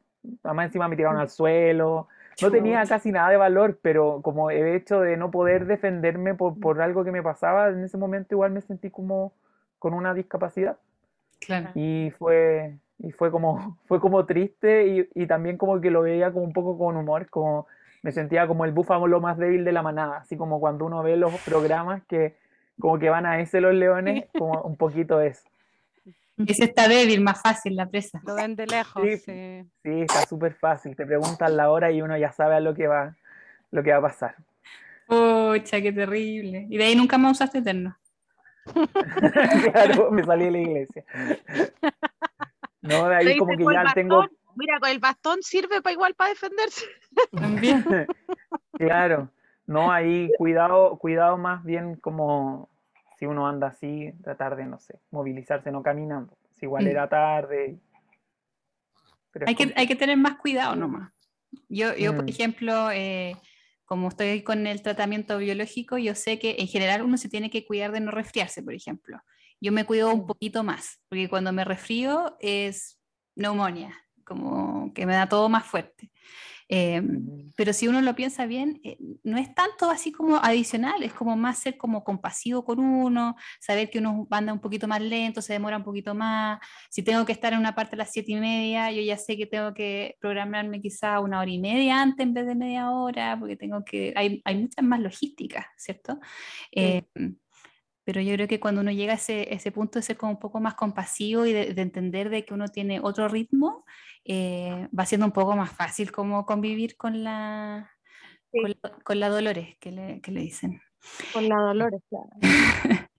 además 0.45 0.67
encima 0.67 0.89
me 0.89 0.97
tiraron 0.97 1.19
al 1.19 1.31
suelo, 1.31 2.09
no 2.43 2.51
tenía 2.51 2.85
casi 2.87 3.11
nada 3.11 3.31
de 3.31 3.37
valor, 3.37 3.79
pero 3.83 4.21
como 4.23 4.51
el 4.51 4.67
hecho 4.69 5.01
de 5.01 5.17
no 5.17 5.31
poder 5.31 5.67
defenderme 5.67 6.35
por, 6.35 6.59
por, 6.61 6.81
algo 6.81 7.05
que 7.05 7.13
me 7.13 7.23
pasaba, 7.23 7.69
en 7.69 7.83
ese 7.83 7.97
momento 7.97 8.35
igual 8.35 8.53
me 8.53 8.61
sentí 8.61 8.91
como 8.91 9.33
con 9.79 9.95
una 9.95 10.15
discapacidad. 10.15 10.79
Claro. 11.41 11.71
Y 11.75 12.13
fue, 12.19 12.77
y 13.03 13.13
fue 13.13 13.31
como, 13.31 13.79
fue 13.87 14.01
como 14.01 14.27
triste 14.27 14.87
y, 14.87 15.09
y 15.15 15.27
también 15.27 15.57
como 15.57 15.81
que 15.81 15.91
lo 15.91 16.03
veía 16.03 16.33
como 16.33 16.45
un 16.45 16.53
poco 16.53 16.79
con 16.79 16.97
humor, 16.97 17.29
como 17.29 17.67
me 18.03 18.13
sentía 18.13 18.47
como 18.47 18.65
el 18.65 18.73
búfalo 18.73 19.21
más 19.21 19.37
débil 19.39 19.65
de 19.65 19.73
la 19.73 19.83
manada, 19.83 20.19
así 20.19 20.37
como 20.37 20.61
cuando 20.61 20.85
uno 20.87 21.03
ve 21.03 21.17
los 21.17 21.35
programas 21.43 22.03
que 22.07 22.37
como 22.79 22.99
que 22.99 23.11
van 23.11 23.27
a 23.27 23.41
ese 23.41 23.61
los 23.61 23.75
leones, 23.75 24.25
como 24.39 24.61
un 24.63 24.77
poquito 24.77 25.21
eso. 25.21 25.43
Ese 26.47 26.65
está 26.65 26.89
débil, 26.89 27.21
más 27.21 27.43
fácil 27.43 27.77
la 27.77 27.87
presa. 27.87 28.23
Lo 28.27 28.35
ven 28.35 28.57
de 28.57 28.67
lejos. 28.67 29.03
Sí, 29.03 29.19
sí. 29.19 29.67
está 29.85 30.23
súper 30.27 30.55
fácil. 30.55 30.97
Te 30.97 31.05
preguntan 31.05 31.55
la 31.55 31.71
hora 31.71 31.91
y 31.91 32.01
uno 32.01 32.17
ya 32.17 32.33
sabe 32.33 32.55
a 32.55 32.61
lo 32.61 32.75
que 32.75 32.87
va, 32.87 33.15
lo 33.71 33.83
que 33.83 33.91
va 33.91 33.99
a 33.99 34.03
pasar. 34.03 34.37
Pucha, 35.07 35.83
qué 35.83 35.93
terrible. 35.93 36.67
Y 36.71 36.79
de 36.79 36.85
ahí 36.85 36.97
nunca 36.97 37.19
más 37.19 37.33
usaste 37.33 37.59
eterno. 37.59 37.95
claro, 39.73 40.11
me 40.11 40.25
salí 40.25 40.47
de 40.47 40.51
la 40.51 40.59
iglesia. 40.59 41.05
No, 42.83 43.09
de 43.09 43.17
ahí 43.17 43.39
como 43.39 43.57
que 43.57 43.65
ya 43.65 43.93
tengo 43.95 44.27
Mira, 44.57 44.79
con 44.81 44.91
el 44.91 44.99
bastón 44.99 45.43
sirve 45.43 45.81
para 45.83 45.93
igual 45.93 46.15
para 46.15 46.31
defenderse. 46.31 46.85
También. 47.31 47.85
claro. 48.73 49.31
No, 49.67 49.93
ahí 49.93 50.31
cuidado, 50.37 50.99
cuidado 50.99 51.39
más 51.39 51.65
bien 51.65 51.97
como 51.97 52.69
si 53.19 53.27
uno 53.27 53.47
anda 53.47 53.69
así, 53.69 54.13
tratar 54.23 54.57
de, 54.57 54.65
no 54.65 54.79
sé, 54.81 54.99
movilizarse 55.11 55.71
no 55.71 55.83
caminando. 55.83 56.37
Si 56.59 56.67
igual 56.67 56.85
mm. 56.85 56.89
era 56.89 57.09
tarde. 57.09 57.79
hay, 59.47 59.55
que, 59.55 59.73
hay 59.77 59.87
que 59.87 59.97
tener 59.97 60.17
más 60.17 60.37
cuidado 60.37 60.75
nomás. 60.75 61.13
Yo, 61.69 61.95
yo 61.97 62.15
por 62.15 62.25
mm. 62.25 62.29
ejemplo, 62.29 62.91
eh, 62.91 63.37
como 63.85 64.09
estoy 64.09 64.43
con 64.43 64.67
el 64.67 64.83
tratamiento 64.83 65.39
biológico, 65.39 65.99
yo 65.99 66.15
sé 66.15 66.39
que 66.39 66.57
en 66.59 66.67
general 66.67 67.03
uno 67.03 67.17
se 67.17 67.29
tiene 67.29 67.51
que 67.51 67.65
cuidar 67.67 67.93
de 67.93 68.01
no 68.01 68.11
resfriarse, 68.11 68.63
por 68.63 68.75
ejemplo. 68.75 69.21
Yo 69.61 69.73
me 69.73 69.85
cuido 69.85 70.13
un 70.13 70.27
poquito 70.27 70.65
más, 70.65 71.01
porque 71.09 71.29
cuando 71.29 71.53
me 71.53 71.65
resfrío 71.65 72.37
es 72.41 72.99
neumonía 73.37 73.95
como 74.31 74.93
que 74.95 75.07
me 75.07 75.15
da 75.15 75.29
todo 75.29 75.49
más 75.49 75.65
fuerte. 75.65 76.13
Em, 76.69 77.51
pero 77.57 77.73
si 77.73 77.89
uno 77.89 78.01
lo 78.01 78.15
piensa 78.15 78.47
bien, 78.47 78.81
eh, 78.85 78.97
no 79.25 79.39
es 79.39 79.53
tanto 79.57 79.91
así 79.91 80.13
como 80.13 80.37
adicional, 80.37 81.03
es 81.03 81.13
como 81.13 81.37
más 81.37 81.59
ser 81.59 81.77
como 81.77 82.05
compasivo 82.05 82.65
con 82.65 82.79
uno, 82.79 83.35
saber 83.59 83.91
que 83.91 83.99
uno 83.99 84.29
anda 84.31 84.53
un 84.53 84.61
poquito 84.61 84.87
más 84.87 85.01
lento, 85.03 85.43
se 85.43 85.55
demora 85.55 85.79
un 85.79 85.83
poquito 85.83 86.15
más. 86.15 86.61
Si 86.89 87.03
tengo 87.03 87.27
que 87.27 87.33
estar 87.33 87.53
en 87.53 87.59
una 87.59 87.75
parte 87.75 87.97
a 87.97 87.99
las 87.99 88.13
siete 88.13 88.31
y 88.31 88.37
media, 88.37 88.93
yo 88.93 89.03
ya 89.03 89.17
sé 89.19 89.37
que 89.37 89.47
tengo 89.47 89.75
que 89.75 90.17
programarme 90.21 90.81
quizá 90.81 91.19
una 91.19 91.41
hora 91.41 91.51
y 91.51 91.59
media 91.59 92.01
antes 92.01 92.25
en 92.25 92.33
vez 92.33 92.47
de 92.47 92.55
media 92.55 92.89
hora, 92.93 93.37
porque 93.37 93.57
tengo 93.57 93.85
que, 93.85 94.13
hay, 94.15 94.41
hay 94.45 94.57
muchas 94.57 94.85
más 94.85 95.01
logísticas, 95.01 95.67
¿cierto? 95.77 96.21
Em, 96.71 97.37
pero 98.05 98.21
yo 98.21 98.35
creo 98.35 98.49
que 98.49 98.61
cuando 98.61 98.81
uno 98.81 98.91
llega 98.91 99.13
a 99.13 99.17
ese, 99.17 99.53
ese 99.53 99.73
punto 99.73 99.99
de 99.99 100.03
ser 100.03 100.17
como 100.17 100.33
un 100.33 100.39
poco 100.39 100.61
más 100.61 100.75
compasivo 100.75 101.47
y 101.47 101.53
de, 101.53 101.75
de 101.75 101.83
entender 101.83 102.31
de 102.31 102.45
que 102.45 102.55
uno 102.55 102.69
tiene 102.69 103.01
otro 103.01 103.29
ritmo, 103.29 103.85
eh, 104.25 104.89
va 104.97 105.07
siendo 105.07 105.27
un 105.27 105.33
poco 105.33 105.57
más 105.57 105.73
fácil 105.73 106.13
como 106.13 106.45
convivir 106.47 106.97
con 106.97 107.25
la, 107.25 107.91
con, 109.05 109.21
la, 109.21 109.29
Dolores 109.29 109.77
que 109.81 109.93
le, 109.93 110.21
que 110.21 110.31
le, 110.31 110.41
dicen. 110.41 110.81
Con 111.33 111.49
la 111.49 111.57
Dolores, 111.57 112.03
claro. 112.09 112.29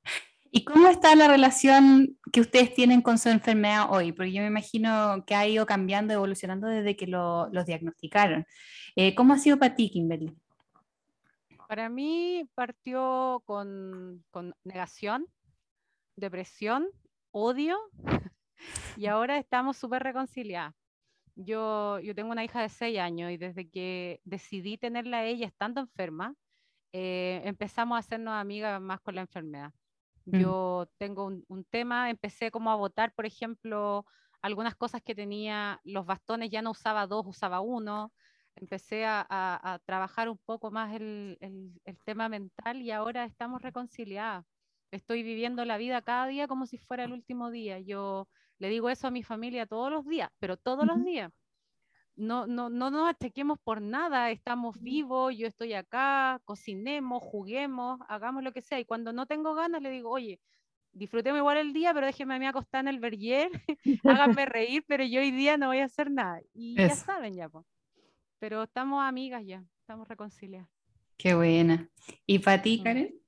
¿Y 0.54 0.66
cómo 0.66 0.90
está 0.90 1.16
la 1.16 1.30
relación 1.30 2.18
que 2.34 2.42
ustedes 2.42 2.74
tienen 2.74 3.02
con 3.02 3.18
su 3.18 3.30
enfermedad 3.30 3.88
hoy? 3.90 4.12
Porque 4.12 4.34
yo 4.34 4.42
me 4.42 4.48
imagino 4.48 5.24
que 5.26 5.34
ha 5.34 5.48
ido 5.48 5.66
cambiando, 5.66 6.14
evolucionando 6.14 6.68
desde 6.68 6.98
que 6.98 7.08
lo, 7.08 7.48
los 7.52 7.66
diagnosticaron. 7.66 8.46
Eh, 8.98 9.16
¿Cómo 9.16 9.34
ha 9.34 9.38
sido 9.38 9.58
para 9.58 9.76
ti, 9.76 9.90
Kimberly? 9.90 10.36
Para 11.72 11.88
mí 11.88 12.44
partió 12.54 13.42
con, 13.46 14.26
con 14.30 14.54
negación, 14.66 15.26
depresión, 16.18 16.90
odio, 17.32 17.78
y 18.98 19.06
ahora 19.06 19.38
estamos 19.38 19.78
súper 19.78 20.04
reconciliadas 20.04 20.76
Yo, 21.36 21.98
yo 22.02 22.14
tengo 22.14 22.34
una 22.34 22.44
hija 22.44 22.62
de 22.62 22.68
6 22.68 23.00
años 23.00 23.32
y 23.32 23.38
desde 23.38 23.70
que 23.70 24.20
decidí 24.26 24.78
tenerla 24.78 25.20
a 25.20 25.24
ella 25.24 25.48
estando 25.48 25.80
enferma, 25.80 26.36
eh, 26.92 27.42
empezamos 27.46 27.96
a 27.96 28.00
hacernos 28.00 28.34
amigas 28.34 28.82
más 28.82 29.00
con 29.00 29.16
la 29.16 29.22
enfermedad. 29.22 29.72
Mm. 30.26 30.40
Yo 30.42 30.90
tengo 30.98 31.28
un, 31.48 31.64
tema, 31.70 32.10
empecé 32.10 32.52
como 32.52 32.70
a 32.70 32.76
votar, 32.76 33.14
por 33.14 33.26
ejemplo, 33.26 34.06
algunas 34.42 34.76
cosas 34.76 35.02
que 35.02 35.16
tenía, 35.16 35.80
los 35.86 36.06
bastones 36.06 36.50
ya 36.50 36.62
no 36.62 36.72
usaba 36.72 37.08
dos, 37.08 37.26
usaba 37.26 37.62
uno. 37.62 38.12
Empecé 38.56 39.06
a, 39.06 39.82
trabajar 39.86 40.30
un 40.30 40.38
poco 40.38 40.72
más 40.72 40.94
el, 40.94 41.38
el, 41.40 42.00
tema 42.06 42.30
mental 42.30 42.82
y 42.82 42.92
ahora 42.92 43.26
estamos 43.26 43.62
reconciliadas. 43.62 44.46
Estoy 44.92 45.24
viviendo 45.24 45.66
la 45.66 45.78
vida 45.78 46.02
cada 46.02 46.28
día 46.28 46.48
como 46.48 46.66
si 46.66 46.78
fuera 46.78 47.06
el 47.06 47.14
último 47.14 47.50
día. 47.50 47.80
Yo 47.80 48.28
le 48.60 48.70
digo 48.70 48.90
eso 48.90 49.08
a 49.08 49.12
mi 49.12 49.24
familia 49.24 49.66
todos 49.66 49.90
los 49.92 50.06
días, 50.06 50.30
pero 50.40 50.58
todos 50.58 50.86
los 50.86 51.04
días 51.04 51.32
no, 52.16 52.46
no, 52.46 52.70
no 52.70 52.92
nos 52.92 53.10
achequemos 53.10 53.60
por 53.60 53.82
nada, 53.82 54.30
estamos 54.32 54.80
vivos, 54.80 55.36
yo 55.36 55.48
estoy 55.48 55.74
acá, 55.74 56.40
cocinemos, 56.46 57.24
juguemos, 57.24 58.00
hagamos 58.08 58.44
lo 58.44 58.52
que 58.52 58.62
sea. 58.62 58.80
Y 58.80 58.86
cuando 58.86 59.14
no 59.14 59.26
tengo 59.26 59.56
ganas, 59.56 59.82
le 59.82 59.90
digo, 59.90 60.10
oye, 60.10 60.40
disfrutemos 60.92 61.40
igual 61.40 61.58
el 61.58 61.74
día, 61.74 61.94
pero 61.94 62.06
déjeme 62.06 62.36
a 62.36 62.40
mí 62.40 62.46
acostar 62.46 62.82
en 62.82 62.90
el 62.90 63.00
verger, 63.00 63.50
háganme 64.04 64.46
reír, 64.46 64.84
pero 64.88 65.04
yo 65.04 65.22
hoy 65.22 65.32
día 65.32 65.58
no 65.58 65.68
voy 65.68 65.80
a 65.80 65.86
hacer 65.86 66.12
nada. 66.12 66.42
Y 66.54 66.76
ya 66.76 66.90
saben, 66.92 67.36
ya, 67.36 67.50
pues. 67.50 67.66
Pero 68.42 68.64
estamos 68.64 69.04
amigas 69.04 69.44
ya, 69.46 69.64
estamos 69.82 70.08
reconciliadas. 70.08 70.68
Qué 71.16 71.36
buena. 71.36 71.88
¿Y 72.26 72.40
para 72.40 72.60
ti, 72.60 72.80
mm. 72.80 72.84
Karen? 72.84 73.22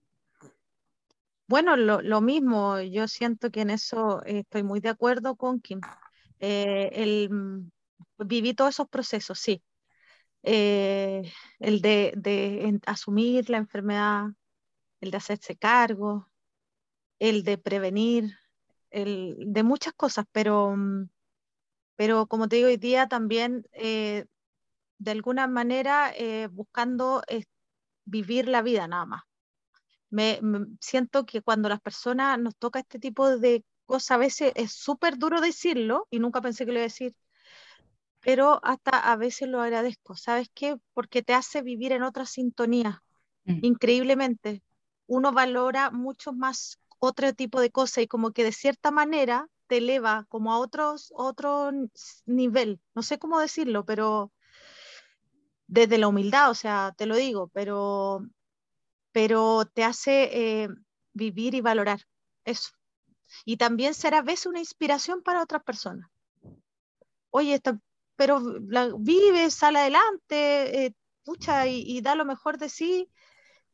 Bueno, 1.47 1.77
lo, 1.77 2.01
lo, 2.01 2.19
mismo, 2.19 2.81
yo 2.81 3.07
siento 3.07 3.51
que 3.51 3.61
en 3.61 3.69
eso 3.69 4.23
estoy 4.25 4.63
muy 4.63 4.79
de 4.79 4.89
acuerdo 4.89 5.35
con 5.35 5.59
Kim. 5.59 5.81
Eh, 6.39 6.89
el, 6.93 7.29
mm, 7.29 7.69
viví 8.25 8.55
todos 8.55 8.71
esos 8.73 8.89
procesos, 8.89 9.37
sí. 9.37 9.61
Eh, 10.41 11.31
el 11.59 11.81
de, 11.81 12.79
asumir 12.87 13.51
la 13.51 13.57
enfermedad, 13.57 14.29
el 14.99 15.11
de 15.11 15.17
hacerse 15.17 15.55
cargo, 15.55 16.27
el 17.19 17.43
de 17.43 17.59
prevenir, 17.59 18.35
el 18.89 19.35
de 19.45 19.61
muchas 19.61 19.93
cosas, 19.93 20.25
pero, 20.31 20.75
mm, 20.75 21.07
pero 21.97 22.25
como 22.25 22.47
te 22.47 22.55
digo, 22.55 22.69
hoy 22.69 22.77
día 22.77 23.07
también 23.07 23.67
eh, 23.73 24.25
de 25.03 25.11
alguna 25.11 25.47
manera 25.47 26.13
eh, 26.15 26.47
buscando 26.47 27.23
vivir 28.05 28.47
la 28.47 28.61
vida 28.61 28.87
nada 28.87 29.05
más. 29.05 29.23
Me, 30.09 30.39
siento 30.79 31.25
que 31.25 31.41
cuando 31.41 31.67
las 31.67 31.81
personas 31.81 32.39
nos 32.39 32.55
toca 32.55 32.79
este 32.79 32.99
tipo 32.99 33.37
de 33.37 33.65
cosas, 33.85 34.11
a 34.11 34.17
veces 34.17 34.53
es 34.55 34.71
súper 34.71 35.17
duro 35.17 35.41
decirlo, 35.41 36.07
y 36.09 36.19
nunca 36.19 36.41
pensé 36.41 36.65
que 36.65 36.71
lo 36.71 36.77
iba 36.77 36.83
a 36.83 36.93
decir, 36.93 37.15
pero 38.21 38.61
hasta 38.63 38.91
a 39.11 39.15
veces 39.17 39.49
lo 39.49 39.59
agradezco. 39.59 40.15
¿Sabes 40.15 40.49
qué? 40.53 40.77
Porque 40.93 41.21
te 41.21 41.33
hace 41.33 41.61
vivir 41.61 41.91
en 41.91 42.03
otra 42.03 42.25
sintonía, 42.25 43.03
mm. 43.43 43.59
increíblemente. 43.61 44.63
Uno 45.07 45.33
valora 45.33 45.91
mucho 45.91 46.31
más 46.31 46.79
otro 46.99 47.33
tipo 47.33 47.59
de 47.59 47.71
cosas 47.71 48.05
y 48.05 48.07
como 48.07 48.31
que 48.31 48.45
de 48.45 48.53
cierta 48.53 48.91
manera 48.91 49.49
te 49.67 49.77
eleva 49.77 50.25
como 50.29 50.53
a 50.53 50.59
otros, 50.59 51.11
otro 51.13 51.71
nivel. 52.25 52.79
No 52.95 53.01
sé 53.01 53.19
cómo 53.19 53.39
decirlo, 53.39 53.83
pero 53.83 54.31
desde 55.67 55.97
la 55.97 56.07
humildad, 56.07 56.49
o 56.49 56.55
sea, 56.55 56.93
te 56.97 57.05
lo 57.05 57.15
digo, 57.15 57.49
pero, 57.53 58.25
pero 59.11 59.65
te 59.65 59.83
hace 59.83 60.63
eh, 60.63 60.69
vivir 61.13 61.55
y 61.55 61.61
valorar 61.61 62.01
eso. 62.45 62.71
Y 63.45 63.57
también 63.57 63.93
será 63.93 64.19
a 64.19 64.23
veces 64.23 64.45
una 64.45 64.59
inspiración 64.59 65.23
para 65.23 65.41
otras 65.41 65.63
personas. 65.63 66.09
Oye, 67.31 67.55
esta, 67.55 67.79
pero 68.15 68.41
vive, 68.99 69.49
sale 69.49 69.79
adelante, 69.79 70.85
eh, 70.85 70.93
pucha, 71.23 71.67
y, 71.67 72.01
da 72.01 72.15
lo 72.15 72.25
mejor 72.25 72.57
de 72.57 72.69
sí. 72.69 73.09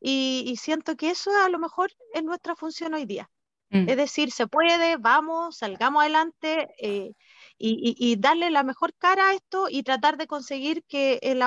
Y, 0.00 0.56
siento 0.58 0.96
que 0.96 1.10
eso 1.10 1.30
a 1.44 1.48
lo 1.50 1.58
mejor 1.58 1.92
es 2.14 2.22
nuestra 2.22 2.56
función 2.56 2.94
hoy 2.94 3.04
día. 3.04 3.30
Mm. 3.68 3.88
Es 3.88 3.96
decir, 3.96 4.32
se 4.32 4.46
puede, 4.46 4.96
vamos, 4.96 5.58
salgamos 5.58 6.00
adelante 6.02 6.74
eh, 6.80 7.12
y, 7.62 8.16
darle 8.16 8.50
la 8.50 8.62
mejor 8.62 8.94
cara 8.94 9.28
a 9.28 9.34
esto 9.34 9.66
y 9.68 9.82
tratar 9.82 10.16
de 10.16 10.26
conseguir 10.26 10.82
que 10.84 11.20
el, 11.22 11.42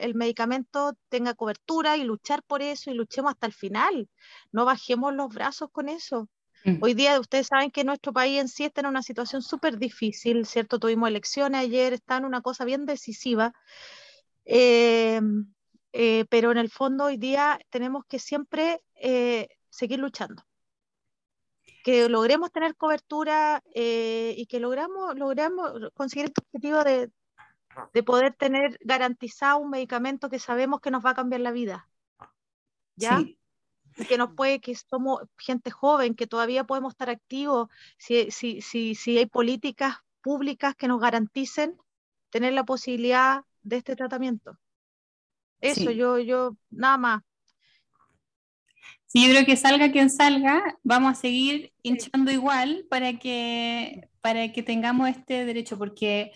el, 0.00 0.14
medicamento 0.16 0.96
tenga 1.08 1.34
cobertura 1.34 1.96
y 1.96 2.02
luchar 2.02 2.42
por 2.42 2.60
eso 2.60 2.90
y 2.90 2.94
luchemos 2.94 3.32
hasta 3.32 3.46
el 3.46 3.52
final. 3.52 4.08
No 4.50 4.64
bajemos 4.64 5.14
los 5.14 5.32
brazos 5.32 5.70
con 5.70 5.88
eso. 5.88 6.28
Mm. 6.64 6.78
Hoy 6.80 6.94
día 6.94 7.20
ustedes 7.20 7.46
saben 7.46 7.70
que 7.70 7.84
nuestro 7.84 8.12
país 8.12 8.40
en 8.40 8.48
sí 8.48 8.64
está 8.64 8.80
en 8.80 8.88
una 8.88 9.02
situación 9.02 9.42
súper 9.42 9.78
difícil, 9.78 10.44
¿cierto? 10.44 10.80
Tuvimos 10.80 11.08
elecciones 11.08 11.60
ayer, 11.60 11.92
está 11.92 12.16
en 12.16 12.24
una 12.24 12.40
cosa 12.40 12.64
bien 12.64 12.84
decisiva, 12.84 13.52
eh, 14.44 15.20
eh, 15.92 16.24
pero 16.30 16.50
en 16.50 16.58
el 16.58 16.70
fondo 16.70 17.04
hoy 17.04 17.16
día 17.16 17.60
tenemos 17.70 18.04
que 18.06 18.18
siempre 18.18 18.82
eh, 18.96 19.46
seguir 19.70 20.00
luchando. 20.00 20.42
Que 21.84 22.08
logremos 22.08 22.50
tener 22.50 22.74
cobertura 22.74 23.62
y 23.72 24.46
que 24.46 24.58
logramos, 24.58 25.14
logramos 25.16 25.70
conseguir 25.94 26.26
el 26.26 26.32
objetivo 26.36 26.82
de, 26.82 27.12
de 27.92 28.02
poder 28.02 28.34
tener 28.34 28.76
garantizado 28.80 29.58
un 29.58 29.70
medicamento 29.70 30.28
que 30.28 30.40
sabemos 30.40 30.80
que 30.80 30.90
nos 30.90 31.04
va 31.04 31.10
a 31.10 31.14
cambiar 31.14 31.42
la 31.42 31.52
vida. 31.52 31.88
¿Ya? 32.96 33.18
Sí 33.18 33.38
que 34.08 34.18
nos 34.18 34.34
puede, 34.34 34.60
que 34.60 34.74
somos 34.74 35.22
gente 35.38 35.70
joven, 35.70 36.14
que 36.14 36.26
todavía 36.26 36.64
podemos 36.64 36.94
estar 36.94 37.10
activos, 37.10 37.68
si, 37.96 38.30
si, 38.30 38.60
si, 38.60 38.94
si 38.94 39.18
hay 39.18 39.26
políticas 39.26 39.98
públicas 40.20 40.74
que 40.74 40.88
nos 40.88 41.00
garanticen 41.00 41.76
tener 42.30 42.52
la 42.52 42.64
posibilidad 42.64 43.44
de 43.62 43.76
este 43.76 43.94
tratamiento. 43.94 44.58
Eso, 45.60 45.90
yo, 45.90 46.18
yo, 46.18 46.56
nada 46.70 46.98
más. 46.98 47.22
Sí, 49.14 49.28
yo 49.28 49.32
creo 49.32 49.46
que 49.46 49.54
salga 49.54 49.92
quien 49.92 50.10
salga, 50.10 50.76
vamos 50.82 51.12
a 51.12 51.14
seguir 51.14 51.72
hinchando 51.84 52.32
igual 52.32 52.84
para 52.90 53.12
que, 53.16 54.08
para 54.20 54.50
que 54.50 54.64
tengamos 54.64 55.08
este 55.08 55.44
derecho, 55.44 55.78
porque 55.78 56.32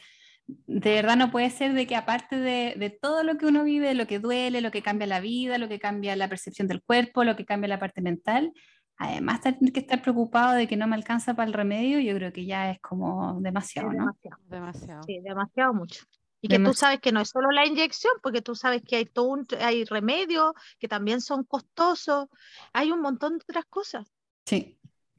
de 0.47 0.91
verdad 0.93 1.17
no 1.17 1.33
puede 1.33 1.51
ser 1.51 1.73
de 1.73 1.89
que 1.89 1.97
aparte 1.97 2.37
de, 2.37 2.99
todo 3.03 3.25
lo 3.25 3.37
que 3.37 3.47
uno 3.47 3.65
vive, 3.65 3.95
lo 3.95 4.07
que 4.07 4.21
duele, 4.21 4.61
lo 4.61 4.71
que 4.71 4.83
cambia 4.83 5.09
la 5.09 5.19
vida, 5.19 5.59
lo 5.59 5.69
que 5.69 5.81
cambia 5.81 6.15
la 6.15 6.29
percepción 6.29 6.69
del 6.69 6.81
cuerpo, 6.81 7.25
lo 7.25 7.35
que 7.35 7.45
cambia 7.45 7.67
la 7.67 7.81
parte 7.81 8.01
mental, 8.01 8.53
además 8.97 9.41
tener 9.41 9.73
que 9.73 9.81
estar 9.81 10.01
preocupado 10.01 10.55
de 10.55 10.69
que 10.69 10.77
no 10.77 10.87
me 10.87 10.95
alcanza 10.95 11.35
para 11.35 11.49
el 11.49 11.55
remedio, 11.55 11.99
yo 11.99 12.15
creo 12.15 12.33
que 12.33 12.47
ya 12.47 12.71
es 12.71 12.79
como 12.79 13.41
demasiado, 13.41 13.93
¿no? 13.93 14.17
Demasiado. 14.49 15.03
Sí, 15.03 15.19
demasiado 15.19 15.75
mucho. 15.75 16.05
Y 16.41 16.49
que 16.49 16.59
tú 16.59 16.73
sabes 16.73 17.01
que 17.01 17.11
no 17.11 17.21
es 17.21 17.31
solo 17.31 17.51
la 17.51 17.67
inyección, 17.67 18.13
porque 18.23 18.43
tú 18.43 18.55
sabes 18.55 18.83
que 18.87 18.97
hay 18.97 19.07
todo 19.07 19.27
un, 19.27 19.47
hay 19.61 19.85
remedios 19.85 20.53
que 20.79 20.87
también 20.87 21.21
son 21.21 21.45
costosos, 21.45 22.29
hay 22.73 22.93
un 22.93 23.01
montón 23.01 23.39
de 23.39 23.45
otras 23.49 23.65
cosas. 23.67 24.13
Sí. 24.47 24.79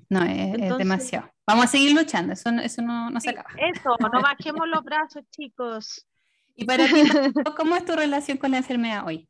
No, 0.10 0.24
es, 0.24 0.78
demasiado. 0.78 1.30
Vamos 1.46 1.66
a 1.66 1.68
seguir 1.68 1.96
luchando, 1.96 2.34
eso, 2.34 2.50
eso 2.64 2.82
no, 2.82 3.12
no 3.12 3.20
se 3.20 3.30
acaba. 3.30 3.50
Eso, 3.58 3.96
no 4.00 4.22
bajemos 4.22 4.68
los 4.68 4.84
brazos, 4.84 5.24
chicos. 5.30 6.08
Y 6.56 6.66
para 6.66 6.86
ti, 6.88 7.04
¿cómo 7.58 7.76
es 7.76 7.86
tu 7.86 7.94
relación 7.94 8.38
con 8.38 8.52
la 8.52 8.58
enfermedad 8.58 9.06
hoy? 9.06 9.30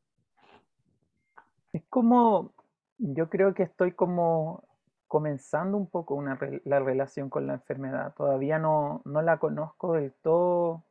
Es 1.73 1.83
como, 1.89 2.53
yo 2.97 3.29
creo 3.29 3.53
que 3.53 3.63
estoy 3.63 3.91
como 3.91 4.63
comenzando 5.07 5.75
un 5.75 5.89
poco 5.89 6.15
una, 6.15 6.39
la 6.63 6.79
relación 6.79 7.29
con 7.29 7.47
la 7.47 7.55
enfermedad. 7.55 8.13
Todavía 8.15 8.57
no, 8.57 9.01
no 9.05 9.21
la 9.21 9.37
conozco 9.37 9.93
del 9.93 10.13
todo 10.21 10.85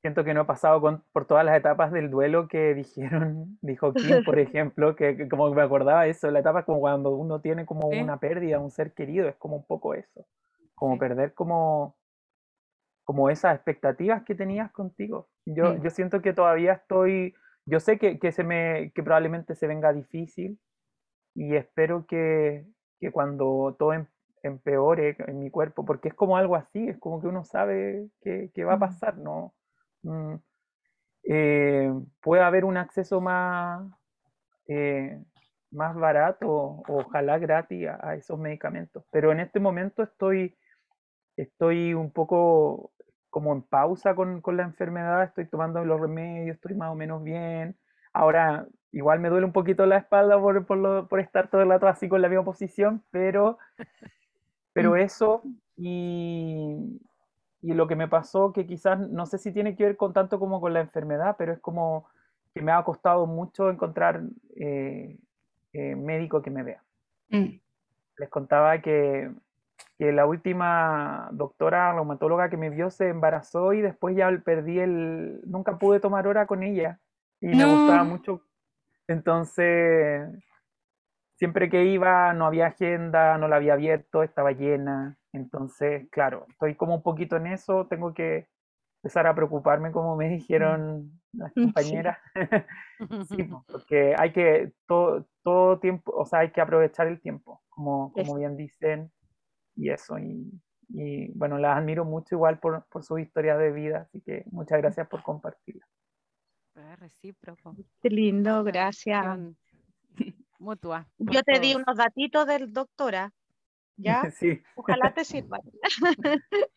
siento 0.00 0.24
que 0.24 0.34
no 0.34 0.42
he 0.42 0.44
pasado 0.44 1.02
por 1.12 1.26
todas 1.26 1.44
las 1.44 1.56
etapas 1.56 1.92
del 1.92 2.10
duelo 2.10 2.48
que 2.48 2.74
dijeron, 2.74 3.58
dijo 3.62 3.92
Kim, 3.92 4.24
por 4.24 4.38
ejemplo, 4.38 4.94
que, 4.96 5.28
como 5.28 5.52
me 5.52 5.62
acordaba 5.62 6.06
eso, 6.06 6.30
la 6.30 6.40
etapa 6.40 6.64
como 6.64 6.80
cuando 6.80 7.10
uno 7.10 7.40
tiene 7.40 7.66
como 7.66 7.88
una 7.88 8.18
pérdida, 8.18 8.60
un 8.60 8.70
ser 8.70 8.92
querido, 8.94 9.28
es 9.28 9.36
como 9.36 9.56
un 9.56 9.66
poco 9.66 9.94
eso, 9.94 10.26
como 10.74 10.98
perder 10.98 11.34
como, 11.34 11.96
como 13.04 13.30
esas 13.30 13.56
expectativas 13.56 14.22
que 14.24 14.34
tenías 14.34 14.70
contigo. 14.72 15.28
Yo, 15.44 15.76
yo 15.76 15.90
siento 15.90 16.22
que 16.22 16.32
todavía 16.32 16.74
estoy, 16.74 17.34
yo 17.66 17.80
sé 17.80 17.98
que, 17.98 18.18
que, 18.18 18.32
se 18.32 18.44
me, 18.44 18.92
que 18.94 19.02
probablemente 19.02 19.54
se 19.54 19.66
venga 19.66 19.92
difícil 19.92 20.58
y 21.34 21.56
espero 21.56 22.06
que, 22.06 22.66
que 23.00 23.10
cuando 23.10 23.76
todo 23.78 23.92
em, 23.92 24.06
empeore 24.42 25.16
en 25.26 25.40
mi 25.40 25.50
cuerpo, 25.50 25.84
porque 25.84 26.08
es 26.08 26.14
como 26.14 26.36
algo 26.36 26.54
así, 26.54 26.88
es 26.88 26.98
como 26.98 27.20
que 27.20 27.26
uno 27.26 27.44
sabe 27.44 28.08
que, 28.20 28.50
que 28.54 28.64
va 28.64 28.74
a 28.74 28.78
pasar, 28.78 29.18
¿no? 29.18 29.54
Mm, 30.02 30.34
eh, 31.24 31.92
puede 32.22 32.42
haber 32.42 32.64
un 32.64 32.76
acceso 32.76 33.20
más, 33.20 33.86
eh, 34.66 35.22
más 35.70 35.94
barato, 35.94 36.82
ojalá 36.88 37.38
gratis, 37.38 37.88
a, 37.88 38.14
esos 38.14 38.38
medicamentos. 38.38 39.04
Pero 39.10 39.32
en 39.32 39.40
este 39.40 39.60
momento 39.60 40.02
estoy, 40.02 40.56
estoy 41.36 41.94
un 41.94 42.12
poco 42.12 42.92
como 43.30 43.52
en 43.52 43.62
pausa 43.62 44.14
con, 44.14 44.42
la 44.56 44.62
enfermedad, 44.62 45.24
estoy 45.24 45.46
tomando 45.46 45.84
los 45.84 46.00
remedios, 46.00 46.56
estoy 46.56 46.74
más 46.74 46.90
o 46.90 46.94
menos 46.94 47.22
bien. 47.22 47.76
Ahora, 48.12 48.66
igual 48.92 49.20
me 49.20 49.28
duele 49.28 49.46
un 49.46 49.52
poquito 49.52 49.84
la 49.86 49.98
espalda 49.98 50.40
por, 50.40 50.66
por, 50.66 51.20
estar 51.20 51.50
todo 51.50 51.62
el 51.62 51.68
rato 51.68 51.86
así 51.86 52.08
con 52.08 52.22
la 52.22 52.28
misma 52.28 52.44
posición, 52.44 53.04
pero, 53.10 53.58
pero 54.72 54.96
eso 54.96 55.42
y, 55.76 57.00
y 57.60 57.74
lo 57.74 57.88
que 57.88 57.96
me 57.96 58.08
pasó, 58.08 58.52
que 58.52 58.66
quizás 58.66 58.98
no 58.98 59.26
sé 59.26 59.38
si 59.38 59.52
tiene 59.52 59.74
que 59.74 59.84
ver 59.84 59.96
con 59.96 60.12
tanto 60.12 60.38
como 60.38 60.60
con 60.60 60.72
la 60.72 60.80
enfermedad, 60.80 61.36
pero 61.38 61.52
es 61.52 61.58
como 61.58 62.06
que 62.54 62.62
me 62.62 62.72
ha 62.72 62.82
costado 62.84 63.26
mucho 63.26 63.70
encontrar 63.70 64.22
eh, 64.56 65.18
eh, 65.72 65.96
médico 65.96 66.40
que 66.40 66.50
me 66.50 66.62
vea. 66.62 66.82
Mm. 67.30 67.58
Les 68.18 68.28
contaba 68.28 68.80
que, 68.80 69.30
que, 69.98 70.12
la 70.12 70.26
última 70.26 71.28
doctora 71.32 71.92
reumatóloga 71.92 72.48
que 72.48 72.56
me 72.56 72.70
vio 72.70 72.90
se 72.90 73.08
embarazó 73.08 73.72
y 73.72 73.80
después 73.80 74.16
ya 74.16 74.30
perdí 74.44 74.78
el... 74.78 75.40
Nunca 75.44 75.78
pude 75.78 76.00
tomar 76.00 76.26
hora 76.26 76.46
con 76.46 76.62
ella 76.62 77.00
y 77.40 77.48
me 77.48 77.64
gustaba 77.64 78.04
mucho. 78.04 78.42
Entonces, 79.06 80.28
siempre 81.36 81.70
que 81.70 81.84
iba 81.84 82.32
no 82.34 82.46
había 82.46 82.66
agenda, 82.68 83.38
no 83.38 83.48
la 83.48 83.56
había 83.56 83.74
abierto, 83.74 84.22
estaba 84.22 84.52
llena. 84.52 85.16
Entonces, 85.38 86.08
claro, 86.10 86.46
estoy 86.48 86.74
como 86.74 86.94
un 86.96 87.02
poquito 87.02 87.36
en 87.36 87.46
eso, 87.46 87.86
tengo 87.86 88.12
que 88.12 88.48
empezar 89.02 89.26
a 89.26 89.34
preocuparme 89.34 89.92
como 89.92 90.16
me 90.16 90.28
dijeron 90.28 91.20
las 91.32 91.52
compañeras. 91.54 92.18
Sí, 93.28 93.44
porque 93.68 94.16
hay 94.18 94.32
que 94.32 94.72
todo, 94.88 95.24
todo 95.44 95.78
tiempo, 95.78 96.12
o 96.16 96.26
sea, 96.26 96.40
hay 96.40 96.50
que 96.50 96.60
aprovechar 96.60 97.06
el 97.06 97.20
tiempo, 97.20 97.62
como, 97.68 98.12
como 98.12 98.34
bien 98.34 98.56
dicen, 98.56 99.12
y 99.76 99.90
eso. 99.90 100.18
Y, 100.18 100.50
y 100.88 101.28
bueno, 101.28 101.58
las 101.58 101.78
admiro 101.78 102.04
mucho 102.04 102.34
igual 102.34 102.58
por, 102.58 102.84
por 102.88 103.04
su 103.04 103.18
historia 103.18 103.56
de 103.56 103.70
vida, 103.70 104.00
así 104.00 104.20
que 104.20 104.42
muchas 104.50 104.78
gracias 104.78 105.06
por 105.06 105.22
compartirla. 105.22 105.86
Recíproco. 106.96 107.76
Qué 108.00 108.10
lindo, 108.10 108.64
gracias. 108.64 109.38
Mutua. 110.58 111.08
Yo 111.18 111.42
te 111.42 111.60
di 111.60 111.74
unos 111.74 111.96
datitos 111.96 112.46
del 112.46 112.72
doctora, 112.72 113.32
¿ya? 113.98 114.22
Sí. 114.38 114.62
Ojalá 114.76 115.12
te 115.12 115.24
sirvan. 115.24 115.60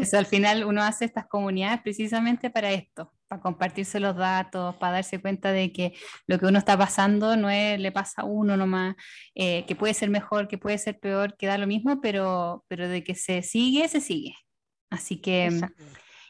Eso, 0.00 0.16
al 0.16 0.24
final 0.24 0.64
uno 0.64 0.82
hace 0.82 1.04
estas 1.04 1.26
comunidades 1.26 1.82
precisamente 1.82 2.48
para 2.48 2.72
esto, 2.72 3.12
para 3.28 3.42
compartirse 3.42 4.00
los 4.00 4.16
datos, 4.16 4.74
para 4.76 4.94
darse 4.94 5.20
cuenta 5.20 5.52
de 5.52 5.70
que 5.70 5.92
lo 6.26 6.38
que 6.38 6.46
uno 6.46 6.58
está 6.58 6.78
pasando 6.78 7.36
no 7.36 7.50
es, 7.50 7.78
le 7.78 7.92
pasa 7.92 8.22
a 8.22 8.24
uno 8.24 8.56
nomás, 8.56 8.96
eh, 9.34 9.66
que 9.66 9.76
puede 9.76 9.92
ser 9.92 10.08
mejor, 10.08 10.48
que 10.48 10.56
puede 10.56 10.78
ser 10.78 10.98
peor, 10.98 11.36
que 11.36 11.46
da 11.46 11.58
lo 11.58 11.66
mismo, 11.66 12.00
pero, 12.00 12.64
pero 12.68 12.88
de 12.88 13.04
que 13.04 13.14
se 13.14 13.42
sigue, 13.42 13.86
se 13.88 14.00
sigue. 14.00 14.34
Así 14.88 15.20
que 15.20 15.50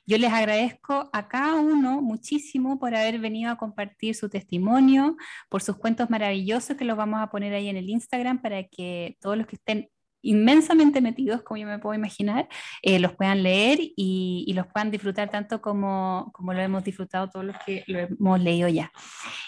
yo 0.07 0.19
les 0.19 0.33
agradezco 0.33 1.11
a 1.13 1.29
cada 1.29 1.57
uno 1.57 2.01
muchísimo 2.01 2.79
por 2.79 2.95
haber 2.95 3.19
venido 3.19 3.51
a 3.51 3.59
compartir 3.59 4.15
su 4.15 4.29
testimonio, 4.29 5.17
por 5.49 5.63
sus 5.63 5.77
cuentos 5.77 6.11
maravillosos 6.11 6.77
que 6.77 6.85
los 6.85 6.97
vamos 6.97 7.21
a 7.21 7.29
poner 7.29 7.53
ahí 7.55 7.69
en 7.69 7.77
el 7.77 7.91
Instagram 7.91 8.41
para 8.41 8.65
que 8.65 9.17
todos 9.21 9.37
los 9.37 9.47
que 9.47 9.57
estén 9.57 9.89
inmensamente 10.27 11.01
metidos, 11.01 11.43
como 11.43 11.59
yo 11.59 11.67
me 11.67 11.79
puedo 11.79 11.95
imaginar, 11.95 12.49
eh, 12.83 12.99
los 12.99 13.15
puedan 13.15 13.43
leer 13.43 13.79
y, 13.81 14.53
los 14.57 14.67
puedan 14.69 14.91
disfrutar 14.91 15.31
tanto 15.31 15.61
como, 15.61 16.31
como 16.33 16.55
lo 16.55 16.61
hemos 16.61 16.83
disfrutado 16.83 17.29
todos 17.29 17.45
los 17.45 17.57
que 17.67 17.85
lo 17.87 17.99
hemos 17.99 18.41
leído 18.41 18.69
ya. 18.69 18.91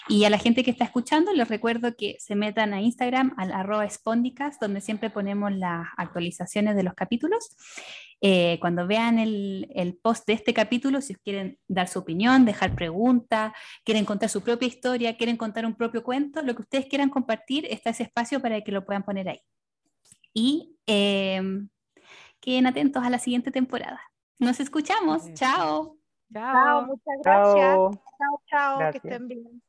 Y 0.07 0.23
a 0.25 0.29
la 0.29 0.37
gente 0.37 0.63
que 0.63 0.71
está 0.71 0.85
escuchando, 0.85 1.33
les 1.33 1.47
recuerdo 1.47 1.95
que 1.95 2.15
se 2.19 2.35
metan 2.35 2.73
a 2.73 2.81
Instagram, 2.81 3.33
al 3.37 3.51
arroba 3.51 3.87
donde 4.61 4.81
siempre 4.81 5.09
ponemos 5.09 5.51
las 5.51 5.87
actualizaciones 5.97 6.75
de 6.75 6.83
los 6.83 6.93
capítulos. 6.93 7.55
Eh, 8.21 8.57
cuando 8.59 8.85
vean 8.85 9.17
el, 9.17 9.67
el, 9.73 9.95
post 9.95 10.27
de 10.27 10.33
este 10.33 10.53
capítulo, 10.53 11.01
si 11.01 11.15
quieren 11.15 11.57
dar 11.67 11.87
su 11.87 11.99
opinión, 11.99 12.45
dejar 12.45 12.75
preguntas, 12.75 13.53
quieren 13.85 14.05
contar 14.05 14.29
su 14.29 14.41
propia 14.41 14.67
historia, 14.67 15.15
quieren 15.17 15.37
contar 15.37 15.65
un 15.65 15.75
propio 15.75 16.03
cuento, 16.03 16.41
lo 16.41 16.53
que 16.53 16.63
ustedes 16.63 16.85
quieran 16.87 17.09
compartir, 17.09 17.65
está 17.69 17.91
ese 17.91 18.03
espacio 18.03 18.41
para 18.41 18.61
que 18.61 18.71
lo 18.71 18.85
puedan 18.85 19.03
poner 19.03 19.29
ahí 19.29 19.41
y 20.39 20.77
em, 20.85 21.67
queden 22.39 22.65
atentos 22.65 23.03
a 23.03 23.09
la 23.09 23.19
siguiente 23.19 23.51
temporada. 23.51 23.99
Nos 24.39 24.61
escuchamos. 24.61 25.33
Chao. 25.33 25.97
Chao, 26.31 26.85
muchas 26.85 27.15
gracias. 27.21 27.77
Chao, 28.17 28.41
chao, 28.47 28.91
que 28.91 28.97
estén 28.99 29.27
bien. 29.27 29.61